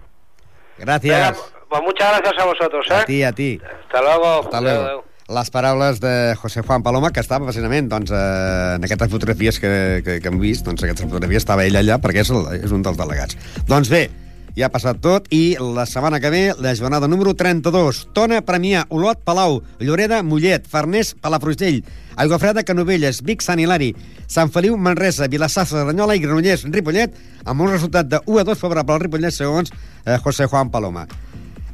Gracias. 0.79 1.33
Venga, 1.33 1.67
pues 1.69 1.83
muchas 1.83 2.21
gracias 2.21 2.43
a 2.43 2.47
vosotros, 2.47 2.87
¿eh? 2.91 2.95
A 2.95 3.05
ti, 3.05 3.23
a 3.23 3.33
ti. 3.33 3.61
Hasta 3.85 4.03
luego. 4.03 4.41
Hasta 4.41 4.61
luego. 4.61 4.85
adéu. 4.85 5.05
Les 5.27 5.51
paraules 5.51 6.01
de 6.01 6.37
José 6.37 6.61
Juan 6.61 6.83
Paloma, 6.83 7.11
que 7.11 7.21
estava 7.21 7.47
precisament 7.47 7.89
doncs, 7.89 8.11
eh, 8.13 8.75
en 8.77 8.85
aquestes 8.85 9.09
fotografies 9.09 9.59
que, 9.59 10.03
que, 10.05 10.21
que 10.21 10.29
hem 10.29 10.37
vist, 10.39 10.67
doncs 10.67 10.85
aquestes 10.85 11.07
fotografies 11.07 11.47
estava 11.47 11.65
ell 11.65 11.79
allà 11.81 11.97
perquè 11.97 12.21
és, 12.21 12.31
el, 12.31 12.45
és 12.59 12.75
un 12.77 12.83
dels 12.85 12.99
delegats. 12.99 13.39
Doncs 13.67 13.89
bé, 13.89 14.11
ja 14.55 14.69
ha 14.69 14.73
passat 14.73 15.01
tot 15.03 15.27
i 15.35 15.57
la 15.59 15.85
setmana 15.87 16.21
que 16.23 16.31
ve, 16.31 16.43
la 16.63 16.75
jornada 16.79 17.09
número 17.11 17.35
32. 17.35 18.05
Tona, 18.15 18.41
Premià, 18.47 18.85
Olot, 18.89 19.21
Palau, 19.27 19.61
Lloreda, 19.81 20.23
Mollet, 20.23 20.69
Farners, 20.71 21.15
Palafrugell, 21.21 21.83
Aigua 22.17 22.39
Freda, 22.39 22.63
Canovelles, 22.63 23.23
Vic, 23.27 23.43
Sant 23.43 23.61
Hilari, 23.61 23.93
Sant 24.31 24.53
Feliu, 24.55 24.77
Manresa, 24.79 25.29
Vilassar, 25.29 25.67
Cerdanyola 25.67 26.15
i 26.15 26.23
Granollers, 26.23 26.67
Ripollet, 26.71 27.19
amb 27.45 27.67
un 27.67 27.73
resultat 27.75 28.09
de 28.11 28.23
1 28.27 28.45
a 28.45 28.49
2 28.53 28.63
favorable 28.63 28.95
al 28.95 29.05
Ripollet, 29.07 29.35
segons 29.35 29.75
eh, 29.75 30.19
José 30.23 30.47
Juan 30.47 30.71
Paloma. 30.71 31.09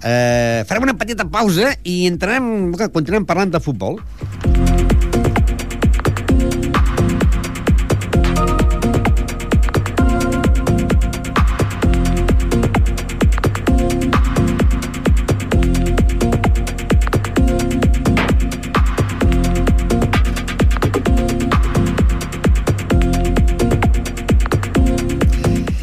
Eh, 0.01 0.65
farem 0.65 0.89
una 0.89 0.97
petita 0.97 1.29
pausa 1.29 1.75
i 1.85 2.07
entrarem, 2.09 2.73
continuem 2.89 3.29
parlant 3.29 3.53
de 3.53 3.61
futbol. 3.61 4.01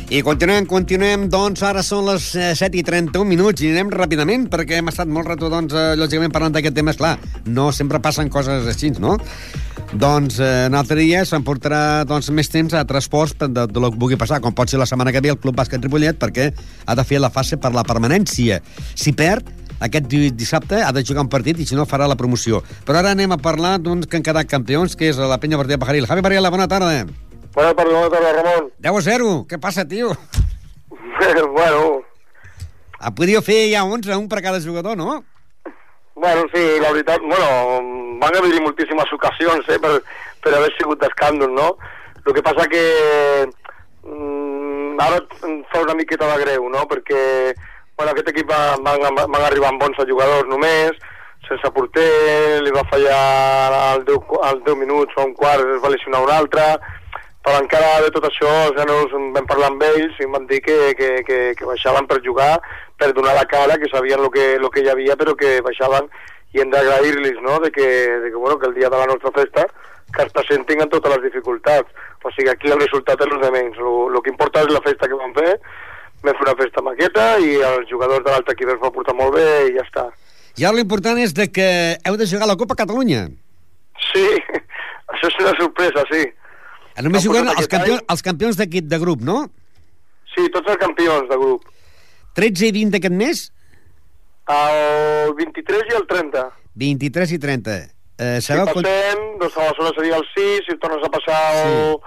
I 0.07 0.21
continuem, 0.23 0.63
continuem, 0.63 1.25
doncs 1.27 1.59
ara 1.67 1.81
són 1.83 2.05
les 2.07 2.29
eh, 2.39 2.53
7 2.55 2.77
i 2.79 2.83
31 2.87 3.27
minuts 3.27 3.59
i 3.65 3.73
anem 3.73 3.89
ràpidament 3.91 4.45
perquè 4.47 4.77
hem 4.79 4.87
estat 4.87 5.09
molt 5.11 5.27
rato, 5.27 5.49
doncs, 5.51 5.75
eh, 5.75 5.97
lògicament 5.99 6.31
parlant 6.31 6.55
d'aquest 6.55 6.77
tema, 6.77 6.93
clar, 6.95 7.17
no 7.51 7.73
sempre 7.75 7.99
passen 7.99 8.31
coses 8.31 8.69
així, 8.71 8.93
no? 9.03 9.17
Doncs 9.91 10.39
eh, 10.39 10.63
un 10.71 10.79
altre 10.79 11.01
dia 11.03 11.25
s'emportarà 11.27 12.05
doncs, 12.07 12.31
més 12.31 12.47
temps 12.53 12.71
a 12.79 12.85
transports 12.87 13.35
de, 13.41 13.51
de, 13.51 13.67
de 13.67 13.83
lo 13.83 13.91
que 13.91 13.99
pugui 13.99 14.15
passar, 14.19 14.39
com 14.39 14.55
pot 14.55 14.71
ser 14.71 14.79
la 14.79 14.87
setmana 14.87 15.11
que 15.11 15.19
ve 15.19 15.33
el 15.35 15.41
Club 15.43 15.59
Bàsquet 15.59 15.83
Ripollet, 15.83 16.15
perquè 16.23 16.53
ha 16.85 16.95
de 16.95 17.07
fer 17.11 17.19
la 17.19 17.33
fase 17.33 17.59
per 17.59 17.75
la 17.75 17.83
permanència. 17.83 18.61
Si 18.95 19.11
perd, 19.11 19.51
aquest 19.83 20.07
di- 20.07 20.31
dissabte 20.31 20.85
ha 20.87 20.95
de 20.95 21.03
jugar 21.03 21.27
un 21.27 21.35
partit 21.35 21.59
i 21.59 21.67
si 21.67 21.75
no 21.75 21.83
farà 21.83 22.07
la 22.07 22.15
promoció. 22.15 22.63
Però 22.87 23.03
ara 23.03 23.11
anem 23.11 23.35
a 23.35 23.43
parlar 23.43 23.75
d'uns 23.83 24.07
que 24.07 24.21
han 24.21 24.23
quedat 24.23 24.47
campions, 24.47 24.95
que 24.95 25.11
és 25.11 25.19
la 25.19 25.35
penya 25.43 25.59
partida 25.59 25.83
Pajaril. 25.83 26.07
Javi 26.07 26.23
Varela, 26.23 26.53
bona 26.53 26.71
tarda. 26.71 27.01
Buenas 27.57 27.75
tardes, 27.75 27.91
buenas 27.91 28.11
tardes, 28.11 28.35
Ramón. 28.35 28.73
10 28.77 28.93
a 28.93 29.01
0. 29.01 29.45
Què 29.49 29.57
passa, 29.57 29.83
tio? 29.89 30.11
bueno, 31.57 32.03
Ha 32.99 33.09
podido 33.15 33.41
fer 33.41 33.71
ja 33.71 33.81
11, 33.83 34.13
un 34.13 34.27
per 34.29 34.43
cada 34.43 34.61
jugador, 34.61 34.95
no? 34.95 35.23
bueno, 36.13 36.43
sí, 36.53 36.61
la 36.79 36.91
veritat, 36.91 37.19
bueno, 37.21 37.47
van 38.21 38.37
haver-hi 38.37 38.61
moltíssimes 38.61 39.09
ocasions 39.13 39.65
eh, 39.69 39.79
per, 39.81 40.03
per 40.43 40.53
haver 40.53 40.69
sigut 40.75 41.01
d'escàndol, 41.01 41.49
no? 41.53 41.71
El 42.27 42.35
que 42.37 42.43
passa 42.45 42.67
que 42.69 42.83
mm, 44.05 45.01
ara 45.01 45.17
em 45.49 45.59
fa 45.73 45.81
una 45.81 45.97
miqueta 45.97 46.29
de 46.29 46.39
greu, 46.43 46.69
no? 46.69 46.85
Perquè 46.89 47.21
bueno, 47.97 48.11
aquest 48.11 48.29
equip 48.35 48.53
va, 48.53 48.77
van, 48.85 49.17
van 49.17 49.47
arribar 49.47 49.73
amb 49.73 49.87
11 49.89 50.05
jugadors 50.09 50.45
només, 50.53 50.93
sense 51.49 51.73
porter, 51.73 52.61
li 52.61 52.73
va 52.77 52.85
fallar 52.93 53.21
al 53.81 54.05
10, 54.05 54.37
al 54.45 54.61
10 54.61 54.77
minuts 54.85 55.17
o 55.17 55.25
un 55.25 55.33
quart, 55.33 55.65
es 55.65 55.81
va 55.81 55.93
lesionar 55.93 56.21
un 56.25 56.33
altre, 56.37 56.69
però 57.47 57.61
encara 57.63 58.01
de 58.03 58.09
tot 58.11 58.25
això 58.27 58.47
els 58.67 58.75
nanos 58.75 59.13
vam 59.15 59.45
parlar 59.47 59.69
amb 59.71 59.83
ells 59.87 60.17
i 60.19 60.25
em 60.25 60.33
van 60.35 60.47
dir 60.49 60.57
que, 60.65 60.73
que, 60.99 61.11
que, 61.23 61.37
que 61.55 61.67
baixaven 61.69 62.07
per 62.09 62.17
jugar, 62.25 62.57
per 62.99 63.13
donar 63.15 63.37
la 63.37 63.45
cara, 63.47 63.77
que 63.79 63.87
sabien 63.87 64.19
el 64.19 64.27
que, 64.33 64.47
lo 64.59 64.67
que 64.69 64.83
hi 64.83 64.89
havia, 64.91 65.15
però 65.15 65.31
que 65.39 65.61
baixaven 65.63 66.09
i 66.51 66.59
hem 66.59 66.73
d'agrair-los, 66.73 67.37
no?, 67.45 67.61
de 67.63 67.71
que, 67.71 67.85
de 68.25 68.31
que, 68.33 68.35
bueno, 68.35 68.57
que 68.59 68.67
el 68.67 68.73
dia 68.75 68.89
de 68.91 68.99
la 68.99 69.07
nostra 69.07 69.31
festa 69.31 69.63
que 70.11 70.23
es 70.23 70.33
presentin 70.35 70.81
en 70.83 70.91
totes 70.91 71.13
les 71.13 71.23
dificultats. 71.29 72.03
O 72.23 72.31
sigui, 72.35 72.49
aquí 72.51 72.67
el 72.71 72.79
resultat 72.79 73.23
és 73.23 73.31
el 73.31 73.41
de 73.43 73.51
menys. 73.51 73.79
El 73.79 74.19
que 74.23 74.31
importa 74.31 74.63
és 74.63 74.71
la 74.71 74.81
festa 74.83 75.07
que 75.07 75.19
vam 75.19 75.31
fer, 75.35 75.53
vam 76.23 76.35
fer 76.39 76.47
una 76.47 76.55
festa 76.61 76.83
maqueta 76.83 77.27
i 77.43 77.53
els 77.69 77.87
jugadors 77.91 78.25
de 78.25 78.33
l'altre 78.33 78.55
equip 78.55 78.73
es 78.73 78.81
va 78.81 78.91
portar 78.95 79.15
molt 79.15 79.35
bé 79.35 79.47
i 79.69 79.75
ja 79.77 79.85
està. 79.85 80.07
I 80.57 80.67
ara 80.67 80.79
l'important 80.79 81.19
és 81.23 81.35
de 81.37 81.47
que 81.47 81.69
heu 82.03 82.19
de 82.19 82.27
jugar 82.27 82.47
a 82.47 82.51
la 82.51 82.57
Copa 82.59 82.75
Catalunya. 82.79 83.27
Sí, 84.09 84.25
això 85.13 85.31
és 85.31 85.39
una 85.43 85.55
sorpresa, 85.59 86.03
sí. 86.11 86.25
Només 87.05 87.21
Ha 87.21 87.27
juguen 87.27 87.47
els 87.51 87.67
campions, 87.69 87.99
any? 88.01 88.07
els 88.15 88.23
campions 88.25 88.57
d'aquest 88.57 88.87
de 88.89 88.99
grup, 89.03 89.21
no? 89.21 89.37
Sí, 90.33 90.47
tots 90.53 90.69
els 90.71 90.79
campions 90.81 91.29
de 91.29 91.37
grup. 91.37 91.65
13 92.37 92.67
i 92.69 92.71
20 92.75 92.95
d'aquest 92.95 93.13
mes? 93.17 93.43
El 94.47 95.33
23 95.37 95.91
i 95.91 95.95
el 95.97 96.05
30. 96.07 96.43
23 96.77 97.31
i 97.35 97.39
30. 97.43 97.77
Eh, 98.17 98.37
Si 98.41 98.47
sabeu 98.49 98.69
quan... 98.71 98.85
passem, 98.85 99.25
doncs 99.41 99.57
aleshores 99.57 99.97
seria 99.97 100.17
el 100.21 100.25
6, 100.33 100.61
si 100.69 100.77
tornes 100.81 101.03
a 101.05 101.09
passar 101.13 101.41
el, 101.65 101.97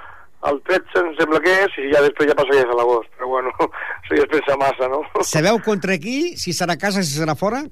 el 0.50 0.62
13, 0.66 1.02
em 1.04 1.12
sembla 1.18 1.40
que 1.44 1.52
és, 1.66 1.76
i 1.84 1.90
ja 1.92 2.00
després 2.06 2.30
ja 2.30 2.38
passaries 2.38 2.70
a 2.72 2.78
l'agost. 2.78 3.10
Però 3.18 3.28
bueno, 3.34 3.52
això 4.00 4.16
ja 4.18 4.24
es 4.24 4.32
pensa 4.32 4.56
massa, 4.62 4.88
no? 4.90 5.02
Sabeu 5.26 5.60
contra 5.66 5.98
qui? 6.02 6.34
Si 6.40 6.54
serà 6.56 6.74
a 6.78 6.82
casa, 6.82 7.04
si 7.06 7.14
serà 7.18 7.36
fora? 7.38 7.62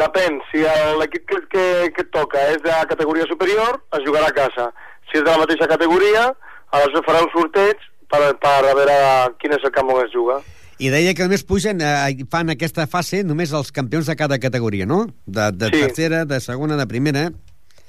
Depèn, 0.00 0.38
si 0.50 0.62
l'equip 1.00 1.26
que, 1.28 1.40
que, 1.52 1.64
que 1.96 2.04
et 2.06 2.12
toca 2.14 2.40
és 2.54 2.62
de 2.64 2.76
categoria 2.88 3.26
superior, 3.28 3.82
es 3.98 4.06
jugarà 4.06 4.30
a 4.30 4.36
casa. 4.36 4.70
Si 5.12 5.18
és 5.20 5.24
de 5.24 5.30
la 5.30 5.38
mateixa 5.44 5.68
categoria, 5.68 6.30
aleshores 6.72 7.04
farà 7.06 7.20
un 7.22 7.30
sorteig 7.34 7.76
per, 8.08 8.22
per 8.40 8.54
a 8.64 8.74
veure 8.74 8.96
quin 9.42 9.52
és 9.58 9.64
el 9.68 9.72
camp 9.74 9.92
on 9.92 10.00
es 10.06 10.12
juga. 10.14 10.40
I 10.82 10.88
deia 10.90 11.12
que 11.14 11.22
només 11.26 11.44
pugen, 11.46 11.82
eh, 11.84 12.24
fan 12.32 12.50
aquesta 12.50 12.88
fase 12.90 13.20
només 13.22 13.52
els 13.54 13.70
campions 13.76 14.08
de 14.08 14.16
cada 14.18 14.38
categoria, 14.42 14.86
no? 14.88 15.04
De, 15.26 15.50
de 15.52 15.68
Sí. 15.70 15.82
tercera, 15.84 16.24
de 16.24 16.40
segona, 16.40 16.76
de 16.80 16.86
primera. 16.88 17.28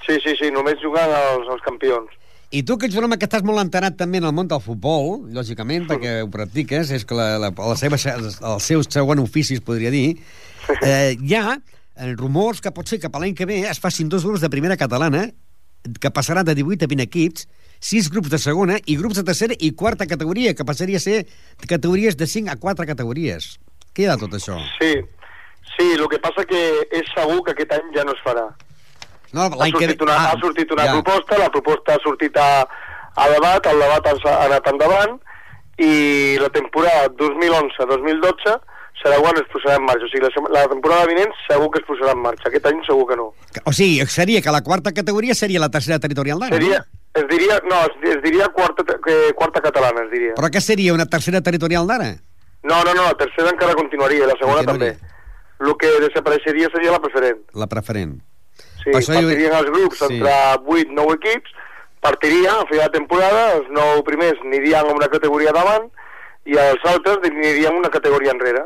Sí, 0.06 0.18
sí, 0.22 0.36
sí, 0.38 0.50
només 0.52 0.76
juguen 0.84 1.08
els, 1.10 1.48
els 1.48 1.62
campions. 1.64 2.12
I 2.54 2.60
tu, 2.62 2.76
que 2.78 2.86
ets 2.86 2.94
un 3.00 3.08
home 3.08 3.16
que 3.18 3.26
estàs 3.26 3.42
molt 3.42 3.58
enterat 3.58 3.96
també 3.98 4.20
en 4.20 4.28
el 4.28 4.34
món 4.36 4.46
del 4.46 4.60
futbol, 4.62 5.24
lògicament, 5.34 5.88
perquè 5.88 6.20
ho 6.22 6.28
practiques, 6.30 6.92
és 6.94 7.02
que 7.08 7.16
la, 7.18 7.38
la, 7.40 7.48
la 7.50 7.74
seva, 7.80 7.96
el 7.98 8.60
seu 8.62 8.84
segon 8.84 9.18
ofici, 9.24 9.56
es 9.58 9.64
podria 9.64 9.90
dir, 9.90 10.20
eh, 10.84 11.16
hi 11.18 11.34
ha 11.34 11.56
eh, 11.56 12.12
rumors 12.14 12.60
que 12.60 12.70
pot 12.70 12.86
ser 12.86 13.00
que 13.02 13.10
per 13.10 13.24
l'any 13.24 13.34
que 13.34 13.48
ve 13.48 13.64
es 13.66 13.80
facin 13.82 14.08
dos 14.12 14.22
grups 14.28 14.44
de 14.44 14.52
primera 14.52 14.76
catalana, 14.76 15.24
que 16.00 16.10
passarà 16.10 16.44
de 16.44 16.54
18 16.56 16.86
a 16.86 16.90
20 16.90 17.04
equips, 17.04 17.48
sis 17.84 18.08
grups 18.12 18.30
de 18.32 18.40
segona 18.40 18.78
i 18.86 18.96
grups 18.96 19.18
de 19.20 19.24
tercera 19.28 19.56
i 19.60 19.72
quarta 19.76 20.06
categoria, 20.08 20.54
que 20.56 20.64
passaria 20.64 21.00
a 21.00 21.04
ser 21.04 21.24
categories 21.68 22.16
de 22.16 22.26
5 22.26 22.52
a 22.52 22.56
4 22.60 22.86
categories. 22.88 23.58
Què 23.94 24.04
hi 24.04 24.08
ha 24.08 24.16
de 24.16 24.24
tot 24.24 24.38
això? 24.38 24.56
Sí, 24.78 24.94
sí, 25.74 25.90
el 25.92 26.06
que 26.08 26.20
passa 26.22 26.46
que 26.48 26.62
és 26.90 27.10
segur 27.12 27.42
que 27.44 27.54
aquest 27.54 27.76
any 27.76 27.92
ja 27.96 28.06
no 28.08 28.16
es 28.16 28.24
farà. 28.24 28.48
No, 29.34 29.50
Ha 29.50 29.68
sortit 29.68 30.02
una, 30.06 30.16
ha 30.30 30.34
sortit 30.40 30.72
una 30.72 30.84
ja. 30.86 30.96
proposta, 30.96 31.38
la 31.38 31.50
proposta 31.50 31.96
ha 31.96 32.02
sortit 32.02 32.36
a, 32.38 32.50
a 33.18 33.30
debat, 33.32 33.66
el 33.66 33.82
debat 33.82 34.06
ha 34.12 34.34
anat 34.46 34.68
endavant, 34.70 35.16
i 35.82 36.38
la 36.38 36.50
temporada 36.54 37.08
2011-2012 37.18 38.54
serà 39.02 39.18
quan 39.20 39.36
es 39.36 39.48
posarà 39.52 39.76
en 39.76 39.84
marxa. 39.84 40.06
O 40.06 40.08
sigui, 40.08 40.22
la, 40.24 40.60
la 40.60 40.66
temporada 40.68 41.06
vinent 41.10 41.32
segur 41.48 41.70
que 41.70 41.80
es 41.82 41.86
posarà 41.88 42.12
en 42.16 42.22
marxa. 42.24 42.48
Aquest 42.48 42.66
any 42.70 42.82
segur 42.86 43.06
que 43.08 43.16
no. 43.20 43.30
O 43.64 43.72
sigui, 43.72 44.04
seria 44.06 44.40
que 44.42 44.50
la 44.54 44.62
quarta 44.62 44.92
categoria 44.92 45.34
seria 45.34 45.60
la 45.60 45.68
tercera 45.70 45.98
territorial 45.98 46.38
d'ara, 46.40 46.56
Seria, 46.56 46.78
no? 46.84 47.00
es 47.20 47.26
diria, 47.30 47.60
no, 47.70 47.80
es, 47.86 48.14
es 48.16 48.22
diria 48.22 48.48
quarta, 48.48 48.82
que, 48.84 49.16
quarta 49.34 49.60
catalana, 49.60 50.04
es 50.06 50.10
diria. 50.10 50.34
Però 50.38 50.48
què 50.50 50.60
seria, 50.60 50.94
una 50.94 51.06
tercera 51.06 51.40
territorial 51.42 51.86
d'ara? 51.86 52.14
No, 52.64 52.78
no, 52.82 52.94
no, 52.94 53.02
la 53.10 53.14
tercera 53.20 53.50
encara 53.52 53.74
continuaria, 53.74 54.26
la 54.26 54.34
segona 54.40 54.62
Continuaria. 54.64 54.94
també. 54.96 55.12
El 55.64 55.76
que 55.78 55.90
desapareixeria 56.02 56.68
seria 56.72 56.90
la 56.90 56.98
preferent. 57.00 57.42
La 57.54 57.68
preferent. 57.70 58.16
Sí, 58.82 58.90
Per 58.90 58.96
això 59.00 59.14
jo- 59.14 59.28
partirien 59.28 59.52
els 59.54 59.70
grups 59.70 59.98
Sí. 60.00 60.08
entre 60.16 60.32
8 60.66 60.88
9 60.96 61.14
equips, 61.20 61.52
partiria 62.00 62.52
a 62.60 62.66
fi 62.68 62.76
de 62.80 62.88
temporada, 62.92 63.44
els 63.58 63.68
9 63.70 64.02
primers 64.04 64.40
anirien 64.44 64.80
a 64.90 64.92
una 64.96 65.08
categoria 65.08 65.52
davant 65.56 65.86
i 66.44 66.56
els 66.58 66.82
altres 66.84 67.18
anirien 67.30 67.76
una 67.78 67.88
categoria 67.90 68.32
enrere. 68.34 68.64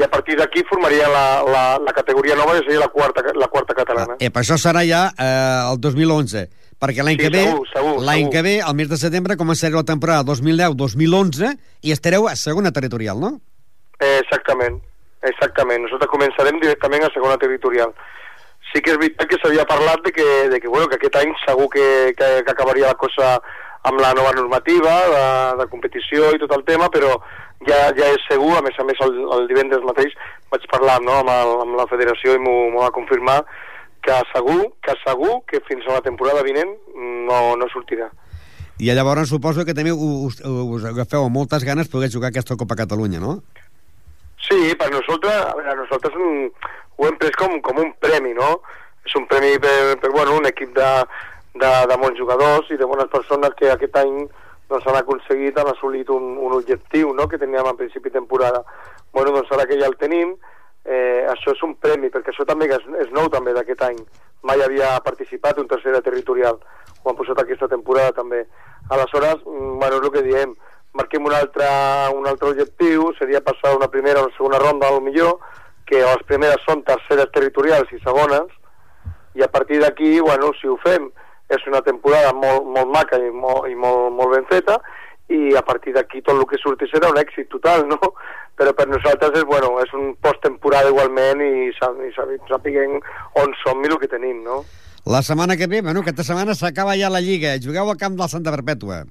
I 0.00 0.04
a 0.06 0.08
partir 0.08 0.38
d'aquí 0.38 0.62
formarien 0.64 1.10
la, 1.12 1.24
la, 1.44 1.62
la 1.84 1.92
categoria 1.92 2.36
nova, 2.38 2.54
que 2.56 2.64
seria 2.64 2.80
la 2.80 2.88
quarta, 2.88 3.20
la 3.36 3.48
quarta 3.52 3.76
catalana. 3.76 4.16
Eh, 4.16 4.30
per 4.32 4.40
això 4.40 4.56
serà 4.56 4.80
ja 4.88 5.02
eh, 5.12 5.72
el 5.74 5.80
2011, 5.82 6.46
perquè 6.80 7.04
l'any 7.04 7.18
Sí, 7.18 7.26
que 7.26 7.32
ve, 7.34 7.42
l'any 8.06 8.30
que 8.32 8.44
ve, 8.46 8.54
al 8.64 8.78
mes 8.78 8.88
de 8.88 8.96
setembre, 8.96 9.36
començarà 9.36 9.76
la 9.76 9.84
temporada 9.84 10.24
2010-2011 10.30 11.52
i 11.84 11.92
estareu 11.92 12.30
a 12.30 12.36
segona 12.40 12.72
territorial, 12.72 13.20
no? 13.20 13.34
Eh, 14.00 14.16
exactament, 14.22 14.80
exactament. 15.28 15.84
Nosaltres 15.84 16.08
començarem 16.14 16.62
directament 16.64 17.04
a 17.04 17.12
segona 17.12 17.36
territorial. 17.36 17.92
sí 18.70 18.80
que 18.80 18.92
és 18.94 18.98
veritat 19.02 19.26
que 19.26 19.38
s'havia 19.42 19.66
parlat 19.66 20.04
de 20.04 20.12
que, 20.14 20.26
de 20.48 20.60
que, 20.62 20.68
bueno, 20.70 20.86
que 20.86 20.94
aquest 20.94 21.16
any 21.18 21.32
segur 21.42 21.66
que, 21.74 22.14
que, 22.16 22.28
que 22.46 22.52
acabaria 22.52 22.92
la 22.92 22.98
cosa 22.98 23.40
amb 23.88 24.00
la 24.00 24.12
nova 24.14 24.32
normativa 24.36 24.92
de, 25.14 25.24
de 25.58 25.66
competició 25.72 26.30
i 26.34 26.38
tot 26.42 26.52
el 26.54 26.62
tema, 26.68 26.86
però 26.92 27.16
ja, 27.68 27.80
ja 27.96 28.12
és 28.14 28.22
segur, 28.28 28.54
a 28.56 28.62
més 28.64 28.78
a 28.78 28.86
més 28.88 29.00
el, 29.04 29.18
el 29.36 29.48
divendres 29.50 29.84
mateix 29.86 30.14
vaig 30.52 30.64
parlar 30.72 30.98
no, 31.04 31.20
amb, 31.20 31.32
el, 31.34 31.52
amb 31.66 31.76
la 31.80 31.88
federació 31.90 32.36
i 32.36 32.42
m'ho 32.42 32.80
va 32.80 32.94
confirmar 32.94 33.40
que 34.00 34.16
segur, 34.32 34.60
que 34.80 34.96
segur 35.04 35.40
que 35.50 35.60
fins 35.68 35.86
a 35.86 35.98
la 35.98 36.04
temporada 36.04 36.44
vinent 36.46 36.72
no, 36.96 37.40
no 37.60 37.68
sortirà. 37.72 38.08
I 38.80 38.94
llavors 38.96 39.28
suposo 39.28 39.66
que 39.68 39.76
també 39.76 39.92
us, 39.92 40.38
us 40.40 40.86
agafeu 40.88 41.26
amb 41.26 41.36
moltes 41.36 41.66
ganes 41.68 41.90
poder 41.92 42.08
jugar 42.12 42.30
aquesta 42.30 42.56
Copa 42.56 42.78
Catalunya, 42.78 43.20
no? 43.20 43.42
Sí, 44.40 44.72
per 44.80 44.88
nosaltres, 44.88 45.36
a 45.50 45.52
veure, 45.58 45.74
nosaltres 45.82 46.16
ho 46.16 47.08
hem 47.08 47.18
pres 47.20 47.36
com, 47.36 47.58
com 47.60 47.82
un 47.82 47.92
premi, 48.00 48.32
no? 48.36 48.54
És 49.04 49.12
un 49.20 49.26
premi 49.28 49.58
per, 49.60 49.98
per 50.00 50.10
bueno, 50.14 50.38
un 50.40 50.48
equip 50.48 50.72
de, 50.76 50.88
de, 51.60 51.72
de 51.92 51.98
bons 52.00 52.16
jugadors 52.16 52.72
i 52.72 52.80
de 52.80 52.88
bones 52.88 53.12
persones 53.12 53.52
que 53.60 53.68
aquest 53.68 54.00
any 54.00 54.16
doncs, 54.70 54.86
han 54.86 54.96
aconseguit, 55.00 55.58
han 55.58 55.68
assolit 55.72 56.08
un, 56.14 56.36
un 56.38 56.54
objectiu 56.56 57.12
no? 57.14 57.26
que 57.28 57.38
teníem 57.38 57.66
a 57.66 57.76
principi 57.76 58.10
temporada. 58.10 58.62
Bueno, 59.12 59.34
doncs 59.34 59.50
ara 59.52 59.66
que 59.66 59.78
ja 59.80 59.88
el 59.90 59.98
tenim, 59.98 60.36
eh, 60.84 61.26
això 61.28 61.54
és 61.56 61.62
un 61.66 61.74
premi, 61.82 62.10
perquè 62.14 62.32
això 62.32 62.46
també 62.46 62.70
és, 62.70 62.86
és 63.04 63.10
nou 63.16 63.28
també 63.32 63.54
d'aquest 63.56 63.82
any. 63.88 63.98
Mai 64.46 64.62
havia 64.62 64.94
participat 65.04 65.58
un 65.58 65.68
tercera 65.68 66.00
territorial, 66.00 66.60
ho 67.02 67.10
han 67.10 67.18
posat 67.18 67.42
aquesta 67.42 67.68
temporada 67.68 68.14
també. 68.16 68.44
Aleshores, 68.88 69.42
mm, 69.44 69.78
bueno, 69.82 69.98
és 69.98 70.06
el 70.06 70.12
que 70.14 70.22
diem, 70.26 70.54
marquem 70.94 71.26
un 71.26 71.34
altre, 71.34 71.66
un 72.16 72.26
altre 72.26 72.50
objectiu, 72.54 73.10
seria 73.18 73.42
passar 73.44 73.76
una 73.76 73.88
primera 73.88 74.20
o 74.20 74.28
una 74.28 74.36
segona 74.36 74.62
ronda, 74.62 74.88
al 74.88 75.02
millor, 75.02 75.38
que 75.86 76.02
les 76.04 76.22
primeres 76.26 76.62
són 76.66 76.84
terceres 76.86 77.30
territorials 77.34 77.90
i 77.92 77.98
segones, 78.04 78.46
i 79.34 79.42
a 79.42 79.50
partir 79.50 79.80
d'aquí, 79.82 80.18
bueno, 80.20 80.52
si 80.60 80.68
ho 80.68 80.76
fem, 80.84 81.10
és 81.50 81.66
una 81.66 81.82
temporada 81.86 82.32
molt, 82.36 82.66
molt 82.76 82.90
maca 82.94 83.18
i, 83.18 83.30
molt, 83.34 83.68
i 83.70 83.76
molt, 83.78 84.10
molt 84.16 84.36
ben 84.36 84.46
feta, 84.50 84.78
i 85.30 85.54
a 85.54 85.62
partir 85.62 85.94
d'aquí 85.94 86.22
tot 86.26 86.34
el 86.34 86.46
que 86.50 86.58
surti 86.58 86.88
serà 86.90 87.10
un 87.12 87.18
èxit 87.20 87.50
total, 87.52 87.86
no? 87.90 87.98
Però 88.58 88.74
per 88.76 88.86
nosaltres 88.90 89.38
és, 89.40 89.46
bueno, 89.48 89.72
és 89.82 89.92
un 89.96 90.12
post-temporada 90.22 90.90
igualment 90.92 91.40
i, 91.44 91.70
i 91.70 92.12
sapiguem 92.16 92.98
on 93.40 93.54
som 93.62 93.80
i 93.84 93.90
el 93.90 93.98
que 94.02 94.10
tenim, 94.10 94.42
no? 94.46 94.62
La 95.06 95.22
setmana 95.24 95.56
que 95.56 95.66
ve, 95.70 95.80
bueno, 95.80 96.02
aquesta 96.04 96.26
setmana 96.26 96.54
s'acaba 96.54 96.98
ja 96.98 97.08
la 97.08 97.22
Lliga. 97.24 97.54
Jugueu 97.62 97.88
al 97.88 97.98
camp 97.98 98.18
de 98.18 98.24
la 98.26 98.28
Santa 98.28 98.52
Perpètua. 98.52 99.04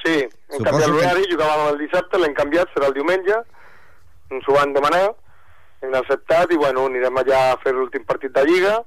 Sí, 0.00 0.16
hem 0.50 0.64
canviat 0.64 0.88
l'horari, 0.90 1.26
que... 1.26 1.34
jugàvem 1.34 1.66
el 1.68 1.78
dissabte, 1.84 2.18
l'hem 2.18 2.34
canviat, 2.34 2.72
serà 2.74 2.88
el 2.88 2.96
diumenge, 2.96 3.36
ens 4.34 4.48
ho 4.48 4.56
van 4.56 4.72
demanar, 4.74 5.04
hem 5.84 5.94
acceptat 6.00 6.52
i 6.54 6.58
bueno, 6.58 6.86
anirem 6.88 7.20
allà 7.20 7.42
a 7.50 7.58
fer 7.62 7.74
l'últim 7.76 8.06
partit 8.08 8.32
de 8.34 8.44
Lliga, 8.48 8.80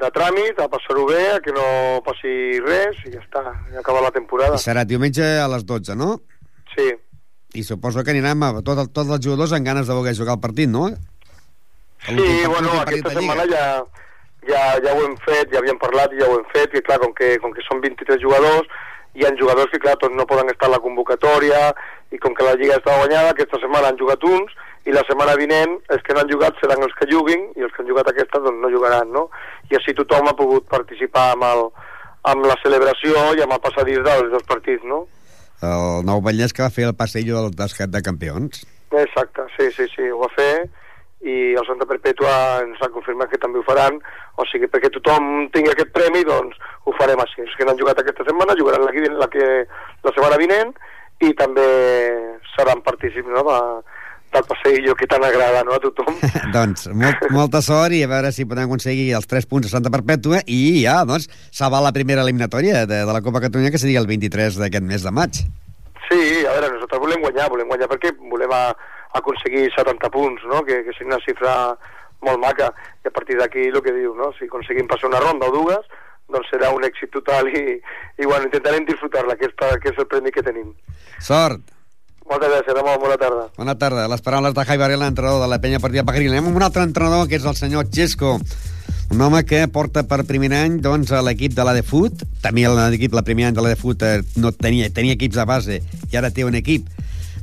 de 0.00 0.10
tràmit, 0.14 0.58
a 0.62 0.68
passar-ho 0.70 1.04
bé, 1.08 1.20
a 1.34 1.42
que 1.44 1.52
no 1.54 1.66
passi 2.06 2.60
res 2.64 2.98
i 3.06 3.12
ja 3.14 3.20
està, 3.22 3.44
ja 3.72 3.82
acaba 3.82 4.04
la 4.04 4.14
temporada. 4.14 4.58
I 4.58 4.62
serà 4.62 4.84
diumenge 4.88 5.26
a 5.42 5.46
les 5.52 5.66
12, 5.68 5.96
no? 5.98 6.16
Sí. 6.74 6.88
I 7.58 7.64
suposo 7.64 8.04
que 8.04 8.12
anirem 8.12 8.42
a 8.44 8.50
tot, 8.60 8.84
tots 8.92 9.08
els 9.08 9.24
jugadors 9.24 9.54
amb 9.56 9.66
ganes 9.66 9.88
de 9.88 9.96
voler 9.96 10.16
jugar 10.16 10.36
el 10.36 10.42
partit, 10.44 10.68
no? 10.70 10.90
Sí, 12.06 12.26
bueno, 12.46 12.74
aquesta 12.80 13.14
setmana 13.16 13.46
ja, 13.50 13.64
ja, 14.46 14.60
ja 14.84 14.92
ho 14.94 15.04
hem 15.06 15.16
fet, 15.24 15.50
ja 15.52 15.58
havíem 15.62 15.80
parlat 15.80 16.12
i 16.14 16.20
ja 16.20 16.28
ho 16.28 16.38
hem 16.38 16.46
fet, 16.52 16.76
i 16.76 16.84
clar, 16.84 17.00
com 17.02 17.14
que, 17.16 17.34
com 17.42 17.54
que 17.54 17.64
són 17.66 17.82
23 17.82 18.20
jugadors, 18.22 18.68
hi 19.18 19.26
ha 19.26 19.34
jugadors 19.40 19.72
que, 19.72 19.80
clar, 19.82 19.96
tots 19.98 20.14
no 20.14 20.28
poden 20.30 20.52
estar 20.52 20.68
a 20.68 20.76
la 20.76 20.82
convocatòria, 20.84 21.72
i 22.14 22.20
com 22.22 22.36
que 22.36 22.46
la 22.46 22.54
Lliga 22.60 22.78
està 22.78 22.94
guanyada, 23.00 23.34
aquesta 23.34 23.60
setmana 23.60 23.90
han 23.90 23.98
jugat 24.00 24.24
uns, 24.24 24.54
i 24.86 24.94
la 24.94 25.04
setmana 25.08 25.36
vinent 25.40 25.76
els 25.94 26.02
que 26.06 26.14
no 26.14 26.22
han 26.22 26.30
jugat 26.30 26.58
seran 26.62 26.82
els 26.86 26.94
que 26.98 27.08
juguin, 27.10 27.48
i 27.58 27.66
els 27.66 27.74
que 27.74 27.82
han 27.82 27.90
jugat 27.90 28.10
aquesta 28.10 28.40
doncs 28.44 28.62
no 28.62 28.72
jugaran, 28.72 29.12
no? 29.12 29.28
I 29.70 29.78
així 29.78 29.94
tothom 29.98 30.30
ha 30.30 30.36
pogut 30.38 30.68
participar 30.70 31.32
amb, 31.34 31.46
el, 31.50 31.64
amb 32.32 32.48
la 32.48 32.56
celebració 32.62 33.28
i 33.36 33.44
amb 33.44 33.56
el 33.56 33.62
passadís 33.64 34.02
dels 34.06 34.32
dos 34.32 34.46
partits, 34.48 34.84
no? 34.84 35.04
El 35.64 36.04
Nou 36.06 36.22
Vallès 36.22 36.54
que 36.54 36.62
va 36.62 36.74
fer 36.74 36.86
el 36.86 36.96
passeillo 36.98 37.40
del 37.40 37.56
basquet 37.58 37.90
de 37.90 38.02
campions. 38.06 38.62
Exacte, 38.94 39.48
sí, 39.56 39.72
sí, 39.74 39.88
sí, 39.94 40.06
ho 40.08 40.22
va 40.22 40.30
fer 40.36 40.52
i 41.26 41.54
el 41.58 41.66
Santa 41.66 41.86
Perpètua 41.88 42.32
ens 42.62 42.78
ha 42.82 42.90
confirmat 42.94 43.30
que 43.32 43.40
també 43.42 43.58
ho 43.58 43.66
faran, 43.66 43.96
o 44.38 44.44
sigui, 44.46 44.68
perquè 44.70 44.90
tothom 44.94 45.48
tingui 45.54 45.72
aquest 45.72 45.90
premi, 45.94 46.22
doncs 46.26 46.58
ho 46.86 46.94
farem 46.98 47.18
així. 47.22 47.42
Els 47.42 47.56
que 47.58 47.66
no 47.66 47.74
han 47.74 47.80
jugat 47.80 47.98
aquesta 47.98 48.26
setmana 48.28 48.56
jugaran 48.58 48.86
la, 48.86 48.92
la, 49.24 49.28
que, 49.32 49.48
la 50.06 50.14
setmana 50.14 50.38
vinent 50.38 50.70
i 51.26 51.32
també 51.38 51.66
seran 52.54 52.84
partícips 52.86 53.34
no, 53.34 53.42
de, 53.48 53.58
del 54.32 54.44
passeillo 54.48 54.94
que 54.98 55.06
tant 55.10 55.24
agrada 55.24 55.62
no, 55.64 55.76
a 55.76 55.82
tothom. 55.82 56.18
doncs 56.56 56.88
molt, 56.92 57.28
molta 57.34 57.62
sort 57.64 57.96
i 57.96 58.02
a 58.04 58.10
veure 58.10 58.32
si 58.34 58.46
podem 58.48 58.68
aconseguir 58.68 59.08
els 59.18 59.30
3 59.30 59.48
punts 59.48 59.70
a 59.70 59.72
Santa 59.76 59.92
Perpètua 59.94 60.42
i 60.46 60.82
ja, 60.82 61.00
doncs, 61.08 61.30
salvar 61.54 61.80
la 61.84 61.94
primera 61.96 62.26
eliminatòria 62.26 62.84
de, 62.84 63.02
de 63.08 63.14
la 63.14 63.24
Copa 63.24 63.42
Catalunya 63.44 63.72
que 63.72 63.80
seria 63.80 64.02
el 64.02 64.10
23 64.10 64.60
d'aquest 64.60 64.86
mes 64.86 65.06
de 65.06 65.14
maig. 65.14 65.42
Sí, 66.08 66.20
a 66.44 66.54
veure, 66.54 66.72
nosaltres 66.74 67.02
volem 67.04 67.24
guanyar, 67.24 67.50
volem 67.52 67.68
guanyar 67.68 67.88
perquè 67.90 68.14
volem 68.32 68.52
a, 68.56 68.62
aconseguir 69.12 69.70
70 69.74 70.10
punts, 70.10 70.44
no? 70.44 70.64
que, 70.64 70.82
que 70.84 70.94
sigui 70.96 71.10
una 71.10 71.22
xifra 71.24 71.54
molt 72.24 72.40
maca, 72.42 72.72
i 73.04 73.08
a 73.08 73.14
partir 73.14 73.38
d'aquí 73.38 73.68
el 73.70 73.80
que 73.84 73.94
diu, 73.94 74.14
no? 74.18 74.32
si 74.38 74.48
aconseguim 74.48 74.88
passar 74.90 75.08
una 75.10 75.22
ronda 75.22 75.48
o 75.48 75.54
dues, 75.54 75.88
doncs 76.28 76.50
serà 76.52 76.70
un 76.74 76.84
èxit 76.84 77.12
total 77.14 77.48
i, 77.48 77.78
i 78.18 78.26
bueno, 78.26 78.48
intentarem 78.48 78.84
disfrutar-la, 78.88 79.38
que, 79.38 79.48
és, 79.48 79.56
que 79.82 79.92
és 79.92 80.00
el 80.00 80.08
premi 80.10 80.34
que 80.34 80.44
tenim. 80.44 80.72
Sort! 81.24 81.77
Moltes 82.28 82.50
gràcies, 82.52 82.74
Ramon, 82.76 82.98
bona 83.00 83.16
tarda. 83.16 83.44
Bona 83.56 83.74
tarda. 83.80 84.08
Les 84.12 84.20
paraules 84.24 84.54
de 84.54 84.64
Jai 84.68 84.76
Varela, 84.76 85.06
entrenador 85.08 85.40
de 85.40 85.48
la 85.48 85.60
penya 85.62 85.80
partida 85.80 86.04
Pajaril. 86.04 86.34
Anem 86.34 86.50
amb 86.50 86.60
un 86.60 86.66
altre 86.66 86.84
entrenador, 86.84 87.24
que 87.28 87.38
és 87.40 87.46
el 87.48 87.56
senyor 87.56 87.88
Xesco, 87.88 88.34
un 89.08 89.22
home 89.24 89.40
que 89.48 89.62
porta 89.72 90.04
per 90.04 90.26
primer 90.28 90.52
any 90.58 90.76
doncs, 90.84 91.12
a 91.12 91.22
l'equip 91.24 91.56
de 91.56 91.64
la 91.64 91.72
de 91.72 91.82
Fut. 91.82 92.26
També 92.44 92.68
l'equip, 92.68 93.16
la 93.16 93.24
primer 93.24 93.48
any 93.48 93.56
de 93.56 93.64
la 93.64 93.72
de 93.72 93.80
Fut, 93.80 94.04
eh, 94.04 94.20
no 94.36 94.52
tenia, 94.52 94.90
tenia 94.92 95.16
equips 95.16 95.40
de 95.40 95.48
base 95.48 95.80
i 95.80 96.20
ara 96.20 96.30
té 96.30 96.44
un 96.44 96.58
equip 96.60 96.84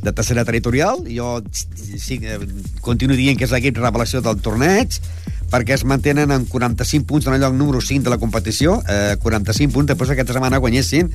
de 0.06 0.14
tercera 0.14 0.46
territorial. 0.46 1.04
Jo 1.10 1.42
sí, 1.52 2.20
eh, 2.22 2.40
continuo 2.86 3.18
dient 3.18 3.38
que 3.38 3.48
és 3.50 3.54
l'equip 3.54 3.82
revelació 3.82 4.22
del 4.24 4.40
torneig 4.46 5.00
perquè 5.52 5.76
es 5.76 5.86
mantenen 5.86 6.32
en 6.34 6.46
45 6.50 7.06
punts 7.06 7.28
en 7.28 7.36
el 7.36 7.44
lloc 7.44 7.54
número 7.54 7.82
5 7.82 8.04
de 8.04 8.10
la 8.10 8.18
competició, 8.18 8.80
eh, 8.90 9.16
45 9.22 9.74
punts 9.74 9.92
després 9.92 10.10
aquesta 10.12 10.34
setmana 10.34 10.58
guanyessin 10.58 11.12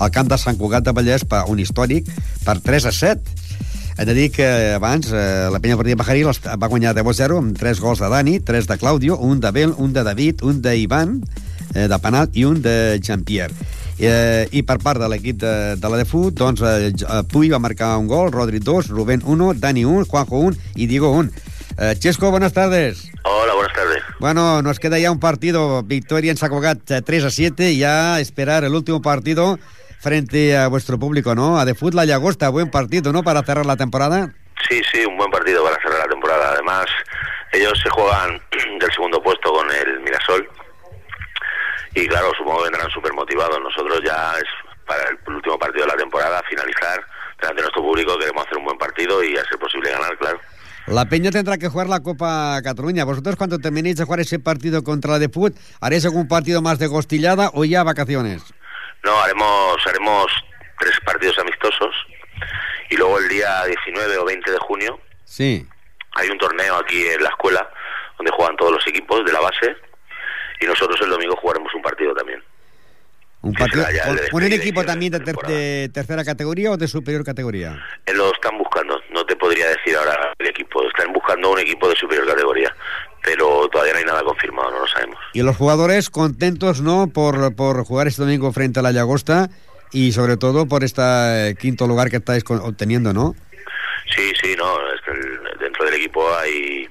el 0.00 0.10
camp 0.14 0.30
de 0.30 0.38
Sant 0.38 0.58
Cugat 0.58 0.86
de 0.86 0.94
Vallès 0.94 1.24
per 1.24 1.44
un 1.48 1.62
històric 1.62 2.10
per 2.44 2.58
3 2.64 2.88
a 2.90 2.92
7 2.92 3.38
he 3.98 4.04
de 4.06 4.14
dir 4.14 4.28
que 4.30 4.46
abans 4.74 5.10
eh, 5.10 5.48
la 5.50 5.58
penya 5.58 5.76
partida 5.76 5.98
Pajarí 5.98 6.22
va 6.22 6.70
guanyar 6.70 6.94
10 6.94 7.08
a 7.10 7.14
0 7.18 7.38
amb 7.42 7.58
3 7.58 7.80
gols 7.82 7.98
de 7.98 8.10
Dani, 8.12 8.38
3 8.38 8.68
de 8.70 8.78
Claudio, 8.78 9.18
un 9.18 9.40
de 9.40 9.50
Bel, 9.50 9.74
un 9.76 9.92
de 9.92 10.04
David, 10.06 10.44
un 10.46 10.62
d'Ivan, 10.62 11.18
eh, 11.74 11.88
de 11.90 11.98
Penal 11.98 12.30
i 12.32 12.44
un 12.46 12.62
de 12.62 13.00
Jean-Pierre. 13.02 13.54
Eh, 13.98 14.46
I 14.52 14.62
per 14.62 14.78
part 14.78 15.00
de 15.02 15.08
l'equip 15.10 15.40
de, 15.42 15.74
de 15.76 15.88
la 15.90 15.98
de 15.98 16.04
Fut, 16.06 16.34
doncs 16.38 16.62
eh, 16.62 16.92
Puy 17.30 17.50
va 17.50 17.58
marcar 17.58 17.96
un 17.98 18.06
gol, 18.06 18.30
Rodri 18.30 18.60
2, 18.62 18.88
Rubén 18.94 19.22
1, 19.24 19.54
Dani 19.58 19.84
1, 19.84 20.06
Juanjo 20.06 20.38
1 20.38 20.56
i 20.76 20.86
Diego 20.86 21.10
1. 21.10 21.30
Eh, 21.78 21.94
Chesco, 21.98 22.30
buenas 22.30 22.52
tardes. 22.52 23.10
Hola, 23.24 23.54
buenas 23.54 23.72
tardes. 23.72 24.02
Bueno, 24.20 24.62
nos 24.62 24.78
queda 24.78 24.98
ya 24.98 25.10
un 25.10 25.20
partido, 25.20 25.82
victoria 25.82 26.30
en 26.30 26.36
Sacogat 26.36 26.78
3 27.04 27.24
a 27.24 27.30
7, 27.30 27.76
ya 27.76 28.20
esperar 28.20 28.64
el 28.64 28.74
último 28.74 29.02
partido 29.02 29.58
frente 29.98 30.56
a 30.56 30.68
vuestro 30.68 30.98
público, 30.98 31.34
¿no? 31.34 31.58
A 31.58 31.64
De 31.64 31.74
La 31.92 32.04
Llagosta, 32.04 32.48
buen 32.50 32.70
partido, 32.70 33.12
¿no? 33.12 33.22
Para 33.22 33.42
cerrar 33.42 33.66
la 33.66 33.76
temporada. 33.76 34.32
Sí, 34.68 34.80
sí, 34.92 35.04
un 35.04 35.16
buen 35.16 35.30
partido 35.30 35.64
para 35.64 35.76
cerrar 35.82 35.98
la 35.98 36.08
temporada. 36.08 36.52
Además, 36.52 36.86
ellos 37.52 37.72
se 37.82 37.90
juegan 37.90 38.40
del 38.80 38.92
segundo 38.92 39.22
puesto 39.22 39.52
con 39.52 39.66
el 39.70 40.00
Mirasol. 40.00 40.48
Y 41.98 42.06
claro, 42.06 42.30
supongo 42.38 42.58
que 42.58 42.70
vendrán 42.70 42.90
súper 42.90 43.12
motivados. 43.12 43.58
Nosotros 43.60 44.00
ya 44.04 44.32
es 44.38 44.44
para 44.86 45.02
el 45.10 45.34
último 45.34 45.58
partido 45.58 45.84
de 45.84 45.90
la 45.90 45.96
temporada, 45.96 46.40
finalizar 46.48 47.04
delante 47.40 47.56
de 47.56 47.62
nuestro 47.62 47.82
público, 47.82 48.16
queremos 48.16 48.46
hacer 48.46 48.58
un 48.58 48.64
buen 48.66 48.78
partido 48.78 49.22
y 49.24 49.36
a 49.36 49.44
ser 49.44 49.58
posible 49.58 49.90
ganar, 49.90 50.16
claro. 50.16 50.40
La 50.86 51.06
Peña 51.06 51.32
tendrá 51.32 51.58
que 51.58 51.68
jugar 51.68 51.88
la 51.88 52.00
Copa 52.00 52.60
Cataluña. 52.62 53.04
¿Vosotros 53.04 53.34
cuando 53.34 53.58
terminéis 53.58 53.96
de 53.96 54.04
jugar 54.04 54.20
ese 54.20 54.38
partido 54.38 54.84
contra 54.84 55.12
la 55.12 55.18
de 55.18 55.28
Fut, 55.28 55.56
haréis 55.80 56.04
algún 56.04 56.28
partido 56.28 56.62
más 56.62 56.78
de 56.78 56.86
gostillada 56.86 57.50
o 57.52 57.64
ya 57.64 57.82
vacaciones? 57.82 58.44
No, 59.02 59.20
haremos, 59.20 59.76
haremos 59.86 60.26
tres 60.78 60.98
partidos 61.04 61.36
amistosos 61.40 61.94
y 62.90 62.96
luego 62.96 63.18
el 63.18 63.28
día 63.28 63.64
19 63.64 64.18
o 64.18 64.24
20 64.24 64.50
de 64.52 64.58
junio 64.58 65.00
sí. 65.24 65.66
hay 66.14 66.30
un 66.30 66.38
torneo 66.38 66.76
aquí 66.76 67.06
en 67.06 67.22
la 67.22 67.28
escuela 67.30 67.68
donde 68.16 68.32
juegan 68.32 68.56
todos 68.56 68.72
los 68.72 68.86
equipos 68.86 69.24
de 69.24 69.32
la 69.32 69.40
base 69.40 69.76
y 70.60 70.66
nosotros 70.66 70.98
el 71.02 71.10
domingo 71.10 71.36
jugaremos 71.36 71.72
un 71.74 71.82
partido 71.82 72.14
también. 72.14 72.42
¿Un, 73.40 73.54
partido, 73.54 73.86
¿un 74.32 74.42
equipo 74.42 74.84
también 74.84 75.12
de, 75.12 75.20
ter 75.20 75.36
de, 75.36 75.90
tercera 75.94 76.24
categoría 76.24 76.72
o 76.72 76.76
de 76.76 76.88
superior 76.88 77.24
categoría? 77.24 77.80
Eh, 78.04 78.12
lo 78.12 78.32
están 78.32 78.58
buscando, 78.58 79.00
no 79.12 79.24
te 79.26 79.36
podría 79.36 79.68
decir 79.68 79.96
ahora 79.96 80.32
el 80.38 80.48
equipo, 80.48 80.82
están 80.88 81.12
buscando 81.12 81.52
un 81.52 81.60
equipo 81.60 81.88
de 81.88 81.94
superior 81.94 82.26
categoría, 82.26 82.74
pero 83.22 83.68
todavía 83.68 83.92
no 83.92 83.98
hay 84.00 84.04
nada 84.04 84.22
confirmado, 84.24 84.72
no 84.72 84.80
lo 84.80 84.86
sabemos. 84.88 85.18
Y 85.34 85.42
los 85.42 85.56
jugadores 85.56 86.10
contentos, 86.10 86.80
¿no?, 86.80 87.08
por, 87.12 87.54
por 87.54 87.84
jugar 87.84 88.08
este 88.08 88.22
domingo 88.22 88.52
frente 88.52 88.80
a 88.80 88.82
la 88.82 88.90
Llagosta 88.90 89.48
y 89.92 90.10
sobre 90.12 90.36
todo 90.36 90.66
por 90.66 90.82
este 90.82 91.56
quinto 91.60 91.86
lugar 91.86 92.10
que 92.10 92.16
estáis 92.16 92.42
obteniendo, 92.48 93.12
¿no? 93.12 93.36
Sí, 94.14 94.32
sí, 94.42 94.54
no, 94.56 94.92
es 94.92 95.00
que 95.02 95.12
el, 95.12 95.58
dentro 95.60 95.84
del 95.84 95.94
equipo 95.94 96.26
hay 96.36 96.88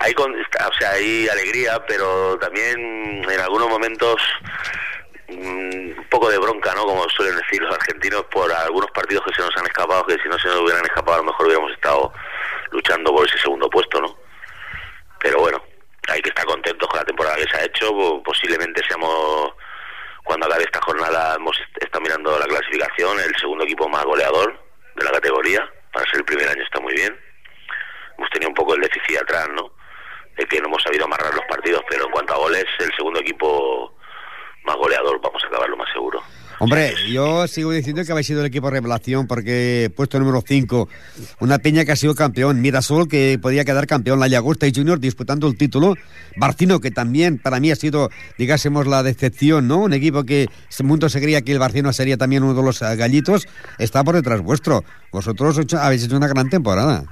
hay, 0.00 0.14
con, 0.14 0.32
o 0.32 0.74
sea, 0.78 0.90
hay 0.92 1.28
alegría, 1.28 1.84
pero 1.86 2.38
también 2.38 3.24
en 3.28 3.40
algunos 3.40 3.68
momentos 3.68 4.16
mm, 5.28 5.98
un 5.98 6.06
poco 6.10 6.30
de 6.30 6.38
bronca, 6.38 6.74
¿no? 6.74 6.84
Como 6.84 7.08
suelen 7.10 7.36
decir 7.36 7.60
los 7.62 7.74
argentinos, 7.74 8.24
por 8.30 8.50
algunos 8.52 8.90
partidos 8.92 9.24
que 9.24 9.34
se 9.34 9.42
nos 9.42 9.56
han 9.56 9.66
escapado, 9.66 10.06
que 10.06 10.18
si 10.22 10.28
no 10.28 10.38
se 10.38 10.48
nos 10.48 10.60
hubieran 10.60 10.84
escapado 10.84 11.14
a 11.14 11.18
lo 11.18 11.24
mejor 11.24 11.46
hubiéramos 11.46 11.72
estado 11.72 12.12
luchando 12.70 13.14
por 13.14 13.26
ese 13.26 13.38
segundo 13.38 13.68
puesto, 13.68 14.00
¿no? 14.00 14.16
Pero 15.20 15.40
bueno, 15.40 15.62
hay 16.08 16.20
que 16.22 16.28
estar 16.28 16.44
contentos 16.46 16.88
con 16.88 16.98
la 16.98 17.04
temporada 17.04 17.36
que 17.36 17.50
se 17.50 17.56
ha 17.56 17.64
hecho, 17.64 18.22
posiblemente 18.22 18.82
seamos 18.86 19.52
cuando 20.28 20.46
acabe 20.46 20.64
esta 20.64 20.80
jornada 20.82 21.36
hemos 21.36 21.58
estado 21.80 22.02
mirando 22.02 22.38
la 22.38 22.44
clasificación, 22.44 23.18
el 23.18 23.34
segundo 23.36 23.64
equipo 23.64 23.88
más 23.88 24.04
goleador 24.04 24.62
de 24.94 25.04
la 25.04 25.10
categoría, 25.10 25.66
para 25.90 26.04
ser 26.04 26.16
el 26.18 26.24
primer 26.26 26.46
año 26.46 26.62
está 26.62 26.78
muy 26.80 26.92
bien. 26.92 27.18
Hemos 28.18 28.28
tenido 28.30 28.50
un 28.50 28.54
poco 28.54 28.74
el 28.74 28.82
déficit 28.82 29.22
atrás, 29.22 29.48
¿no? 29.54 29.72
De 30.38 30.46
que 30.46 30.60
no 30.60 30.68
hemos 30.68 30.82
sabido 30.82 31.04
amarrar 31.04 31.34
los 31.34 31.44
partidos, 31.46 31.82
pero 31.90 32.06
en 32.06 32.12
cuanto 32.12 32.34
a 32.34 32.38
goles, 32.38 32.64
el 32.78 32.90
segundo 32.96 33.20
equipo 33.20 33.92
más 34.64 34.76
goleador, 34.76 35.20
vamos 35.20 35.42
a 35.44 35.48
acabar 35.48 35.68
lo 35.68 35.76
más 35.76 35.88
seguro. 35.92 36.22
Hombre, 36.60 36.92
yo 37.08 37.46
sigo 37.46 37.70
diciendo 37.70 38.04
que 38.04 38.10
habéis 38.10 38.26
sido 38.26 38.40
el 38.40 38.46
equipo 38.46 38.68
revelación 38.68 39.28
porque 39.28 39.92
puesto 39.94 40.18
número 40.18 40.42
5, 40.44 40.88
una 41.38 41.58
peña 41.58 41.84
que 41.84 41.92
ha 41.92 41.96
sido 41.96 42.16
campeón, 42.16 42.60
Mirasol 42.60 43.06
que 43.06 43.38
podía 43.40 43.64
quedar 43.64 43.86
campeón, 43.86 44.18
la 44.18 44.26
Llagosta 44.26 44.66
y 44.66 44.72
Junior 44.74 44.98
disputando 44.98 45.46
el 45.46 45.56
título, 45.56 45.94
Barcino 46.36 46.80
que 46.80 46.90
también 46.90 47.38
para 47.38 47.60
mí 47.60 47.70
ha 47.70 47.76
sido, 47.76 48.10
digásemos, 48.38 48.88
la 48.88 49.04
decepción, 49.04 49.68
¿no? 49.68 49.78
Un 49.78 49.92
equipo 49.92 50.24
que 50.24 50.48
ese 50.68 50.82
mundo 50.82 51.08
se 51.08 51.20
creía 51.20 51.42
que 51.42 51.52
el 51.52 51.60
Barcino 51.60 51.92
sería 51.92 52.16
también 52.16 52.42
uno 52.42 52.54
de 52.54 52.62
los 52.64 52.82
eh, 52.82 52.96
gallitos, 52.96 53.46
está 53.78 54.02
por 54.02 54.16
detrás 54.16 54.40
vuestro. 54.40 54.82
Vosotros 55.12 55.60
habéis 55.74 56.04
hecho 56.04 56.16
una 56.16 56.26
gran 56.26 56.50
temporada. 56.50 57.04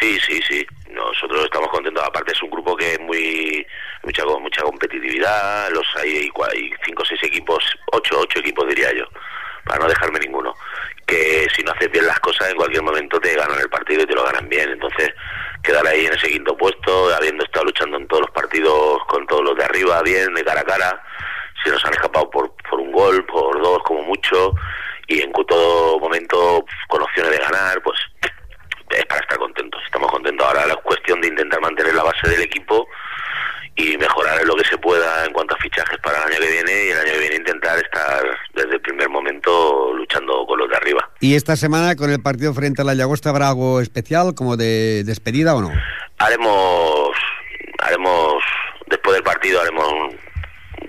Sí, 0.00 0.16
sí, 0.26 0.40
sí. 0.48 0.66
Nosotros 1.08 1.44
estamos 1.44 1.68
contentos. 1.68 2.04
Aparte 2.04 2.32
es 2.32 2.42
un 2.42 2.50
grupo 2.50 2.76
que 2.76 2.92
es 2.94 3.00
muy 3.00 3.66
mucha 4.02 4.24
mucha 4.24 4.62
competitividad. 4.62 5.70
Los 5.70 5.86
hay, 5.96 6.30
hay 6.52 6.72
cinco 6.84 7.02
o 7.02 7.06
seis 7.06 7.22
equipos, 7.22 7.64
ocho, 7.92 8.20
ocho 8.20 8.38
equipos 8.38 8.68
diría 8.68 8.92
yo, 8.92 9.04
para 9.64 9.80
no 9.80 9.88
dejarme 9.88 10.18
ninguno. 10.20 10.54
Que 11.06 11.46
si 11.54 11.62
no 11.62 11.72
haces 11.72 11.90
bien 11.90 12.06
las 12.06 12.18
cosas 12.20 12.50
en 12.50 12.56
cualquier 12.56 12.82
momento 12.82 13.20
te 13.20 13.34
ganan 13.34 13.58
el 13.60 13.68
partido 13.68 14.02
y 14.02 14.06
te 14.06 14.14
lo 14.14 14.24
ganan 14.24 14.48
bien. 14.48 14.70
Entonces 14.70 15.14
quedar 15.62 15.86
ahí 15.86 16.06
en 16.06 16.12
ese 16.12 16.28
quinto 16.28 16.56
puesto, 16.56 17.14
habiendo 17.14 17.44
estado 17.44 17.66
luchando 17.66 17.96
en 17.96 18.06
todos 18.08 18.22
los 18.22 18.30
partidos 18.30 19.04
con 19.06 19.26
todos 19.26 19.44
los 19.44 19.56
de 19.56 19.64
arriba, 19.64 20.02
bien, 20.02 20.34
de 20.34 20.44
cara 20.44 20.60
a 20.60 20.64
cara. 20.64 21.02
Si 21.62 21.70
nos 21.70 21.84
han 21.84 21.94
escapado 21.94 22.28
por, 22.30 22.54
por 22.68 22.80
un 22.80 22.92
gol, 22.92 23.24
por 23.24 23.62
dos, 23.62 23.82
como 23.84 24.02
mucho, 24.02 24.54
y 25.06 25.20
en 25.22 25.32
todo 25.32 25.98
momento 25.98 26.64
con 26.88 27.02
opciones 27.02 27.32
de 27.32 27.38
ganar, 27.38 27.82
pues 27.82 27.98
es 28.94 29.06
para 29.06 29.20
estar 29.20 29.38
contentos. 29.38 29.82
Estamos 29.84 30.10
contentos. 30.10 30.46
Ahora 30.46 30.66
la 30.66 30.76
cuestión 30.76 31.20
de 31.20 31.28
intentar 31.28 31.60
mantener 31.60 31.94
la 31.94 32.02
base 32.02 32.28
del 32.28 32.42
equipo 32.42 32.88
y 33.76 33.96
mejorar 33.98 34.40
en 34.40 34.46
lo 34.46 34.54
que 34.54 34.64
se 34.68 34.78
pueda 34.78 35.24
en 35.24 35.32
cuanto 35.32 35.54
a 35.54 35.58
fichajes 35.58 35.98
para 35.98 36.18
el 36.18 36.32
año 36.32 36.40
que 36.40 36.50
viene 36.52 36.84
y 36.86 36.90
el 36.90 36.98
año 36.98 37.12
que 37.12 37.18
viene 37.18 37.36
intentar 37.36 37.78
estar 37.78 38.22
desde 38.54 38.74
el 38.74 38.80
primer 38.80 39.08
momento 39.08 39.92
luchando 39.94 40.46
con 40.46 40.58
los 40.58 40.68
de 40.68 40.76
arriba. 40.76 41.10
¿Y 41.20 41.34
esta 41.34 41.56
semana 41.56 41.96
con 41.96 42.10
el 42.10 42.22
partido 42.22 42.54
frente 42.54 42.82
a 42.82 42.84
la 42.84 42.94
Llagosta 42.94 43.30
habrá 43.30 43.48
algo 43.48 43.80
especial 43.80 44.34
como 44.34 44.56
de 44.56 45.02
despedida 45.04 45.56
o 45.56 45.60
no? 45.60 45.72
Haremos, 46.18 47.16
haremos 47.80 48.42
después 48.86 49.14
del 49.14 49.24
partido 49.24 49.60
haremos 49.60 50.14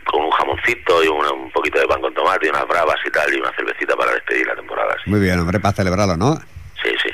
con 0.05 0.21
un 0.21 0.31
jamoncito 0.31 1.03
y 1.03 1.07
un, 1.07 1.51
poquito 1.51 1.79
de 1.79 1.87
pan 1.87 2.01
con 2.01 2.13
tomate 2.13 2.45
y 2.45 2.49
unas 2.49 2.67
bravas 2.67 2.97
y 3.05 3.09
tal 3.09 3.33
y 3.33 3.39
una 3.39 3.51
cervecita 3.55 3.95
para 3.95 4.11
despedir 4.13 4.45
la 4.45 4.55
temporada. 4.55 4.95
Muy 5.07 5.19
bien, 5.19 5.39
hombre, 5.39 5.59
para 5.59 5.73
celebrarlo, 5.73 6.15
¿no? 6.17 6.35
Sí, 6.83 6.91
sí. 7.01 7.09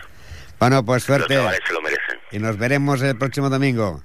Bueno, 0.61 0.85
pues 0.85 1.03
suerte. 1.03 1.33
se 1.33 1.73
lo 1.73 1.81
merecen. 1.81 2.19
Y 2.31 2.37
nos 2.37 2.55
veremos 2.55 3.01
el 3.01 3.17
próximo 3.17 3.49
domingo. 3.49 4.03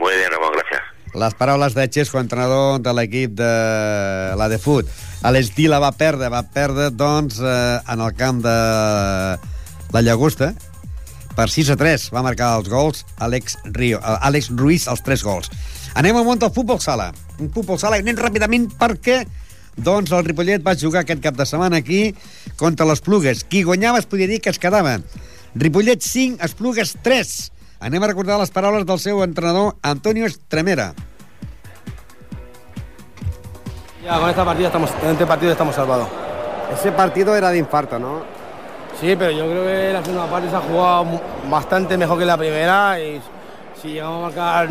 Muy 0.00 0.12
bien, 0.16 0.32
Ramón, 0.32 0.50
gracias. 0.52 0.82
Les 1.14 1.34
paraules 1.34 1.74
de 1.74 1.86
Xesco, 1.86 2.18
entrenador 2.18 2.80
de 2.80 2.92
l'equip 2.92 3.36
de 3.38 4.34
la 4.36 4.48
de 4.48 4.58
Fut. 4.58 4.88
A 5.22 5.30
l'Estila 5.30 5.78
va 5.78 5.92
perdre, 5.92 6.26
va 6.32 6.42
perdre, 6.42 6.88
doncs, 6.90 7.38
eh, 7.38 7.78
en 7.86 8.00
el 8.02 8.16
camp 8.18 8.42
de 8.42 8.56
la 9.92 10.02
Llagosta, 10.02 10.54
per 11.36 11.46
6 11.48 11.70
a 11.70 11.76
3 11.78 12.08
va 12.10 12.24
marcar 12.26 12.50
els 12.58 12.68
gols 12.68 13.06
Àlex, 13.22 13.60
Rio, 13.70 14.00
eh, 14.00 14.18
Àlex 14.26 14.50
Ruiz 14.58 14.88
els 14.90 15.04
3 15.06 15.22
gols. 15.22 15.52
Anem 15.94 16.18
al 16.18 16.26
món 16.26 16.40
del 16.42 16.50
futbol 16.50 16.80
sala. 16.82 17.12
Un 17.38 17.52
futbol 17.54 17.78
sala 17.78 18.00
i 18.00 18.02
anem 18.02 18.18
ràpidament 18.18 18.72
perquè 18.80 19.22
doncs 19.76 20.10
el 20.10 20.24
Ripollet 20.26 20.66
va 20.66 20.74
jugar 20.74 21.06
aquest 21.06 21.22
cap 21.22 21.38
de 21.38 21.46
setmana 21.46 21.78
aquí 21.78 22.08
contra 22.56 22.88
les 22.90 23.00
Plugues. 23.00 23.44
Qui 23.44 23.62
guanyava 23.62 24.02
es 24.02 24.10
podia 24.10 24.26
dir 24.26 24.40
que 24.40 24.50
es 24.50 24.58
quedava. 24.58 24.98
Ripollet 25.54 26.00
5, 26.00 26.42
Esplugues 26.42 26.96
3. 27.02 27.52
Anem 27.82 28.02
a 28.02 28.08
recordar 28.08 28.38
les 28.40 28.50
paraules 28.50 28.86
del 28.88 28.98
seu 28.98 29.20
entrenador 29.20 29.76
Antonio 29.82 30.24
Estremera. 30.24 30.94
Ya, 34.02 34.18
con 34.18 34.30
esta 34.30 34.44
partida 34.44 34.68
estamos, 34.68 34.90
en 35.02 35.10
este 35.10 35.26
partido 35.26 35.52
estamos 35.52 35.74
salvados. 35.74 36.08
Ese 36.72 36.90
partido 36.92 37.36
era 37.36 37.50
de 37.50 37.58
infarto, 37.58 37.98
¿no? 37.98 38.22
Sí, 38.98 39.14
pero 39.18 39.30
yo 39.30 39.44
creo 39.44 39.66
que 39.66 39.92
la 39.92 40.02
segunda 40.02 40.26
parte 40.26 40.48
se 40.48 40.56
ha 40.56 40.60
jugado 40.60 41.20
bastante 41.50 41.98
mejor 41.98 42.18
que 42.18 42.24
la 42.24 42.38
primera 42.38 42.98
y 42.98 43.20
si 43.80 43.88
llegamos 43.88 44.18
a 44.18 44.26
marcar 44.28 44.68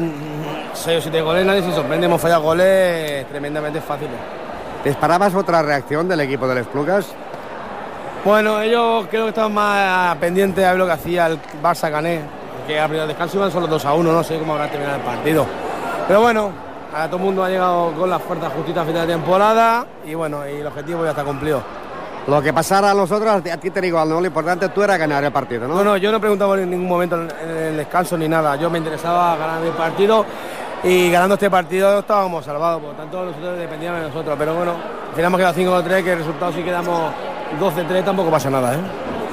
6 0.73 0.97
o 0.97 1.01
7 1.01 1.21
goles, 1.21 1.45
nadie 1.45 1.61
se 1.61 1.73
sorprende, 1.73 2.07
hemos 2.07 2.19
fallado 2.19 2.41
goles 2.41 3.27
tremendamente 3.27 3.82
fáciles. 3.82 4.17
¿Te 4.84 4.89
esperabas 4.89 5.36
otra 5.36 5.61
reacción 5.61 6.07
del 6.07 6.21
equipo 6.21 6.47
de 6.47 6.55
las 6.55 6.67
Plugas? 6.67 7.05
Bueno, 8.24 8.61
ellos 8.61 9.07
creo 9.09 9.24
que 9.24 9.30
estaban 9.30 9.51
más 9.51 10.15
pendientes 10.17 10.63
a 10.63 10.69
ver 10.69 10.78
lo 10.78 10.86
que 10.86 10.91
hacía 10.91 11.26
el 11.26 11.39
Barça 11.61 11.89
Cané, 11.89 12.22
que 12.67 12.80
al 12.80 12.88
primer 12.88 13.07
descanso 13.07 13.38
iban 13.38 13.51
solo 13.51 13.65
2 13.65 13.84
a 13.84 13.93
1, 13.95 14.11
no 14.11 14.24
sé 14.24 14.38
cómo 14.38 14.53
habrá 14.53 14.69
terminado 14.69 14.97
el 14.97 15.03
partido. 15.03 15.47
Pero 16.07 16.22
bueno, 16.22 16.51
a 16.95 17.07
todo 17.07 17.17
el 17.17 17.24
mundo 17.24 17.43
ha 17.43 17.49
llegado 17.49 17.91
con 17.93 18.07
las 18.11 18.22
fuerzas 18.22 18.53
justitas 18.53 18.84
a 18.84 18.86
final 18.86 19.07
de 19.07 19.13
temporada 19.13 19.88
y 20.05 20.13
bueno, 20.13 20.47
y 20.47 20.59
el 20.59 20.67
objetivo 20.67 21.03
ya 21.03 21.09
está 21.09 21.24
cumplido. 21.24 21.63
Lo 22.28 22.39
que 22.43 22.53
pasara 22.53 22.91
a 22.91 22.93
nosotros, 22.93 23.28
a 23.34 23.57
ti 23.57 23.72
te 23.72 23.89
¿no? 23.89 24.05
Lo 24.05 24.26
importante 24.28 24.69
tú 24.69 24.84
era 24.84 24.97
ganar 24.97 25.24
el 25.24 25.32
partido, 25.32 25.67
¿no? 25.67 25.78
No, 25.78 25.84
no, 25.84 25.97
yo 25.97 26.11
no 26.11 26.19
preguntaba 26.19 26.59
en 26.59 26.69
ningún 26.69 26.88
momento 26.88 27.15
en 27.15 27.49
el 27.49 27.78
descanso 27.78 28.15
ni 28.19 28.30
nada. 28.30 28.55
Yo 28.55 28.69
me 28.69 28.78
interesaba 28.78 29.36
ganar 29.36 29.63
el 29.63 29.72
partido 29.72 30.24
y 30.84 31.09
ganando 31.09 31.34
este 31.34 31.49
partido 31.49 31.99
estábamos 31.99 32.45
salvados, 32.45 32.82
por 32.82 32.91
lo 32.91 32.95
tanto 32.95 33.26
nosotros 33.26 33.57
dependíamos 33.57 34.01
de 34.01 34.07
nosotros. 34.09 34.36
Pero 34.38 34.53
bueno, 34.53 34.74
al 34.74 35.15
final 35.15 35.26
hemos 35.26 35.39
quedado 35.39 35.84
5-3, 35.84 36.03
que 36.03 36.11
el 36.11 36.19
resultado 36.19 36.51
si 36.51 36.61
quedamos 36.61 37.11
12-3 37.59 38.03
tampoco 38.03 38.31
pasa 38.31 38.49
nada, 38.49 38.73
¿eh? 38.75 38.79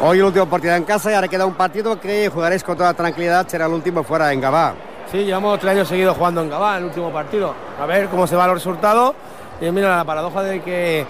Hoy 0.01 0.19
el 0.19 0.25
último 0.25 0.47
partido 0.47 0.75
en 0.75 0.85
casa 0.85 1.11
y 1.11 1.15
ahora 1.15 1.29
queda 1.29 1.45
un 1.45 1.55
partido 1.55 1.99
que 2.01 2.29
jugaréis 2.29 2.63
con 2.63 2.77
toda 2.77 2.95
tranquilidad, 2.95 3.47
será 3.49 3.67
el 3.67 3.73
último 3.73 4.03
fuera 4.05 4.33
en 4.33 4.41
Gabá. 4.41 4.75
Sí, 5.11 5.25
llevamos 5.25 5.59
tres 5.59 5.73
años 5.73 5.89
seguidos 5.89 6.17
jugando 6.17 6.43
en 6.43 6.51
Gabá, 6.51 6.79
el 6.79 6.85
último 6.85 7.11
partido. 7.11 7.55
A 7.81 7.87
ver 7.87 8.09
cómo 8.09 8.27
se 8.27 8.37
van 8.37 8.49
los 8.49 8.59
resultados. 8.59 9.15
Y 9.61 9.71
mira, 9.71 9.97
la 9.97 10.05
paradoja 10.05 10.43
de 10.43 10.61
que, 10.61 11.07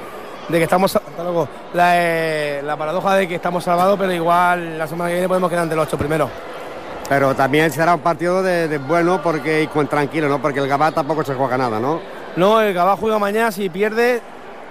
de 0.48 0.58
que 0.58 0.64
estamos... 0.64 0.98
Luego, 1.18 1.48
la, 1.74 1.92
eh, 1.96 2.62
la 2.64 2.76
paradoja 2.76 3.16
de 3.16 3.26
que 3.28 3.34
estamos 3.34 3.64
salvados, 3.64 3.98
pero 3.98 4.12
igual 4.12 4.78
la 4.78 4.86
semana 4.86 5.08
que 5.08 5.14
viene 5.16 5.28
podemos 5.28 5.50
quedar 5.50 5.64
entre 5.64 5.76
los 5.76 5.86
ocho 5.88 5.98
primeros. 5.98 6.30
Pero 7.08 7.34
también 7.34 7.70
será 7.72 7.94
un 7.94 8.00
partido 8.00 8.42
de, 8.42 8.68
de 8.68 8.78
bueno 8.78 9.20
porque 9.20 9.62
y 9.62 9.66
con 9.66 9.86
tranquilo, 9.88 10.28
¿no? 10.28 10.40
Porque 10.40 10.60
el 10.60 10.68
Gabá 10.68 10.92
tampoco 10.92 11.24
se 11.24 11.34
juega 11.34 11.58
nada, 11.58 11.80
¿no? 11.80 12.00
No, 12.36 12.60
el 12.60 12.72
Gabá 12.72 12.96
juega 12.96 13.18
mañana, 13.18 13.50
si 13.50 13.68
pierde, 13.68 14.22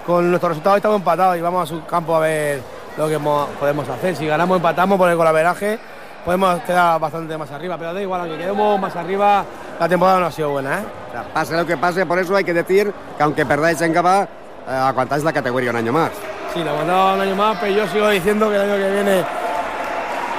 con 0.08 0.30
nuestros 0.30 0.52
resultados 0.52 0.78
estamos 0.78 1.00
empatados 1.00 1.36
y 1.36 1.42
vamos 1.42 1.64
a 1.64 1.66
su 1.66 1.84
campo 1.84 2.16
a 2.16 2.20
ver 2.20 2.62
lo 2.96 3.08
que 3.10 3.18
podemos 3.18 3.86
hacer. 3.90 4.16
Si 4.16 4.26
ganamos, 4.26 4.56
empatamos 4.56 4.96
por 4.96 5.10
el 5.10 5.18
colaveraje, 5.18 5.78
podemos 6.24 6.62
quedar 6.62 6.98
bastante 6.98 7.36
más 7.36 7.50
arriba, 7.50 7.76
pero 7.76 7.92
da 7.92 8.00
igual, 8.00 8.22
aunque 8.22 8.38
quedemos 8.38 8.80
más 8.80 8.96
arriba, 8.96 9.44
la 9.78 9.86
temporada 9.86 10.20
no 10.20 10.26
ha 10.26 10.32
sido 10.32 10.48
buena, 10.48 10.78
¿eh? 10.78 10.82
O 11.08 11.12
sea, 11.12 11.24
pase 11.24 11.54
lo 11.54 11.66
que 11.66 11.76
pase, 11.76 12.06
por 12.06 12.18
eso 12.18 12.34
hay 12.34 12.42
que 12.42 12.54
decir 12.54 12.90
que 13.18 13.22
aunque 13.22 13.44
perdáis 13.44 13.82
en 13.82 13.92
Gabá, 13.92 14.22
eh, 14.66 14.70
aguantáis 14.70 15.22
la 15.24 15.32
categoría 15.34 15.72
un 15.72 15.76
año 15.76 15.92
más. 15.92 16.10
Sí, 16.54 16.64
la 16.64 16.70
aguantamos 16.70 17.14
un 17.16 17.20
año 17.20 17.36
más, 17.36 17.58
pero 17.60 17.74
yo 17.74 17.86
sigo 17.88 18.08
diciendo 18.08 18.48
que 18.48 18.56
el 18.56 18.62
año 18.62 18.76
que 18.76 18.90
viene, 18.90 19.24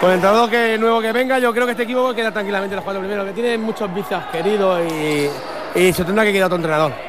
con 0.02 0.10
el 0.10 0.16
entrenador 0.16 0.50
que, 0.50 0.78
nuevo 0.80 1.00
que 1.00 1.12
venga, 1.12 1.38
yo 1.38 1.54
creo 1.54 1.68
que 1.68 1.74
este 1.74 1.84
equipo 1.84 2.12
queda 2.16 2.32
tranquilamente 2.32 2.76
los 2.76 2.84
cuatro 2.84 3.02
primeros, 3.02 3.24
que 3.24 3.34
tiene 3.34 3.56
muchos 3.60 3.94
vicios 3.94 4.24
queridos 4.32 4.82
y, 4.92 5.30
y 5.76 5.94
se 5.94 6.04
tendrá 6.04 6.24
que 6.24 6.34
quedar 6.34 6.48
otro 6.48 6.56
entrenador. 6.56 7.09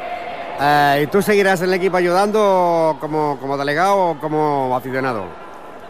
Eh, 0.63 1.05
¿Y 1.05 1.07
tú 1.07 1.23
seguirás 1.23 1.63
en 1.63 1.69
el 1.69 1.75
equipo 1.75 1.97
ayudando 1.97 2.99
como, 3.01 3.39
como 3.41 3.57
delegado 3.57 4.11
o 4.11 4.19
como 4.21 4.77
aficionado? 4.77 5.25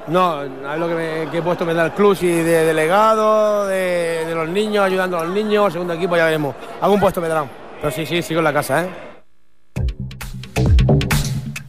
No, 0.06 0.42
es 0.42 0.78
lo 0.78 0.88
que, 0.88 0.94
me, 0.94 1.30
que 1.30 1.38
he 1.38 1.42
puesto 1.42 1.66
me 1.66 1.74
da 1.74 1.86
el 1.86 1.92
club, 1.92 2.16
si 2.16 2.26
de 2.26 2.64
delegado, 2.64 3.66
de, 3.66 4.24
de, 4.26 4.34
los 4.34 4.48
niños, 4.48 4.84
ayudando 4.84 5.18
a 5.18 5.24
los 5.24 5.34
niños, 5.34 5.72
segundo 5.72 5.94
equipo 5.94 6.16
ya 6.16 6.24
veremos. 6.24 6.54
Algún 6.80 7.00
puesto 7.00 7.20
me 7.20 7.28
darán. 7.28 7.50
Pero 7.80 7.92
sí, 7.92 8.06
sí, 8.06 8.22
sigo 8.22 8.40
en 8.40 8.44
la 8.44 8.52
casa, 8.52 8.84
eh? 8.84 9.10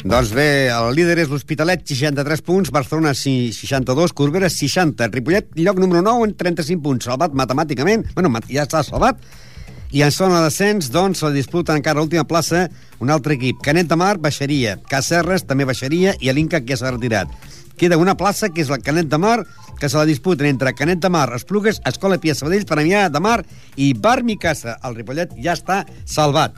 Doncs 0.03 0.31
bé, 0.33 0.67
el 0.73 0.95
líder 0.97 1.21
és 1.21 1.29
l'Hospitalet, 1.29 1.83
63 1.85 2.41
punts, 2.43 2.71
Barcelona 2.73 3.13
62, 3.15 4.11
Corbera 4.17 4.49
60, 4.49 5.07
Ripollet, 5.13 5.51
lloc 5.61 5.77
número 5.79 6.01
9 6.01 6.25
en 6.25 6.33
35 6.35 6.81
punts, 6.83 7.05
salvat 7.05 7.35
matemàticament, 7.37 8.07
bueno, 8.17 8.33
ja 8.49 8.65
està 8.65 8.81
salvat, 8.83 9.21
i 9.91 10.01
en 10.01 10.11
zona 10.11 10.39
de 10.39 10.47
descens, 10.47 10.89
doncs, 10.91 11.19
se 11.19 11.31
disputa 11.35 11.75
encara 11.75 11.99
l'última 11.99 12.23
plaça 12.23 12.69
un 12.99 13.09
altre 13.11 13.35
equip. 13.35 13.59
Canet 13.63 13.89
de 13.91 13.97
Mar 13.99 14.17
baixaria, 14.23 14.77
Cacerres 14.89 15.43
també 15.47 15.67
baixaria 15.67 16.15
i 16.19 16.31
l'Inca 16.31 16.63
que 16.63 16.77
s'ha 16.77 16.91
retirat. 16.91 17.27
queda 17.81 17.97
una 17.97 18.13
plaça, 18.13 18.49
que 18.53 18.61
és 18.61 18.69
el 18.69 18.83
Canet 18.85 19.07
de 19.09 19.17
Mar, 19.17 19.41
que 19.79 19.89
se 19.89 19.97
la 19.97 20.05
disputen 20.05 20.45
entre 20.45 20.75
Canet 20.75 20.99
de 21.01 21.09
Mar, 21.09 21.31
Esplugues, 21.33 21.81
Escola 21.83 22.19
Pia 22.21 22.35
Sabadell, 22.35 22.67
Premià 22.69 23.07
de 23.09 23.19
Mar 23.19 23.39
i 23.75 23.93
Bar 23.97 24.21
Micasa. 24.23 24.77
El 24.85 24.99
Ripollet 24.99 25.33
ja 25.41 25.55
està 25.57 25.79
salvat. 26.05 26.53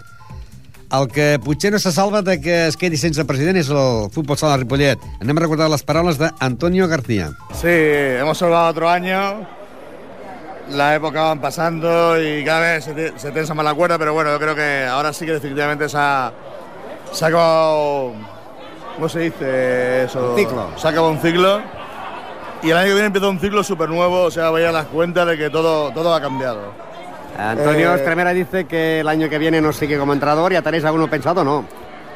El 0.92 1.08
que 1.08 1.40
potser 1.40 1.72
no 1.72 1.80
se 1.80 1.94
salva 1.96 2.22
de 2.22 2.42
que 2.44 2.68
es 2.68 2.76
quedi 2.78 3.00
sense 3.00 3.24
president 3.26 3.58
és 3.58 3.72
el 3.72 4.12
futbol 4.12 4.38
sala 4.38 4.60
Ripollet. 4.60 5.00
Anem 5.24 5.40
a 5.40 5.48
recordar 5.48 5.72
les 5.72 5.88
paraules 5.88 6.20
d'Antonio 6.20 6.92
García. 6.92 7.32
Sí, 7.56 7.72
hemos 8.20 8.38
salvado 8.38 8.76
otro 8.76 8.90
año. 8.90 9.62
La 10.72 10.95
época 10.95 11.24
van 11.24 11.39
pasando 11.39 12.20
y 12.22 12.43
cada 12.45 12.61
vez 12.61 12.86
se, 12.86 12.93
te- 12.93 13.20
se 13.20 13.32
tensa 13.32 13.53
más 13.53 13.66
la 13.66 13.74
cuerda, 13.74 13.97
pero 13.99 14.14
bueno, 14.14 14.32
yo 14.32 14.39
creo 14.39 14.55
que 14.55 14.86
ahora 14.86 15.11
sí 15.11 15.26
que 15.26 15.34
definitivamente 15.34 15.89
se 15.89 15.97
ha, 15.97 16.32
se 17.11 17.26
ha 17.26 17.28
acabado. 17.28 18.14
¿Cómo 18.95 19.09
se 19.09 19.20
dice 19.22 20.03
eso? 20.05 20.32
Un 20.32 20.36
ciclo. 20.38 20.68
Se 20.78 20.88
ha 20.88 20.91
acabado 20.91 21.11
un 21.11 21.20
ciclo. 21.20 21.61
Y 22.61 22.70
el 22.72 22.78
año 22.78 22.88
que 22.88 22.93
viene 22.93 23.07
empieza 23.07 23.28
un 23.28 23.39
ciclo 23.39 23.61
súper 23.61 23.89
nuevo, 23.89 24.22
o 24.24 24.32
sea, 24.32 24.49
vaya 24.51 24.70
a 24.70 24.72
las 24.72 24.86
cuentas 24.86 25.28
de 25.28 25.38
que 25.38 25.49
todo, 25.49 25.91
todo 25.91 26.14
ha 26.16 26.22
cambiado. 26.22 26.61
Antonio 27.38 27.91
Eh, 27.91 27.95
Estremera 27.95 28.32
dice 28.32 28.66
que 28.66 29.01
el 29.01 29.07
año 29.09 29.28
que 29.28 29.38
viene 29.38 29.59
no 29.59 29.74
sigue 29.74 29.97
como 29.97 30.14
entrenador. 30.14 30.53
¿Ya 30.53 30.61
tenéis 30.61 30.86
alguno 30.86 31.09
pensado 31.09 31.43
no? 31.43 31.66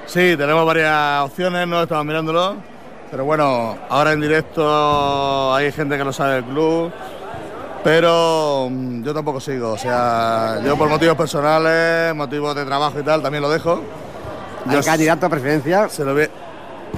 Sí, 0.05 0.35
tenemos 0.37 0.65
varias 0.65 1.23
opciones, 1.23 1.67
no 1.67 1.81
estamos 1.83 2.05
mirándolo. 2.05 2.55
Pero 3.11 3.25
bueno, 3.25 3.77
ahora 3.89 4.13
en 4.13 4.21
directo 4.21 5.53
hay 5.53 5.71
gente 5.73 5.97
que 5.97 6.03
lo 6.05 6.13
sabe 6.13 6.35
del 6.35 6.43
club. 6.45 6.91
Pero 7.83 8.67
mm, 8.69 9.03
yo 9.03 9.13
tampoco 9.13 9.39
sigo. 9.39 9.71
O 9.73 9.77
sea, 9.77 10.59
yo 10.63 10.75
por 10.77 10.89
motivos 10.89 11.15
personales, 11.15 12.13
motivos 12.15 12.55
de 12.55 12.65
trabajo 12.65 12.99
y 12.99 13.03
tal, 13.03 13.21
también 13.21 13.41
lo 13.41 13.49
dejo. 13.49 13.81
¿Hay 14.67 14.81
candidato 14.81 15.25
a 15.25 15.29
presidencia? 15.29 15.87
se 15.89 16.03
lo 16.03 16.13
ve. 16.13 16.29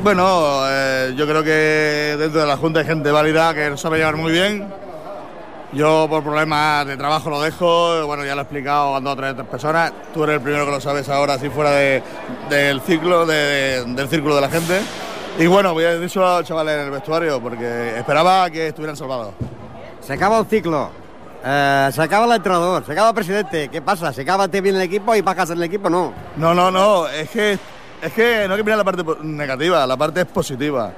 Bueno, 0.04 0.62
eh, 0.68 1.14
yo 1.16 1.26
creo 1.28 1.44
que 1.44 2.16
dentro 2.18 2.42
de 2.42 2.48
la 2.48 2.58
Junta 2.58 2.80
hay 2.80 2.86
gente 2.86 3.12
válida 3.12 3.54
que 3.54 3.70
lo 3.70 3.78
sabe 3.78 3.98
llevar 3.98 4.16
muy 4.16 4.32
bien. 4.32 4.68
Yo 5.72 6.08
por 6.10 6.24
problemas 6.24 6.88
de 6.88 6.98
trabajo 6.98 7.30
lo 7.30 7.42
dejo, 7.42 8.06
bueno, 8.08 8.26
ya 8.26 8.34
lo 8.34 8.42
he 8.42 8.44
explicado 8.44 8.96
a 8.96 9.00
dos 9.02 9.14
o 9.14 9.16
tres 9.16 9.36
personas. 9.52 9.92
Tú 10.14 10.24
eres 10.24 10.38
el 10.38 10.42
primero 10.42 10.66
que 10.66 10.72
lo 10.72 10.82
sabes 10.82 11.08
ahora, 11.10 11.36
así 11.36 11.50
fuera 11.50 11.70
de- 11.72 12.02
del 12.50 12.82
ciclo, 12.82 13.26
de- 13.28 13.84
del 13.86 14.08
círculo 14.10 14.36
de 14.36 14.42
la 14.42 14.50
gente. 14.50 14.82
Y 15.38 15.46
bueno, 15.46 15.74
voy 15.74 15.84
a 15.84 15.96
decir 16.00 16.22
a 16.24 16.38
los 16.40 16.48
chavales 16.48 16.74
en 16.76 16.86
el 16.86 16.92
vestuario, 16.92 17.40
porque 17.40 17.98
esperaba 18.00 18.50
que 18.50 18.70
estuvieran 18.70 18.96
salvados. 18.96 19.34
Se 20.10 20.16
acaba 20.16 20.40
el 20.40 20.48
ciclo. 20.48 20.90
Eh, 21.46 21.90
se 21.94 22.02
acaba 22.02 22.26
el 22.26 22.32
entrenador, 22.32 22.84
se 22.84 22.94
acaba 22.94 23.10
el 23.10 23.14
presidente. 23.14 23.70
¿Qué 23.70 23.80
pasa? 23.80 24.12
¿Se 24.12 24.24
acaba 24.24 24.48
bien 24.48 24.76
el 24.76 24.82
equipo 24.82 25.14
y 25.14 25.22
bajas 25.22 25.52
en 25.52 25.58
el 25.58 25.64
equipo? 25.66 25.88
No. 25.88 26.12
No, 26.36 26.56
no, 26.56 26.72
no, 26.72 27.08
es 27.08 27.30
que, 27.30 27.60
es 28.02 28.14
que 28.14 28.48
no 28.48 28.56
hay 28.56 28.58
que 28.58 28.64
mirar 28.64 28.80
la 28.80 28.84
parte 28.84 29.04
negativa, 29.22 29.86
la 29.86 29.96
parte 29.96 30.22
es 30.22 30.26
positiva. 30.26 30.92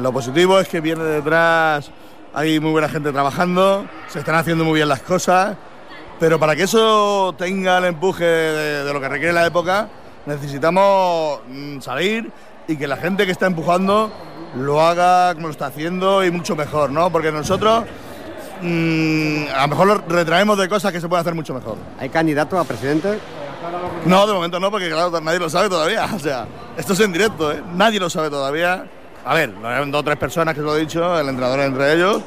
Lo 0.00 0.12
positivo 0.12 0.58
es 0.58 0.66
que 0.66 0.80
viene 0.80 1.04
detrás, 1.04 1.88
hay 2.34 2.58
muy 2.58 2.72
buena 2.72 2.88
gente 2.88 3.12
trabajando, 3.12 3.86
se 4.08 4.18
están 4.18 4.34
haciendo 4.34 4.64
muy 4.64 4.74
bien 4.74 4.88
las 4.88 5.02
cosas, 5.02 5.56
pero 6.18 6.40
para 6.40 6.56
que 6.56 6.64
eso 6.64 7.36
tenga 7.38 7.78
el 7.78 7.84
empuje 7.84 8.24
de, 8.24 8.82
de 8.82 8.92
lo 8.92 9.00
que 9.00 9.08
requiere 9.08 9.32
la 9.32 9.46
época, 9.46 9.86
necesitamos 10.26 11.42
mm, 11.46 11.78
salir 11.78 12.32
y 12.66 12.76
que 12.76 12.88
la 12.88 12.96
gente 12.96 13.24
que 13.24 13.30
está 13.30 13.46
empujando 13.46 14.10
lo 14.56 14.80
haga 14.80 15.32
como 15.34 15.46
lo 15.46 15.52
está 15.52 15.66
haciendo 15.66 16.24
y 16.24 16.32
mucho 16.32 16.56
mejor, 16.56 16.90
¿no? 16.90 17.08
Porque 17.10 17.30
nosotros 17.30 17.84
mm, 18.60 19.48
a 19.54 19.62
lo 19.62 19.68
mejor 19.68 19.86
lo 19.86 19.94
retraemos 20.08 20.58
de 20.58 20.68
cosas 20.68 20.92
que 20.92 21.00
se 21.00 21.08
pueden 21.08 21.20
hacer 21.20 21.34
mucho 21.34 21.54
mejor. 21.54 21.76
¿Hay 21.98 22.08
candidato 22.08 22.58
a 22.58 22.64
presidente? 22.64 23.18
No, 24.04 24.26
de 24.26 24.32
momento 24.32 24.60
no, 24.60 24.70
porque 24.70 24.88
claro, 24.88 25.20
nadie 25.20 25.38
lo 25.38 25.50
sabe 25.50 25.68
todavía. 25.68 26.08
O 26.14 26.18
sea, 26.18 26.46
esto 26.76 26.92
es 26.92 27.00
en 27.00 27.12
directo, 27.12 27.52
¿eh? 27.52 27.62
Nadie 27.74 28.00
lo 28.00 28.10
sabe 28.10 28.30
todavía. 28.30 28.86
A 29.24 29.34
ver, 29.34 29.50
lo 29.50 29.68
han 29.68 29.90
dos 29.90 30.00
o 30.00 30.04
tres 30.04 30.16
personas 30.16 30.54
que 30.54 30.60
os 30.60 30.66
lo 30.66 30.76
he 30.76 30.80
dicho, 30.80 31.18
el 31.18 31.28
entrenador 31.28 31.60
entre 31.60 31.92
ellos, 31.92 32.22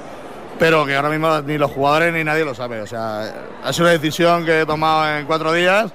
pero 0.59 0.85
que 0.85 0.95
ahora 0.95 1.09
mismo 1.09 1.41
ni 1.41 1.57
los 1.57 1.71
jugadores 1.71 2.13
ni 2.13 2.23
nadie 2.23 2.45
lo 2.45 2.53
sabe. 2.53 2.81
O 2.81 2.87
sea, 2.87 3.33
ha 3.63 3.73
sido 3.73 3.85
una 3.85 3.93
decisión 3.93 4.45
que 4.45 4.61
he 4.61 4.65
tomado 4.65 5.17
en 5.17 5.25
cuatro 5.25 5.51
días 5.53 5.91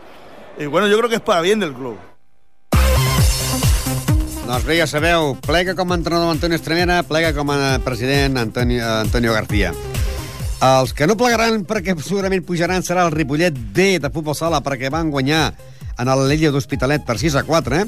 y 0.59 0.67
bueno, 0.67 0.89
yo 0.89 0.97
creo 0.99 1.09
que 1.09 1.17
es 1.17 1.21
para 1.21 1.43
bien 1.43 1.61
del 1.61 1.75
club. 1.75 1.97
Doncs 4.47 4.63
bé, 4.63 4.77
ja 4.79 4.87
sabeu, 4.87 5.35
plega 5.43 5.75
com 5.75 5.91
a 5.91 5.97
entrenador 5.99 6.31
Antonio 6.31 6.55
Estremera, 6.55 7.03
plega 7.03 7.33
com 7.35 7.51
a 7.51 7.81
president 7.83 8.39
Antonio, 8.39 8.87
Antonio 9.03 9.33
García. 9.35 9.73
Els 10.65 10.95
que 10.97 11.05
no 11.05 11.19
plegaran 11.21 11.67
perquè 11.69 11.93
segurament 12.01 12.45
pujaran 12.49 12.85
serà 12.85 13.03
el 13.05 13.13
Ripollet 13.13 13.57
D 13.77 13.99
de 14.01 14.09
futbol 14.13 14.35
sala 14.35 14.63
perquè 14.65 14.89
van 14.89 15.11
guanyar 15.13 15.51
en 16.01 16.09
el 16.09 16.23
l'Ella 16.31 16.49
d'Hospitalet 16.55 17.05
per 17.05 17.19
6 17.21 17.37
a 17.37 17.43
4 17.45 17.83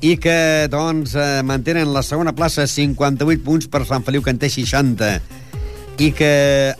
i 0.00 0.14
que 0.16 0.36
doncs 0.72 1.12
eh, 1.12 1.42
mantenen 1.44 1.92
la 1.92 2.02
segona 2.04 2.32
plaça 2.32 2.64
58 2.64 3.44
punts 3.44 3.68
per 3.68 3.84
Sant 3.84 4.04
Feliu 4.06 4.24
que 4.24 4.32
en 4.32 4.40
té 4.40 4.48
60 4.48 5.10
i 6.00 6.08
que 6.16 6.30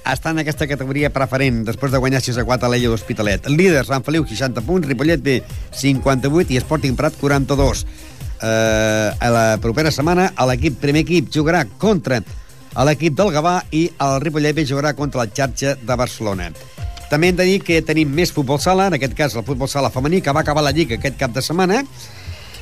està 0.08 0.32
en 0.32 0.40
aquesta 0.40 0.68
categoria 0.68 1.12
preferent 1.12 1.62
després 1.68 1.92
de 1.92 2.00
guanyar 2.00 2.24
6 2.24 2.40
a 2.40 2.46
4 2.48 2.68
a 2.68 2.72
l'Ella 2.72 2.90
d'Hospitalet. 2.92 3.48
Líder, 3.52 3.84
Sant 3.88 4.04
Feliu, 4.04 4.24
60 4.28 4.64
punts, 4.64 4.88
Ripollet 4.88 5.20
B, 5.20 5.38
58 5.72 6.52
i 6.52 6.60
Sporting 6.64 6.96
Prat, 6.96 7.16
42. 7.20 7.84
Eh, 8.40 9.12
a 9.20 9.30
la 9.32 9.46
propera 9.60 9.92
setmana 9.92 10.30
l'equip 10.48 10.76
primer 10.80 11.04
equip 11.06 11.32
jugarà 11.32 11.64
contra 11.80 12.20
l'equip 12.84 13.14
del 13.16 13.32
Gavà 13.32 13.60
i 13.72 13.86
el 14.04 14.18
Ripollet 14.20 14.58
jugarà 14.68 14.92
contra 14.94 15.22
la 15.22 15.30
xarxa 15.32 15.76
de 15.80 15.96
Barcelona. 15.96 16.50
També 17.10 17.30
hem 17.30 17.36
de 17.38 17.46
dir 17.46 17.60
que 17.62 17.80
tenim 17.86 18.10
més 18.12 18.32
futbol 18.34 18.58
sala, 18.60 18.88
en 18.90 18.96
aquest 18.98 19.14
cas 19.16 19.36
el 19.36 19.44
futbol 19.46 19.70
sala 19.70 19.92
femení, 19.94 20.20
que 20.20 20.34
va 20.34 20.42
acabar 20.42 20.64
la 20.66 20.74
Lliga 20.74 20.98
aquest 20.98 21.16
cap 21.16 21.32
de 21.32 21.42
setmana, 21.42 21.84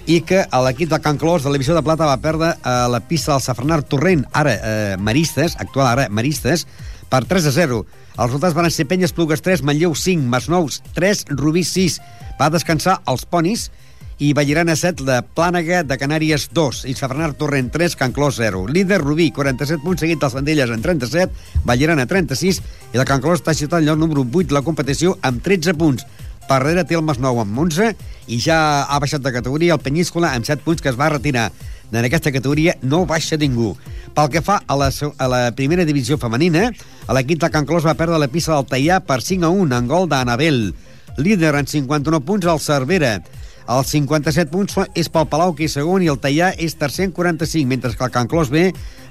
i 0.06 0.20
que 0.20 0.42
l'equip 0.66 0.90
de 0.90 1.00
Can 1.00 1.16
Clos 1.18 1.42
de 1.42 1.48
la 1.48 1.56
Divisió 1.56 1.74
de 1.74 1.82
Plata 1.82 2.06
va 2.06 2.20
perdre 2.20 2.52
a 2.62 2.74
la 2.92 3.00
pista 3.08 3.32
del 3.32 3.40
Safranar 3.40 3.82
Torrent, 3.88 4.26
ara 4.36 4.52
eh, 4.54 4.96
Maristes, 5.00 5.56
actual 5.58 5.88
ara 5.88 6.10
Maristes, 6.10 6.66
per 7.08 7.24
3 7.30 7.48
a 7.48 7.54
0. 7.56 7.80
Els 8.14 8.28
resultats 8.28 8.56
van 8.56 8.68
ser 8.70 8.86
Penyes 8.90 9.14
Plugues 9.16 9.42
3, 9.42 9.64
Manlleu 9.64 9.94
5, 9.96 10.28
Masnous 10.28 10.82
3, 10.94 11.24
Rubí 11.32 11.64
6. 11.64 11.98
Va 12.38 12.50
descansar 12.52 13.00
els 13.10 13.24
ponis 13.24 13.70
i 14.18 14.32
Vallirana 14.32 14.76
7, 14.76 15.02
la 15.02 15.22
Plànega 15.26 15.82
de 15.82 15.96
Canàries 15.98 16.48
2 16.54 16.84
i 16.90 16.94
Safranar 16.94 17.32
Torrent 17.38 17.72
3, 17.74 17.96
Can 17.98 18.12
Clos 18.14 18.36
0. 18.38 18.66
Líder 18.70 19.00
Rubí, 19.02 19.30
47 19.34 19.82
punts, 19.82 20.04
seguit 20.04 20.20
dels 20.22 20.36
Vendelles 20.36 20.70
en 20.70 20.82
37, 20.82 21.62
Vallirana 21.66 22.06
36 22.06 22.60
i 22.94 23.00
la 23.00 23.06
Can 23.08 23.22
Clos 23.24 23.42
està 23.42 23.54
ciutat 23.54 23.80
al 23.80 23.88
lloc 23.88 23.98
número 23.98 24.22
8 24.22 24.52
de 24.52 24.58
la 24.58 24.62
competició 24.62 25.16
amb 25.22 25.42
13 25.42 25.74
punts. 25.80 26.06
Per 26.44 26.58
darrere 26.60 26.84
té 26.84 26.94
el 26.94 27.04
Masnou 27.04 27.40
amb 27.40 27.58
11 27.58 27.94
i 28.28 28.38
ja 28.38 28.58
ha 28.84 29.00
baixat 29.00 29.24
de 29.24 29.32
categoria 29.32 29.74
el 29.74 29.82
Penyíscola 29.82 30.34
amb 30.36 30.46
7 30.46 30.62
punts 30.64 30.84
que 30.84 30.92
es 30.92 31.00
va 31.00 31.10
retirar. 31.12 31.50
En 31.94 32.02
aquesta 32.04 32.32
categoria 32.34 32.74
no 32.82 33.04
baixa 33.06 33.38
ningú. 33.38 33.74
Pel 34.14 34.30
que 34.30 34.42
fa 34.42 34.60
a 34.66 34.76
la, 34.78 34.90
a 34.90 35.28
la 35.30 35.42
primera 35.54 35.86
divisió 35.86 36.18
femenina, 36.18 36.68
l'equip 37.14 37.40
de 37.42 37.50
Can 37.50 37.66
Clos 37.66 37.86
va 37.86 37.96
perdre 37.98 38.18
la 38.18 38.30
pista 38.30 38.54
del 38.54 38.66
Teià 38.70 39.00
per 39.02 39.20
5 39.22 39.46
a 39.46 39.50
1 39.50 39.78
en 39.78 39.90
gol 39.90 40.08
d'Anabel. 40.10 40.74
Líder 41.16 41.54
en 41.54 41.66
59 41.70 42.26
punts 42.26 42.46
el 42.50 42.60
Cervera. 42.60 43.18
Els 43.64 43.88
57 43.94 44.50
punts 44.52 44.76
és 44.92 45.08
pel 45.08 45.28
Palau, 45.30 45.54
que 45.56 45.64
és 45.64 45.72
segon, 45.72 46.02
i 46.04 46.10
el 46.12 46.18
Teià 46.20 46.50
és 46.60 46.74
tercer 46.76 47.06
en 47.08 47.14
45, 47.16 47.64
mentre 47.68 47.94
que 47.96 48.04
el 48.04 48.12
Can 48.12 48.28
Clos 48.28 48.50
B 48.52 48.66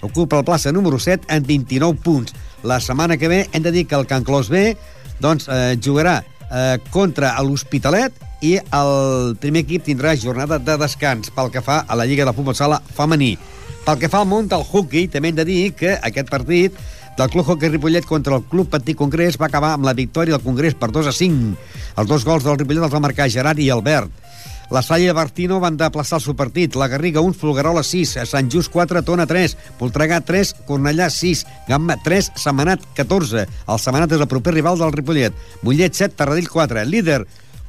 ocupa 0.06 0.38
la 0.38 0.45
plaça 0.45 0.72
número 0.72 0.99
7 0.99 1.26
en 1.34 1.47
29 1.47 1.97
punts. 2.04 2.36
La 2.64 2.80
setmana 2.80 3.18
que 3.18 3.32
ve 3.32 3.47
hem 3.51 3.64
de 3.64 3.72
dir 3.74 3.88
que 3.88 3.97
el 3.97 4.06
Can 4.06 4.24
Clos 4.24 4.49
B 4.54 4.76
doncs, 5.20 5.47
eh, 5.49 5.78
jugarà 5.82 6.20
eh, 6.51 6.78
contra 6.91 7.34
l'Hospitalet 7.41 8.14
i 8.43 8.58
el 8.60 9.36
primer 9.41 9.64
equip 9.64 9.88
tindrà 9.88 10.14
jornada 10.20 10.60
de 10.60 10.78
descans 10.78 11.32
pel 11.34 11.49
que 11.49 11.64
fa 11.64 11.84
a 11.88 11.97
la 11.97 12.06
Lliga 12.06 12.28
de 12.28 12.34
Futbol 12.36 12.56
Sala 12.56 12.82
femení. 12.93 13.38
Pel 13.84 13.97
que 13.99 14.10
fa 14.12 14.22
al 14.22 14.30
món 14.30 14.45
del 14.51 14.64
hockey, 14.64 15.10
també 15.12 15.32
hem 15.32 15.39
de 15.39 15.47
dir 15.47 15.62
que 15.76 15.95
aquest 15.97 16.30
partit 16.30 16.78
del 17.18 17.30
Club 17.30 17.49
Hockey 17.49 17.70
Ripollet 17.70 18.06
contra 18.06 18.38
el 18.38 18.45
Club 18.49 18.70
Patí 18.70 18.93
Congrés 18.97 19.38
va 19.41 19.47
acabar 19.49 19.74
amb 19.76 19.86
la 19.86 19.93
victòria 19.97 20.38
del 20.38 20.45
Congrés 20.45 20.78
per 20.78 20.91
2 20.91 21.10
a 21.10 21.14
5. 21.14 21.56
Els 21.97 22.10
dos 22.10 22.26
gols 22.26 22.45
del 22.45 22.58
Ripollet 22.58 22.86
els 22.86 22.93
va 22.93 23.04
marcar 23.04 23.30
Gerard 23.30 23.60
i 23.60 23.70
Albert. 23.74 24.22
La 24.72 24.82
Salle 24.82 25.09
i 25.11 25.14
Bartino 25.14 25.59
van 25.59 25.78
desplaçar 25.78 26.18
el 26.20 26.24
seu 26.24 26.36
partit. 26.39 26.76
La 26.80 26.88
Garriga 26.88 27.22
1, 27.22 27.36
Folguerola 27.38 27.84
6, 27.84 28.16
Sant 28.30 28.49
Just 28.51 28.72
4, 28.74 29.03
Tona 29.05 29.28
3, 29.30 29.55
Voltregà 29.80 30.22
3, 30.24 30.53
Cornellà 30.68 31.09
6, 31.14 31.45
Gamma 31.68 31.97
3, 32.03 32.32
Semanat 32.39 32.86
14. 32.97 33.45
El 33.45 33.82
Semanat 33.84 34.16
és 34.16 34.24
el 34.24 34.30
proper 34.32 34.55
rival 34.55 34.80
del 34.80 34.93
Ripollet. 34.95 35.36
Mollet 35.64 35.93
7, 35.99 36.16
Tarradell 36.18 36.49
4. 36.49 36.86
Líder, 36.89 37.24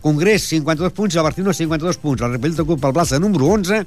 Congrés 0.04 0.46
52 0.50 0.92
punts, 0.92 1.16
el 1.16 1.26
Bartino 1.26 1.52
52 1.52 1.98
punts. 1.98 2.22
El 2.22 2.36
Ripollet 2.36 2.62
ocupa 2.64 2.88
el 2.88 2.96
plaça 2.96 3.18
número 3.18 3.50
11 3.56 3.82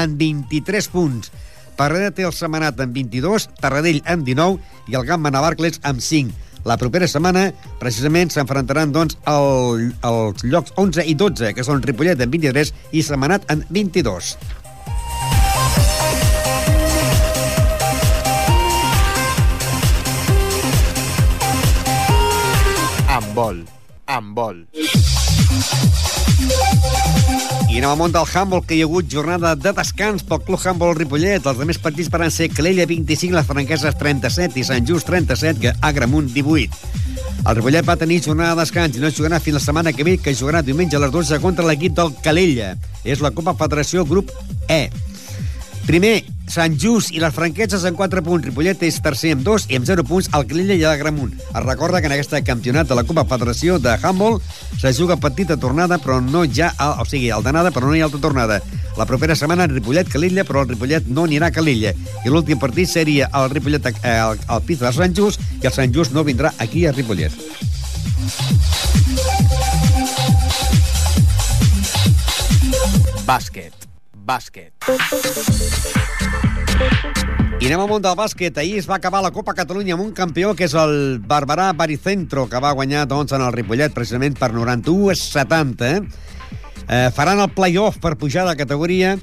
en 0.00 0.18
23 0.18 0.90
punts. 0.94 1.30
Parrera 1.76 2.10
té 2.10 2.24
el 2.24 2.32
Semanat 2.32 2.80
amb 2.80 2.94
22, 2.96 3.50
Tarradell 3.60 4.00
amb 4.08 4.24
19 4.24 4.88
i 4.88 4.96
el 4.96 5.04
Gamma 5.04 5.30
Navarcles 5.34 5.82
amb 5.84 6.00
5. 6.00 6.45
La 6.66 6.74
propera 6.74 7.06
setmana, 7.06 7.52
precisament, 7.78 8.32
s'enfrontaran 8.34 8.90
doncs, 8.90 9.14
el, 9.30 9.84
els 10.08 10.42
llocs 10.42 10.74
11 10.74 11.06
i 11.06 11.14
12, 11.14 11.52
que 11.54 11.62
són 11.66 11.82
Ripollet 11.84 12.18
amb 12.18 12.34
23 12.34 12.72
i 12.90 13.04
Semanat 13.06 13.46
amb 13.54 13.62
22. 13.70 14.34
Amb 23.16 23.30
vol, 23.38 23.62
amb 24.18 24.34
vol. 24.42 24.64
I 27.66 27.78
anem 27.78 27.90
al 27.90 27.98
món 28.00 28.12
del 28.12 28.28
handball, 28.32 28.62
que 28.64 28.76
hi 28.76 28.82
ha 28.82 28.86
hagut 28.88 29.08
jornada 29.12 29.54
de 29.56 29.72
descans 29.76 30.24
pel 30.24 30.40
Club 30.46 30.62
Handball 30.64 30.94
Ripollet. 30.96 31.44
Els 31.44 31.60
altres 31.60 31.80
partits 31.82 32.08
van 32.12 32.30
ser 32.32 32.48
Calella 32.52 32.86
25, 32.88 33.36
les 33.36 33.48
franqueses 33.48 33.98
37 34.00 34.60
i 34.60 34.64
Sant 34.64 34.86
Just 34.88 35.08
37, 35.10 35.60
que 35.60 35.74
Agramunt 35.84 36.30
18. 36.32 36.94
El 37.46 37.58
Ripollet 37.58 37.86
va 37.88 37.98
tenir 38.00 38.22
jornada 38.24 38.54
de 38.54 38.64
descans 38.64 38.96
i 38.96 39.02
no 39.02 39.12
jugarà 39.12 39.40
fins 39.40 39.58
la 39.58 39.64
setmana 39.64 39.92
que 39.92 40.06
ve, 40.08 40.16
que 40.18 40.34
jugarà 40.34 40.62
diumenge 40.66 40.96
a 40.96 41.02
les 41.04 41.12
12 41.14 41.40
contra 41.44 41.66
l'equip 41.68 41.94
del 41.98 42.14
Calella. 42.24 42.72
És 43.04 43.20
la 43.22 43.30
Copa 43.36 43.54
Federació 43.60 44.06
Grup 44.08 44.32
E. 44.68 44.88
Primer, 45.86 46.24
Sant 46.50 46.74
Just 46.82 47.12
i 47.14 47.20
les 47.22 47.34
Franqueses 47.34 47.84
en 47.86 47.94
4 47.94 48.22
punts. 48.26 48.42
Ripollet 48.48 48.80
és 48.82 48.96
tercer 49.02 49.30
amb 49.36 49.44
2 49.46 49.68
i 49.70 49.78
amb 49.78 49.86
0 49.86 50.02
punts 50.08 50.28
el 50.34 50.46
Calella 50.50 50.74
i 50.74 50.82
el 50.82 50.98
Gramunt. 50.98 51.36
Es 51.46 51.62
recorda 51.62 52.00
que 52.00 52.10
en 52.10 52.14
aquest 52.16 52.34
campionat 52.46 52.90
de 52.90 52.96
la 52.98 53.04
Copa 53.06 53.22
Federació 53.30 53.78
de 53.78 53.94
Handball 53.94 54.40
se 54.80 54.92
juga 54.98 55.16
petita 55.16 55.56
tornada, 55.56 55.98
però 56.02 56.18
no 56.20 56.42
ja, 56.42 56.72
o 56.98 57.06
sigui, 57.06 57.30
el 57.30 57.46
d'anada, 57.46 57.70
però 57.70 57.86
no 57.86 57.94
hi 57.94 58.02
ha 58.02 58.08
altra 58.10 58.20
tornada. 58.20 58.58
La 58.98 59.06
propera 59.06 59.36
setmana 59.38 59.68
Ripollet-Calella, 59.70 60.42
però 60.48 60.64
el 60.64 60.74
Ripollet 60.74 61.06
no 61.06 61.28
anirà 61.30 61.52
a 61.52 61.54
Calella. 61.54 61.94
I 62.24 62.34
l'últim 62.34 62.58
partit 62.58 62.90
seria 62.90 63.30
el 63.30 63.50
Ripollet 63.54 63.86
eh, 63.94 64.18
al, 64.18 64.42
al 64.48 64.66
pis 64.66 64.82
de 64.82 64.90
Sant 64.90 65.14
Just 65.14 65.42
i 65.62 65.70
el 65.70 65.76
Sant 65.76 65.94
Just 65.94 66.16
no 66.16 66.26
vindrà 66.26 66.54
aquí 66.58 66.86
a 66.86 66.94
Ripollet. 66.96 67.30
Bàsquet. 73.26 73.85
Bàsquet. 74.26 74.72
I 77.56 77.68
anem 77.68 77.80
al 77.80 77.88
món 77.88 78.02
del 78.02 78.16
bàsquet. 78.18 78.58
Ahir 78.58 78.80
es 78.80 78.88
va 78.90 78.98
acabar 78.98 79.22
la 79.22 79.30
Copa 79.30 79.54
Catalunya 79.54 79.94
amb 79.94 80.02
un 80.02 80.10
campió 80.12 80.50
que 80.58 80.66
és 80.66 80.74
el 80.76 81.20
Barberà 81.22 81.70
Baricentro, 81.78 82.48
que 82.50 82.60
va 82.60 82.74
guanyar 82.74 83.06
doncs, 83.08 83.32
en 83.32 83.44
el 83.46 83.54
Ripollet 83.54 83.94
precisament 83.94 84.34
per 84.36 84.50
91 84.52 85.12
a 85.14 85.16
70. 85.16 85.88
Eh? 85.88 86.00
Eh, 86.88 87.08
faran 87.14 87.40
el 87.40 87.52
play-off 87.54 88.00
per 88.02 88.16
pujar 88.18 88.48
de 88.48 88.56
categoria 88.58 89.14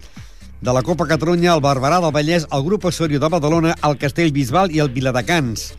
de 0.63 0.73
la 0.73 0.81
Copa 0.81 1.05
Catalunya, 1.05 1.53
el 1.53 1.61
Barberà 1.61 1.99
del 1.99 2.15
Vallès, 2.15 2.47
el 2.49 2.63
grup 2.63 2.85
Osorio 2.87 3.19
de 3.19 3.29
Badalona, 3.29 3.75
el 3.83 3.97
Castellbisbal 3.99 4.71
i 4.71 4.79
el 4.79 4.93
Viladecans. 4.95 5.73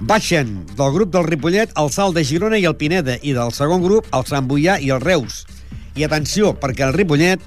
Baixen 0.00 0.66
del 0.74 0.92
grup 0.94 1.14
del 1.14 1.26
Ripollet 1.30 1.70
el 1.78 1.92
Salt 1.94 2.18
de 2.18 2.24
Girona 2.26 2.58
i 2.58 2.66
el 2.66 2.76
Pineda, 2.76 3.16
i 3.22 3.32
del 3.38 3.54
segon 3.54 3.86
grup 3.86 4.10
el 4.14 4.26
Sant 4.26 4.50
Boià 4.50 4.80
i 4.82 4.90
el 4.90 5.00
Reus. 5.00 5.44
I 5.94 6.04
atenció, 6.06 6.52
perquè 6.58 6.86
el 6.86 6.94
Ripollet 6.98 7.42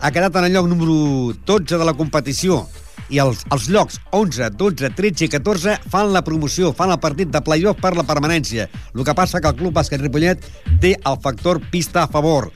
ha 0.00 0.10
quedat 0.12 0.36
en 0.36 0.48
el 0.48 0.52
lloc 0.56 0.68
número 0.68 1.32
12 1.46 1.78
de 1.78 1.86
la 1.86 1.94
competició 1.96 2.66
i 3.08 3.20
els, 3.22 3.44
els 3.54 3.68
llocs 3.70 3.98
11, 4.10 4.50
12, 4.58 4.90
13 4.98 5.26
i 5.26 5.30
14 5.30 5.76
fan 5.92 6.12
la 6.14 6.24
promoció, 6.26 6.72
fan 6.74 6.92
el 6.92 7.00
partit 7.02 7.30
de 7.32 7.42
play-off 7.44 7.80
per 7.80 7.94
la 7.96 8.06
permanència. 8.06 8.68
El 8.94 9.04
que 9.06 9.14
passa 9.14 9.40
que 9.40 9.52
el 9.52 9.58
Club 9.58 9.76
Bàsquet 9.76 10.02
Ripollet 10.02 10.42
té 10.82 10.96
el 10.96 11.20
factor 11.22 11.62
pista 11.70 12.02
a 12.04 12.10
favor. 12.10 12.50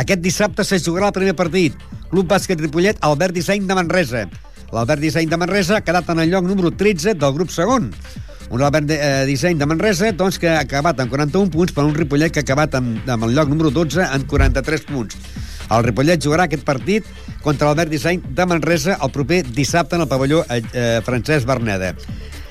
Aquest 0.00 0.22
dissabte 0.24 0.64
se 0.64 0.80
jugarà 0.80 1.10
el 1.10 1.18
primer 1.18 1.36
partit. 1.36 1.76
Club 2.10 2.30
Bàsquet 2.30 2.60
Ripollet, 2.62 2.98
Albert 3.04 3.36
Disseny 3.36 3.66
de 3.68 3.76
Manresa. 3.76 4.24
L'Albert 4.70 5.02
Disseny 5.02 5.26
de 5.26 5.38
Manresa 5.38 5.80
ha 5.80 5.84
quedat 5.84 6.08
en 6.12 6.20
el 6.22 6.30
lloc 6.30 6.46
número 6.46 6.70
13 6.70 7.16
del 7.18 7.34
grup 7.34 7.50
segon. 7.50 7.90
Un 8.50 8.62
Albert 8.62 8.86
de, 8.86 8.98
eh, 8.98 9.26
Disseny 9.26 9.58
de 9.58 9.66
Manresa 9.66 10.12
doncs, 10.12 10.38
que 10.38 10.48
ha 10.48 10.60
acabat 10.60 11.00
amb 11.00 11.10
41 11.10 11.50
punts 11.50 11.74
per 11.74 11.84
un 11.84 11.94
Ripollet 11.94 12.32
que 12.32 12.40
ha 12.40 12.46
acabat 12.46 12.74
amb, 12.78 13.08
amb 13.08 13.24
el 13.24 13.34
lloc 13.34 13.48
número 13.50 13.70
12 13.70 14.02
amb 14.06 14.26
43 14.30 14.86
punts. 14.86 15.16
El 15.70 15.84
Ripollet 15.86 16.22
jugarà 16.22 16.48
aquest 16.48 16.64
partit 16.66 17.06
contra 17.44 17.68
l'Albert 17.68 17.92
Disseny 17.92 18.20
de 18.36 18.46
Manresa 18.50 18.96
el 18.98 19.12
proper 19.14 19.44
dissabte 19.46 19.96
en 19.96 20.04
el 20.04 20.10
pavelló 20.10 20.42
eh, 20.48 20.62
eh, 20.72 21.00
Francesc 21.06 21.46
Berneda. 21.46 21.94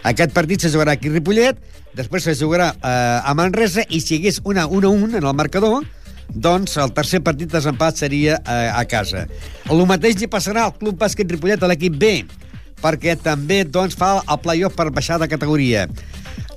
Aquest 0.07 0.31
partit 0.31 0.63
se 0.63 0.71
jugarà 0.71 0.95
aquí 0.95 1.11
a 1.11 1.15
Ripollet, 1.17 1.59
després 1.97 2.23
se 2.23 2.37
jugarà 2.39 2.71
eh, 2.71 2.91
a 3.19 3.33
Manresa 3.35 3.83
i 3.89 3.99
si 3.99 4.15
hi 4.15 4.21
hagués 4.21 4.39
una 4.47 4.67
1-1 4.67 5.19
en 5.19 5.25
el 5.25 5.35
marcador, 5.35 5.83
doncs 6.29 6.77
el 6.79 6.93
tercer 6.95 7.19
partit 7.25 7.51
desempat 7.51 7.99
seria 7.99 8.39
eh, 8.39 8.69
a 8.71 8.85
casa. 8.87 9.25
El 9.69 9.83
mateix 9.89 10.19
li 10.21 10.29
passarà 10.31 10.67
al 10.67 10.77
Club 10.79 10.99
Bàsquet 11.01 11.31
Ripollet 11.31 11.63
a 11.63 11.71
l'equip 11.71 11.97
B, 11.99 12.13
perquè 12.79 13.17
també 13.19 13.65
doncs, 13.67 13.97
fa 13.99 14.19
el 14.21 14.39
play-off 14.39 14.77
per 14.77 14.89
baixar 14.95 15.19
de 15.19 15.27
categoria. 15.27 15.87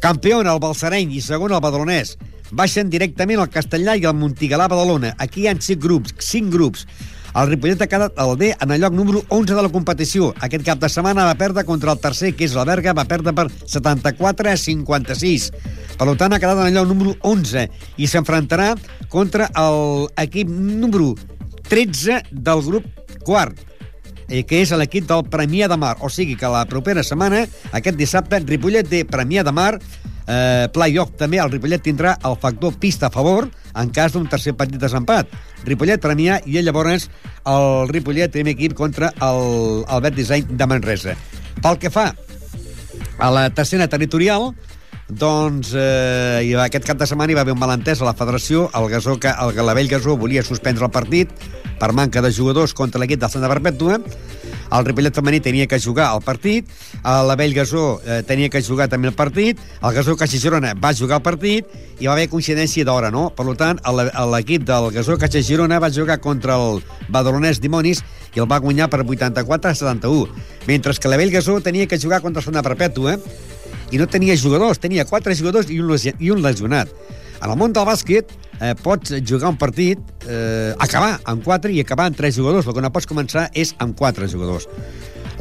Campió 0.03 0.41
el 0.43 0.61
Balsareny 0.63 1.17
i 1.17 1.25
segon 1.25 1.55
el 1.55 1.63
Badalonès. 1.63 2.17
Baixen 2.53 2.90
directament 2.92 3.40
el 3.40 3.48
Castellà 3.48 3.96
i 3.96 4.05
el 4.05 4.16
Montigalà 4.18 4.68
Badalona. 4.68 5.14
Aquí 5.18 5.44
hi 5.44 5.48
ha 5.48 5.57
cinc 5.57 5.80
grups, 5.80 6.12
cinc 6.20 6.53
grups. 6.53 6.84
El 7.32 7.48
Ripollet 7.48 7.80
ha 7.80 7.88
quedat 7.88 8.18
el 8.20 8.34
D 8.36 8.50
en 8.53 8.74
el 8.74 8.82
lloc 8.82 8.92
número 8.92 9.22
11 9.32 9.57
de 9.57 9.62
la 9.64 9.70
competició. 9.72 10.34
Aquest 10.44 10.66
cap 10.66 10.82
de 10.82 10.90
setmana 10.92 11.24
va 11.24 11.38
perdre 11.40 11.64
contra 11.64 11.94
el 11.94 12.00
tercer, 12.03 12.34
que 12.36 12.44
és 12.44 12.53
la 12.53 12.66
Berga, 12.68 12.92
va 12.92 13.09
perdre 13.09 13.32
per 13.32 13.46
74 13.48 14.53
a 14.53 14.57
56. 14.61 15.48
Per 15.96 16.11
tant, 16.20 16.36
ha 16.36 16.42
quedat 16.42 16.61
en 16.61 16.68
el 16.68 16.76
lloc 16.76 16.90
número 16.92 17.16
11 17.24 17.64
i 17.96 18.11
s'enfrontarà 18.11 18.74
contra 19.09 19.48
l'equip 19.57 20.53
número 20.53 21.14
13 21.72 22.20
del 22.32 22.66
grup 22.68 22.84
quart 23.24 23.57
eh, 24.28 24.42
que 24.44 24.61
és 24.61 24.72
l'equip 24.76 25.09
del 25.09 25.24
Premià 25.32 25.68
de 25.72 25.80
Mar. 25.80 25.96
O 26.00 26.11
sigui 26.12 26.36
que 26.36 26.50
la 26.53 26.64
propera 26.68 27.05
setmana, 27.07 27.44
aquest 27.72 27.96
dissabte, 27.96 28.40
Ripollet 28.44 28.88
té 28.88 29.05
Premià 29.09 29.44
de 29.44 29.53
Mar, 29.57 29.76
eh, 30.27 30.68
play-off 30.73 31.16
també, 31.18 31.41
el 31.43 31.53
Ripollet 31.53 31.83
tindrà 31.85 32.16
el 32.29 32.37
factor 32.41 32.75
pista 32.81 33.09
a 33.09 33.14
favor 33.14 33.49
en 33.75 33.93
cas 33.95 34.12
d'un 34.12 34.29
tercer 34.29 34.55
partit 34.59 34.81
desempat. 34.81 35.31
Ripollet, 35.66 36.03
Premià 36.03 36.41
i 36.47 36.59
llavors 36.61 37.09
el 37.49 37.89
Ripollet, 37.93 38.33
primer 38.33 38.57
equip 38.57 38.75
contra 38.79 39.12
el 39.23 39.85
Albert 39.89 40.18
Disseny 40.18 40.51
de 40.51 40.68
Manresa. 40.68 41.16
Pel 41.62 41.79
que 41.79 41.91
fa 41.91 42.11
a 43.18 43.31
la 43.31 43.49
tercera 43.55 43.89
territorial, 43.89 44.53
doncs 45.12 45.75
eh, 45.77 46.41
i 46.49 46.55
aquest 46.57 46.87
cap 46.89 47.01
de 47.01 47.07
setmana 47.09 47.33
hi 47.33 47.37
va 47.37 47.43
haver 47.45 47.55
un 47.55 47.61
malentès 47.61 48.01
a 48.01 48.09
la 48.09 48.16
federació, 48.16 48.68
el, 48.79 48.89
Gasó, 48.93 49.18
el 49.18 49.53
Galavell 49.57 49.91
Gasó 49.91 50.16
volia 50.16 50.45
suspendre 50.47 50.89
el 50.89 50.95
partit 50.95 51.33
per 51.81 51.93
manca 51.93 52.23
de 52.25 52.33
jugadors 52.33 52.73
contra 52.75 53.01
l'equip 53.03 53.20
del 53.20 53.31
Santa 53.33 53.51
Perpètua, 53.53 53.99
el 54.73 54.87
Ripollet 54.87 55.14
femení 55.14 55.41
tenia 55.45 55.66
que 55.68 55.79
jugar 55.81 56.09
el 56.14 56.23
partit, 56.25 56.68
l'Avell 57.05 57.55
Gasó 57.55 58.01
eh, 58.05 58.23
tenia 58.27 58.49
que 58.49 58.62
jugar 58.64 58.89
també 58.89 59.11
el 59.11 59.16
partit, 59.16 59.61
el 59.83 59.95
Gasó 59.95 60.16
Caixa 60.16 60.41
Girona 60.41 60.73
va 60.75 60.95
jugar 60.97 61.20
el 61.20 61.27
partit 61.27 61.68
i 62.01 62.09
va 62.09 62.14
haver 62.14 62.29
coincidència 62.33 62.87
d'hora, 62.89 63.11
no? 63.12 63.29
Per 63.37 63.47
tant, 63.61 63.81
l'equip 64.33 64.64
del 64.68 64.91
Gasó 64.95 65.18
Caixa 65.20 65.43
Girona 65.45 65.81
va 65.83 65.93
jugar 65.93 66.18
contra 66.25 66.57
el 66.57 66.83
Badalonès 67.12 67.61
Dimonis 67.61 68.03
i 68.35 68.41
el 68.41 68.49
va 68.49 68.62
guanyar 68.64 68.89
per 68.89 69.03
84 69.05 69.70
a 69.70 69.75
71, 69.75 70.45
mentre 70.66 70.97
que 70.97 71.11
l'Avell 71.11 71.35
Gasó 71.35 71.61
tenia 71.61 71.87
que 71.87 72.01
jugar 72.01 72.23
contra 72.25 72.43
Santa 72.43 72.64
Perpètua 72.64 73.18
i 73.93 74.01
no 74.01 74.09
tenia 74.09 74.37
jugadors, 74.41 74.81
tenia 74.81 75.05
quatre 75.05 75.37
jugadors 75.37 75.68
i 75.68 75.81
un, 75.81 75.93
i 76.18 76.33
un 76.33 76.41
lesionat. 76.41 76.89
En 77.43 77.51
el 77.51 77.59
món 77.59 77.72
del 77.74 77.86
bàsquet 77.88 78.30
eh, 78.61 78.72
pots 78.78 79.16
jugar 79.26 79.51
un 79.51 79.59
partit, 79.59 79.99
eh, 80.30 80.72
acabar 80.78 81.16
amb 81.26 81.43
quatre 81.43 81.72
i 81.74 81.80
acabar 81.82 82.07
amb 82.07 82.18
tres 82.18 82.36
jugadors. 82.38 82.68
El 82.68 82.76
que 82.76 82.84
no 82.84 82.93
pots 82.95 83.09
començar 83.11 83.49
és 83.59 83.74
amb 83.82 83.97
quatre 83.99 84.28
jugadors. 84.30 84.68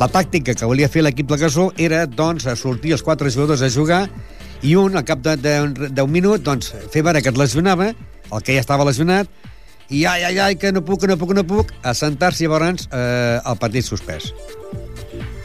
La 0.01 0.07
tàctica 0.09 0.55
que 0.57 0.65
volia 0.65 0.89
fer 0.89 1.03
l'equip 1.05 1.29
de 1.29 1.37
Gasó 1.37 1.69
era 1.77 2.07
doncs, 2.09 2.47
sortir 2.57 2.95
els 2.95 3.03
quatre 3.05 3.29
jugadors 3.29 3.61
a 3.61 3.69
jugar 3.69 4.07
i 4.65 4.73
un, 4.75 4.97
al 4.97 5.05
cap 5.05 5.21
d'un 5.21 6.09
minut, 6.09 6.41
doncs, 6.41 6.73
fer 6.93 7.03
veure 7.05 7.21
que 7.21 7.29
et 7.29 7.37
lesionava, 7.37 7.91
el 8.31 8.43
que 8.45 8.55
ja 8.55 8.63
estava 8.63 8.85
lesionat, 8.87 9.29
i 9.91 10.05
ai, 10.07 10.23
ai, 10.23 10.37
ai, 10.39 10.55
que 10.55 10.71
no 10.71 10.81
puc, 10.87 11.01
que 11.03 11.09
no 11.11 11.17
puc, 11.19 11.33
que 11.33 11.37
no 11.41 11.45
puc, 11.45 11.73
assentar-se 11.83 12.45
llavors 12.45 12.87
eh, 12.87 13.41
el 13.43 13.57
partit 13.59 13.85
suspès. 13.85 14.31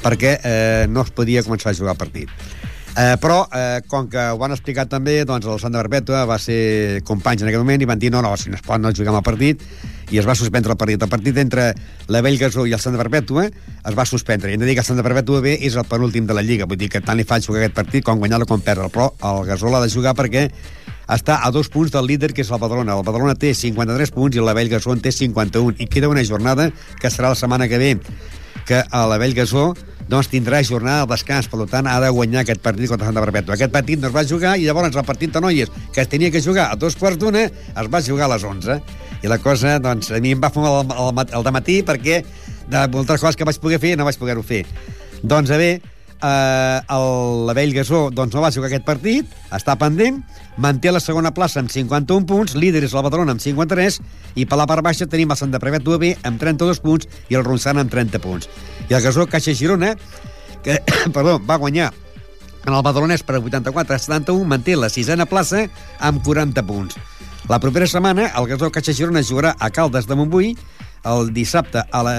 Perquè 0.04 0.36
eh, 0.38 0.84
no 0.88 1.02
es 1.02 1.11
podia 1.11 1.42
començar 1.42 1.72
a 1.72 1.76
jugar 1.76 1.96
el 1.96 2.00
partit. 2.00 2.30
Eh, 2.97 3.16
però, 3.20 3.42
eh, 3.53 3.82
com 3.86 4.07
que 4.09 4.22
ho 4.32 4.38
van 4.40 4.55
explicar 4.55 4.86
també, 4.88 5.18
doncs 5.28 5.44
el 5.44 5.59
Santa 5.61 5.82
Perpètua 5.82 6.22
va 6.24 6.38
ser 6.40 7.03
companys 7.05 7.42
en 7.44 7.51
aquell 7.51 7.61
moment 7.61 7.82
i 7.84 7.88
van 7.88 8.01
dir 8.01 8.09
no, 8.14 8.22
no, 8.24 8.30
si 8.40 8.49
no 8.49 8.57
es 8.57 8.64
pot 8.64 8.80
no 8.80 8.88
juguem 8.97 9.18
el 9.18 9.26
partit 9.26 9.61
i 10.09 10.16
es 10.16 10.24
va 10.24 10.36
suspendre 10.38 10.72
el 10.72 10.78
partit. 10.80 11.03
El 11.03 11.11
partit 11.12 11.36
entre 11.42 11.66
la 12.09 12.22
Vell 12.24 12.38
Gasó 12.40 12.64
i 12.64 12.72
el 12.72 12.80
Santa 12.80 13.03
Perpètua 13.03 13.44
es 13.51 13.99
va 13.99 14.07
suspendre. 14.09 14.49
I 14.49 14.57
hem 14.57 14.62
de 14.62 14.70
dir 14.70 14.78
que 14.78 14.84
el 14.84 14.88
Santa 14.88 15.05
Perpètua 15.05 15.42
B 15.44 15.59
és 15.68 15.76
el 15.76 15.84
penúltim 15.84 16.24
de 16.24 16.36
la 16.38 16.44
Lliga, 16.47 16.64
vull 16.64 16.80
dir 16.80 16.88
que 16.88 17.03
tant 17.05 17.18
li 17.18 17.26
fa 17.28 17.36
jugar 17.42 17.61
aquest 17.61 17.76
partit 17.76 18.07
com 18.07 18.22
guanyar-lo 18.22 18.49
com 18.49 18.64
perdre. 18.64 18.88
Però 18.94 19.11
el 19.28 19.44
Gasó 19.51 19.68
l'ha 19.68 19.82
de 19.84 19.90
jugar 19.92 20.14
perquè 20.16 20.47
està 21.12 21.40
a 21.44 21.51
dos 21.53 21.68
punts 21.68 21.92
del 21.92 22.07
líder, 22.09 22.32
que 22.32 22.47
és 22.47 22.51
el 22.51 22.62
Badalona. 22.62 22.97
El 22.97 23.05
Badalona 23.05 23.36
té 23.36 23.53
53 23.55 24.14
punts 24.14 24.38
i 24.38 24.40
la 24.40 24.55
Vell 24.57 24.72
Gasó 24.72 24.94
en 24.97 25.05
té 25.05 25.12
51. 25.12 25.76
I 25.84 25.90
queda 25.90 26.09
una 26.09 26.24
jornada 26.24 26.70
que 27.01 27.12
serà 27.12 27.34
la 27.34 27.38
setmana 27.38 27.68
que 27.68 27.82
ve 27.82 27.92
que 28.66 28.82
a 28.88 29.05
la 29.07 29.18
Vell 29.18 29.36
Gasó 29.36 29.74
doncs 30.09 30.30
tindrà 30.30 30.62
jornada 30.66 31.04
de 31.04 31.12
descans, 31.14 31.48
per 31.50 31.66
tant 31.70 31.88
ha 31.90 31.96
de 32.02 32.11
guanyar 32.14 32.44
aquest 32.44 32.62
partit 32.62 32.90
contra 32.92 33.09
Santa 33.09 33.24
Perpètua. 33.24 33.57
Aquest 33.57 33.74
partit 33.74 34.02
no 34.02 34.11
es 34.11 34.14
va 34.14 34.26
jugar 34.28 34.57
i 34.57 34.66
llavors 34.66 34.94
el 34.94 35.07
partit 35.09 35.32
de 35.34 35.42
noies, 35.42 35.72
que 35.92 36.04
es 36.04 36.12
tenia 36.12 36.30
que 36.30 36.42
jugar 36.42 36.70
a 36.70 36.78
dos 36.78 36.96
quarts 36.96 37.18
d'una, 37.18 37.46
es 37.50 37.90
va 37.92 38.02
jugar 38.02 38.28
a 38.28 38.34
les 38.36 38.44
11. 38.46 38.78
I 39.22 39.32
la 39.32 39.40
cosa, 39.42 39.78
doncs, 39.82 40.12
a 40.14 40.22
mi 40.22 40.36
em 40.36 40.42
va 40.42 40.52
fumar 40.54 40.76
el, 40.82 40.94
el, 40.94 41.26
el 41.40 41.52
matí 41.52 41.80
perquè 41.86 42.22
de 42.70 42.86
moltes 42.92 43.20
coses 43.20 43.36
que 43.36 43.46
vaig 43.46 43.59
poder 43.62 43.82
fer 43.82 43.96
no 43.96 44.07
vaig 44.07 44.18
poder-ho 44.20 44.46
fer. 44.46 44.64
Doncs, 45.22 45.50
a 45.50 45.59
veure, 45.59 45.94
eh, 46.22 46.80
l'Avell 47.46 47.74
Gasó 47.74 48.07
doncs, 48.11 48.34
no 48.34 48.44
va 48.44 48.52
jugar 48.54 48.70
aquest 48.70 48.86
partit, 48.86 49.32
està 49.54 49.76
pendent, 49.80 50.22
manté 50.57 50.92
la 50.92 51.02
segona 51.02 51.32
plaça 51.34 51.61
amb 51.61 51.72
51 51.72 52.26
punts, 52.28 52.57
líder 52.57 52.84
és 52.86 52.94
la 52.96 53.04
Badalona 53.07 53.36
amb 53.36 53.42
53, 53.42 54.00
i 54.36 54.46
per 54.46 54.59
la 54.61 54.68
part 54.68 54.84
baixa 54.84 55.09
tenim 55.11 55.32
el 55.32 55.40
Sant 55.40 55.52
de 55.52 55.61
Prevet 55.62 55.86
UAB 55.86 56.26
amb 56.26 56.40
32 56.40 56.82
punts 56.84 57.09
i 57.28 57.38
el 57.38 57.44
Ronçana 57.44 57.84
amb 57.84 57.92
30 57.92 58.22
punts. 58.24 58.50
I 58.89 58.95
el 58.95 59.03
Gasó 59.03 59.26
Caixa 59.26 59.55
Girona, 59.55 59.95
que 60.62 60.80
perdó, 61.14 61.39
va 61.43 61.61
guanyar 61.62 61.93
en 62.66 62.74
el 62.74 62.82
Badalonès 62.82 63.22
per 63.22 63.39
84 63.39 63.95
a 63.95 63.99
71, 63.99 64.47
manté 64.47 64.74
la 64.76 64.91
sisena 64.91 65.26
plaça 65.26 65.66
amb 66.03 66.24
40 66.24 66.66
punts. 66.66 66.99
La 67.47 67.61
propera 67.62 67.87
setmana, 67.87 68.32
el 68.34 68.49
Gasó 68.51 68.72
Caixa 68.74 68.95
Girona 68.95 69.22
jugarà 69.22 69.55
a 69.59 69.70
Caldes 69.70 70.09
de 70.11 70.18
Montbui 70.18 70.57
el 71.07 71.32
dissabte, 71.32 71.82
a 71.91 72.03
la, 72.03 72.14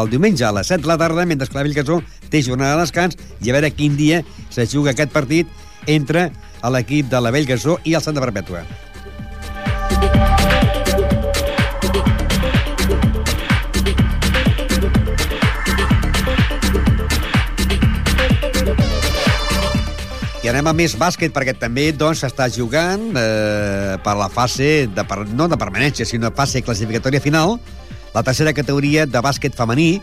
el 0.00 0.10
diumenge 0.10 0.44
a 0.44 0.52
les 0.56 0.66
7 0.72 0.82
de 0.82 0.88
la 0.88 0.98
tarda, 0.98 1.26
mentre 1.26 1.48
que 1.48 1.58
la 1.58 1.64
Bellcasó 1.66 2.00
té 2.32 2.42
jornada 2.42 2.76
de 2.76 2.86
descans, 2.86 3.18
i 3.40 3.50
a 3.50 3.56
veure 3.56 3.72
quin 3.76 3.96
dia 4.00 4.22
se 4.50 4.66
juga 4.66 4.94
aquest 4.94 5.12
partit 5.12 5.48
entre 5.86 6.30
l'equip 6.64 7.10
de 7.12 7.20
la 7.20 7.32
Bellgasó 7.34 7.78
i 7.84 7.96
el 7.96 8.04
Santa 8.04 8.24
Perpètua. 8.24 8.64
Anem 20.50 20.66
a 20.66 20.74
més 20.74 20.96
bàsquet, 20.98 21.30
perquè 21.34 21.54
també 21.58 21.90
doncs, 21.94 22.24
s'està 22.24 22.48
jugant 22.50 23.10
eh, 23.18 23.96
per 24.02 24.16
la 24.18 24.28
fase, 24.32 24.88
de, 24.90 25.04
per, 25.06 25.22
no 25.30 25.46
de 25.50 25.58
permanència, 25.60 26.06
sinó 26.08 26.32
fase 26.34 26.62
classificatòria 26.66 27.22
final, 27.22 27.58
la 28.14 28.24
tercera 28.26 28.54
categoria 28.56 29.06
de 29.06 29.22
bàsquet 29.22 29.54
femení, 29.54 30.00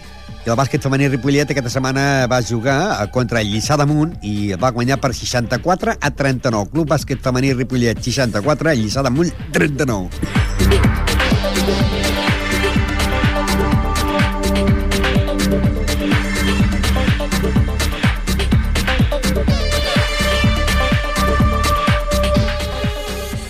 i 0.48 0.50
el 0.50 0.56
bàsquet 0.56 0.80
femení 0.80 1.10
Ripollet 1.12 1.50
aquesta 1.52 1.74
setmana 1.74 2.24
va 2.32 2.40
jugar 2.40 2.96
contra 3.12 3.44
Lliçà 3.44 3.76
d'Amunt 3.76 4.14
i 4.24 4.56
va 4.56 4.72
guanyar 4.72 4.96
per 5.04 5.12
64 5.12 6.00
a 6.00 6.10
39. 6.16 6.72
Club 6.72 6.88
bàsquet 6.96 7.20
femení 7.20 7.52
Ripollet 7.58 8.00
64, 8.00 8.72
Lliçà 8.80 9.04
d'Amunt 9.04 9.36
39. 9.52 10.08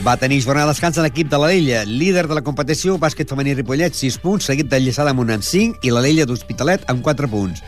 Va 0.08 0.16
tenir 0.16 0.39
jornada 0.39 0.70
de 0.70 0.72
descans 0.72 0.95
en 0.95 1.03
l'equip 1.03 1.28
de 1.28 1.36
l'Alella, 1.36 1.82
líder 1.84 2.30
de 2.30 2.36
la 2.38 2.41
competició, 2.45 2.93
bàsquet 2.95 3.28
femení 3.28 3.51
Ripollet, 3.58 3.91
6 3.91 4.16
punts, 4.24 4.45
seguit 4.47 4.70
de 4.72 4.78
Lliçà 4.80 5.03
d'Amunt 5.03 5.34
amb 5.36 5.43
5 5.43 5.84
i 5.84 5.91
l'Alella 5.91 6.24
d'Hospitalet 6.30 6.86
amb 6.88 7.03
4 7.03 7.28
punts. 7.28 7.60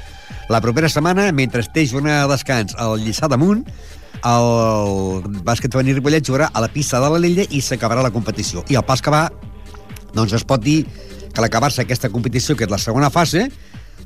La 0.48 0.62
propera 0.64 0.88
setmana, 0.88 1.26
mentre 1.36 1.66
té 1.76 1.84
jornada 1.90 2.30
de 2.30 2.38
descans 2.38 2.78
al 2.80 2.96
Lliçà 3.04 3.28
d'Amunt, 3.28 3.66
el 4.30 5.28
bàsquet 5.50 5.76
femení 5.76 5.98
Ripollet 5.98 6.32
jugarà 6.32 6.48
a 6.54 6.64
la 6.64 6.72
pista 6.72 7.02
de 7.04 7.10
l'Alella 7.12 7.44
i 7.50 7.60
s'acabarà 7.60 8.08
la 8.08 8.14
competició. 8.16 8.64
I 8.72 8.80
el 8.80 8.88
pas 8.88 9.04
que 9.04 9.12
va, 9.12 9.26
doncs 10.16 10.38
es 10.40 10.48
pot 10.48 10.64
dir 10.64 10.86
que 11.34 11.44
l'acabar-se 11.44 11.84
aquesta 11.84 12.08
competició, 12.14 12.56
que 12.56 12.70
és 12.70 12.72
la 12.72 12.80
segona 12.80 13.12
fase, 13.12 13.50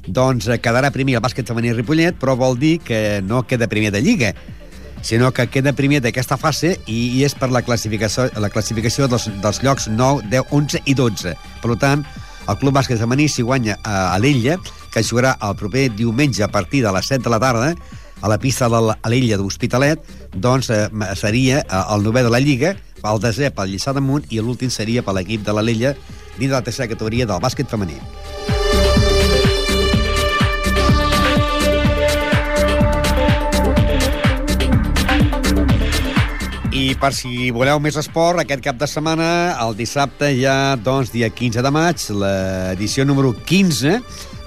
doncs 0.07 0.49
quedarà 0.57 0.89
primer 0.89 1.19
el 1.19 1.21
bàsquet 1.21 1.53
femení 1.53 1.77
Ripollet, 1.77 2.17
però 2.17 2.33
vol 2.33 2.57
dir 2.57 2.79
que 2.81 3.21
no 3.21 3.45
queda 3.45 3.69
primer 3.69 3.93
de 3.93 4.01
Lliga 4.01 4.33
sinó 5.03 5.31
que 5.35 5.45
queda 5.51 5.75
primer 5.75 5.99
d'aquesta 6.01 6.39
fase 6.39 6.77
i, 6.87 7.19
i 7.19 7.23
és 7.27 7.35
per 7.37 7.51
la 7.53 7.61
classificació, 7.61 8.29
la 8.39 8.49
classificació 8.49 9.09
dels, 9.11 9.27
dels 9.43 9.59
llocs 9.61 9.89
9, 9.91 10.23
10, 10.31 10.47
11 10.49 10.81
i 10.87 10.95
12. 10.97 11.35
Per 11.61 11.77
tant, 11.77 12.05
el 12.47 12.57
Club 12.59 12.79
Bàsquet 12.79 12.99
Femení 12.99 13.27
s'hi 13.29 13.45
guanya 13.45 13.77
a, 13.83 14.15
a 14.15 14.17
l'Ella, 14.23 14.57
que 14.93 15.03
jugarà 15.03 15.35
el 15.43 15.59
proper 15.59 15.89
diumenge 15.93 16.43
a 16.43 16.49
partir 16.51 16.81
de 16.83 16.91
les 16.95 17.11
7 17.11 17.23
de 17.27 17.35
la 17.35 17.41
tarda, 17.43 17.75
a 18.23 18.31
la 18.31 18.39
pista 18.39 18.69
de 18.71 18.79
l'Ella 19.11 19.37
d'Hospitalet, 19.37 20.03
doncs 20.33 20.71
eh, 20.71 20.87
seria 21.19 21.59
eh, 21.61 21.85
el 21.93 22.07
novè 22.07 22.23
de 22.23 22.31
la 22.31 22.39
Lliga, 22.39 22.73
el 23.03 23.19
desè 23.19 23.51
pel 23.51 23.73
Lliçà 23.73 23.91
d'Amunt 23.91 24.29
i 24.31 24.39
l'últim 24.39 24.71
seria 24.71 25.03
per 25.03 25.17
l'equip 25.17 25.43
de 25.43 25.55
l'Ella 25.57 25.91
dins 26.37 26.47
de 26.47 26.55
la 26.55 26.63
tercera 26.63 26.87
categoria 26.87 27.27
del 27.27 27.43
bàsquet 27.43 27.67
femení. 27.67 27.99
I 36.83 36.95
per 36.99 37.13
si 37.15 37.47
voleu 37.55 37.79
més 37.79 37.95
esport, 37.95 38.41
aquest 38.41 38.59
cap 38.65 38.75
de 38.75 38.87
setmana, 38.91 39.25
el 39.63 39.71
dissabte 39.77 40.33
ja, 40.35 40.75
doncs, 40.75 41.13
dia 41.13 41.29
15 41.31 41.61
de 41.63 41.69
maig, 41.71 42.01
l'edició 42.19 43.05
número 43.07 43.29
15 43.47 43.93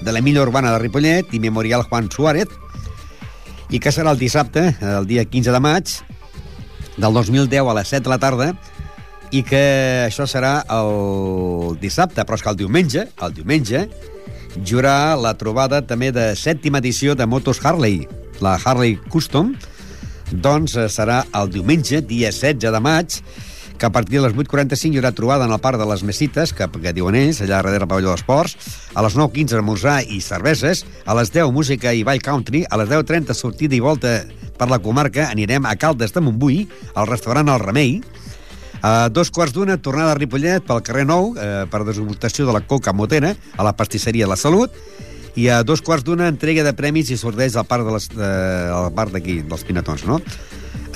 de 0.05 0.13
la 0.13 0.21
Milla 0.21 0.43
Urbana 0.43 0.75
de 0.75 0.83
Ripollet 0.83 1.31
i 1.33 1.41
Memorial 1.41 1.87
Juan 1.87 2.11
Suárez, 2.13 2.51
i 3.73 3.81
que 3.81 3.93
serà 3.95 4.13
el 4.13 4.21
dissabte, 4.21 4.67
el 4.85 5.09
dia 5.09 5.25
15 5.25 5.55
de 5.55 5.61
maig, 5.65 5.95
del 6.99 7.17
2010 7.17 7.71
a 7.73 7.77
les 7.79 7.95
7 7.95 8.05
de 8.05 8.13
la 8.13 8.19
tarda, 8.21 8.51
i 9.33 9.41
que 9.41 9.63
això 10.05 10.27
serà 10.29 10.59
el 10.77 11.79
dissabte, 11.81 12.21
però 12.21 12.37
és 12.37 12.45
que 12.45 12.53
el 12.53 12.61
diumenge, 12.61 13.07
el 13.17 13.33
diumenge, 13.39 13.87
jugarà 14.59 15.17
la 15.17 15.33
trobada 15.41 15.81
també 15.89 16.13
de 16.13 16.35
sèptima 16.37 16.85
edició 16.85 17.17
de 17.17 17.25
Motos 17.25 17.65
Harley, 17.65 18.05
la 18.45 18.59
Harley 18.61 18.99
Custom, 19.09 19.55
doncs 20.33 20.77
eh, 20.77 20.89
serà 20.93 21.23
el 21.37 21.53
diumenge, 21.53 22.03
dia 22.03 22.33
16 22.33 22.73
de 22.73 22.81
maig, 22.83 23.21
que 23.77 23.87
a 23.87 23.93
partir 23.93 24.19
de 24.19 24.25
les 24.25 24.35
8.45 24.35 24.95
hi 24.95 25.01
haurà 25.01 25.13
trobada 25.13 25.45
en 25.45 25.53
el 25.53 25.61
Parc 25.61 25.79
de 25.79 25.87
les 25.89 26.03
Mesites, 26.03 26.53
que, 26.57 26.69
que 26.69 26.95
diuen 26.97 27.17
ells, 27.19 27.43
allà 27.45 27.59
darrere 27.59 27.83
del 27.83 27.91
pavelló 27.91 28.15
d'esports, 28.15 28.57
a 28.95 29.05
les 29.05 29.17
9.15 29.19 29.61
esmorzar 29.61 29.99
i 30.09 30.21
cerveses, 30.25 30.85
a 31.05 31.17
les 31.19 31.33
10 31.35 31.53
música 31.53 31.93
i 31.93 32.05
ball 32.07 32.23
country, 32.25 32.65
a 32.69 32.81
les 32.81 32.89
10.30 32.91 33.37
sortida 33.37 33.77
i 33.77 33.83
volta 33.85 34.19
per 34.57 34.71
la 34.73 34.81
comarca, 34.81 35.29
anirem 35.29 35.69
a 35.69 35.77
Caldes 35.77 36.17
de 36.17 36.25
Montbui, 36.25 36.63
al 36.97 37.11
restaurant 37.11 37.53
El 37.53 37.61
Remei, 37.61 37.99
a 38.87 39.09
dos 39.09 39.31
quarts 39.33 39.55
d'una, 39.57 39.79
tornada 39.83 40.13
a 40.15 40.19
Ripollet 40.19 40.65
pel 40.65 40.83
carrer 40.85 41.07
Nou, 41.09 41.33
eh, 41.37 41.65
per 41.71 41.85
degustació 41.85 42.47
de 42.47 42.57
la 42.57 42.65
coca 42.65 42.93
motera, 42.93 43.35
a 43.57 43.65
la 43.67 43.77
pastisseria 43.77 44.29
La 44.29 44.37
Salut, 44.41 44.73
i 45.37 45.51
a 45.53 45.61
dos 45.63 45.83
quarts 45.85 46.05
d'una 46.05 46.31
entrega 46.33 46.65
de 46.65 46.73
premis 46.77 47.11
i 47.13 47.19
sorteig 47.21 47.55
al 47.57 47.67
parc 47.69 47.85
de 47.85 47.99
de, 48.17 48.29
al 48.73 48.89
parc 48.97 49.13
d'aquí, 49.13 49.43
dels 49.45 49.65
Pinatons, 49.69 50.07
no? 50.09 50.17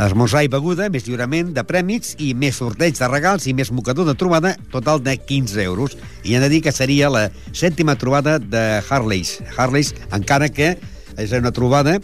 Esmorzar 0.00 0.46
i 0.46 0.48
beguda, 0.48 0.88
més 0.88 1.04
lliurament 1.04 1.50
de 1.52 1.64
prèmits 1.68 2.14
i 2.24 2.32
més 2.32 2.56
sorteig 2.56 2.96
de 2.96 3.08
regals 3.12 3.44
i 3.50 3.52
més 3.52 3.68
mocador 3.70 4.08
de 4.08 4.14
trobada, 4.16 4.54
total 4.72 5.02
de 5.04 5.18
15 5.18 5.60
euros. 5.60 5.98
I 6.24 6.36
hem 6.36 6.46
de 6.46 6.48
dir 6.48 6.62
que 6.64 6.72
seria 6.72 7.12
la 7.12 7.26
sèptima 7.52 7.98
trobada 8.00 8.38
de 8.40 8.80
Harleys. 8.88 9.36
Harleys, 9.58 9.92
encara 10.16 10.48
que 10.48 10.72
és 11.20 11.36
una 11.36 11.52
trobada 11.52 11.98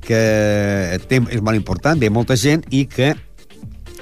que 0.00 0.22
té, 1.12 1.20
és 1.28 1.44
molt 1.44 1.60
important, 1.60 2.00
ve 2.00 2.08
molta 2.08 2.40
gent 2.40 2.64
i 2.72 2.86
que 2.88 3.12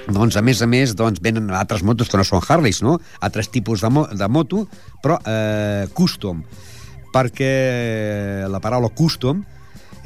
doncs, 0.07 0.39
a 0.39 0.41
més 0.41 0.63
a 0.63 0.67
més, 0.67 0.95
doncs, 0.95 1.19
venen 1.21 1.51
altres 1.51 1.83
motos 1.83 2.07
que 2.09 2.17
no 2.17 2.23
són 2.23 2.41
Harleys, 2.47 2.79
no? 2.81 3.01
Altres 3.19 3.51
tipus 3.51 3.83
de, 3.83 3.91
mo 3.91 4.07
de 4.07 4.31
moto, 4.31 4.63
però 5.03 5.19
eh, 5.27 5.91
custom 5.93 6.45
perquè 7.13 8.47
la 8.49 8.61
paraula 8.63 8.89
custom 8.89 9.43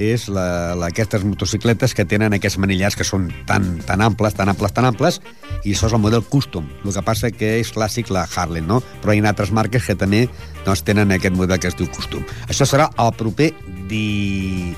és 0.02 0.28
la, 0.28 0.76
la, 0.76 0.90
aquestes 0.90 1.24
motocicletes 1.24 1.94
que 1.96 2.06
tenen 2.08 2.36
aquests 2.36 2.60
manillars 2.60 2.98
que 3.00 3.06
són 3.08 3.30
tan, 3.48 3.78
tan 3.88 4.04
amples, 4.04 4.36
tan 4.36 4.52
amples, 4.52 4.74
tan 4.76 4.88
amples, 4.90 5.22
i 5.64 5.72
això 5.72 5.88
és 5.88 5.96
el 5.96 6.04
model 6.04 6.26
custom. 6.28 6.68
El 6.84 6.92
que 6.92 7.06
passa 7.06 7.32
que 7.32 7.56
és 7.62 7.72
clàssic 7.72 8.12
la 8.12 8.26
Harley, 8.28 8.64
no? 8.66 8.82
Però 9.04 9.16
hi 9.16 9.24
ha 9.24 9.32
altres 9.32 9.54
marques 9.56 9.88
que 9.88 9.96
també 9.96 10.26
doncs, 10.66 10.84
tenen 10.84 11.16
aquest 11.16 11.38
model 11.38 11.62
que 11.62 11.72
es 11.72 11.80
diu 11.80 11.88
custom. 11.96 12.26
Això 12.50 12.68
serà 12.68 12.90
el 13.00 13.16
proper 13.16 13.54
di... 13.88 14.76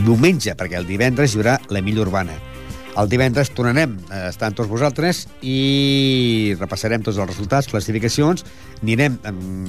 diumenge, 0.00 0.56
perquè 0.56 0.80
el 0.80 0.88
divendres 0.88 1.34
hi 1.34 1.42
haurà 1.42 1.60
la 1.70 1.84
milla 1.84 2.06
urbana. 2.06 2.53
El 2.94 3.08
divendres 3.10 3.50
tornarem 3.50 3.96
a 4.14 4.28
estar 4.28 4.46
amb 4.46 4.58
tots 4.58 4.70
vosaltres 4.70 5.24
i 5.42 6.54
repassarem 6.60 7.02
tots 7.02 7.18
els 7.18 7.26
resultats, 7.26 7.66
classificacions. 7.72 8.44
Anirem, 8.84 9.16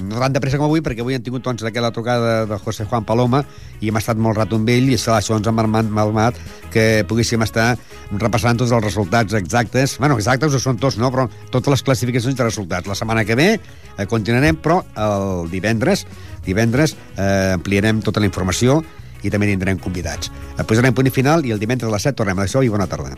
no 0.06 0.20
tan 0.20 0.36
de 0.36 0.42
pressa 0.42 0.60
com 0.60 0.68
avui, 0.68 0.82
perquè 0.84 1.02
avui 1.02 1.16
hem 1.16 1.24
tingut 1.26 1.42
doncs, 1.42 1.64
aquella 1.66 1.90
trucada 1.94 2.44
de 2.46 2.58
José 2.62 2.86
Juan 2.86 3.06
Paloma 3.08 3.42
i 3.80 3.90
hem 3.90 3.98
estat 3.98 4.20
molt 4.20 4.38
rato 4.38 4.60
amb 4.60 4.70
ell 4.70 4.92
i 4.92 4.94
això 4.94 5.38
ens 5.38 5.48
ha 5.50 5.54
malmat 5.54 6.38
que 6.70 7.02
poguéssim 7.08 7.42
estar 7.42 7.72
repassant 8.12 8.62
tots 8.62 8.74
els 8.76 8.84
resultats 8.84 9.34
exactes. 9.34 9.96
bueno, 9.98 10.20
exactes 10.20 10.54
ho 10.54 10.60
són 10.62 10.78
tots, 10.78 10.98
no? 10.98 11.10
però 11.10 11.26
totes 11.50 11.72
les 11.72 11.82
classificacions 11.82 12.36
de 12.36 12.46
resultats. 12.46 12.86
La 12.86 12.94
setmana 12.94 13.24
que 13.24 13.34
ve 13.34 13.48
eh, 13.56 14.06
continuarem, 14.06 14.60
però 14.62 14.84
el 14.94 15.50
divendres 15.50 16.06
divendres 16.46 16.94
eh, 17.16 17.56
ampliarem 17.56 18.00
tota 18.06 18.22
la 18.22 18.30
informació 18.30 18.84
i 19.26 19.32
també 19.34 19.50
tindrem 19.50 19.82
convidats. 19.82 20.32
Posarem 20.66 20.94
punt 20.94 21.10
final 21.14 21.44
i 21.46 21.54
el 21.54 21.62
divendres 21.62 21.90
a 21.90 21.96
les 21.96 22.08
7 22.10 22.22
tornem 22.22 22.38
a 22.38 22.46
això 22.46 22.64
i 22.64 22.72
bona 22.72 22.88
tarda. 22.90 23.16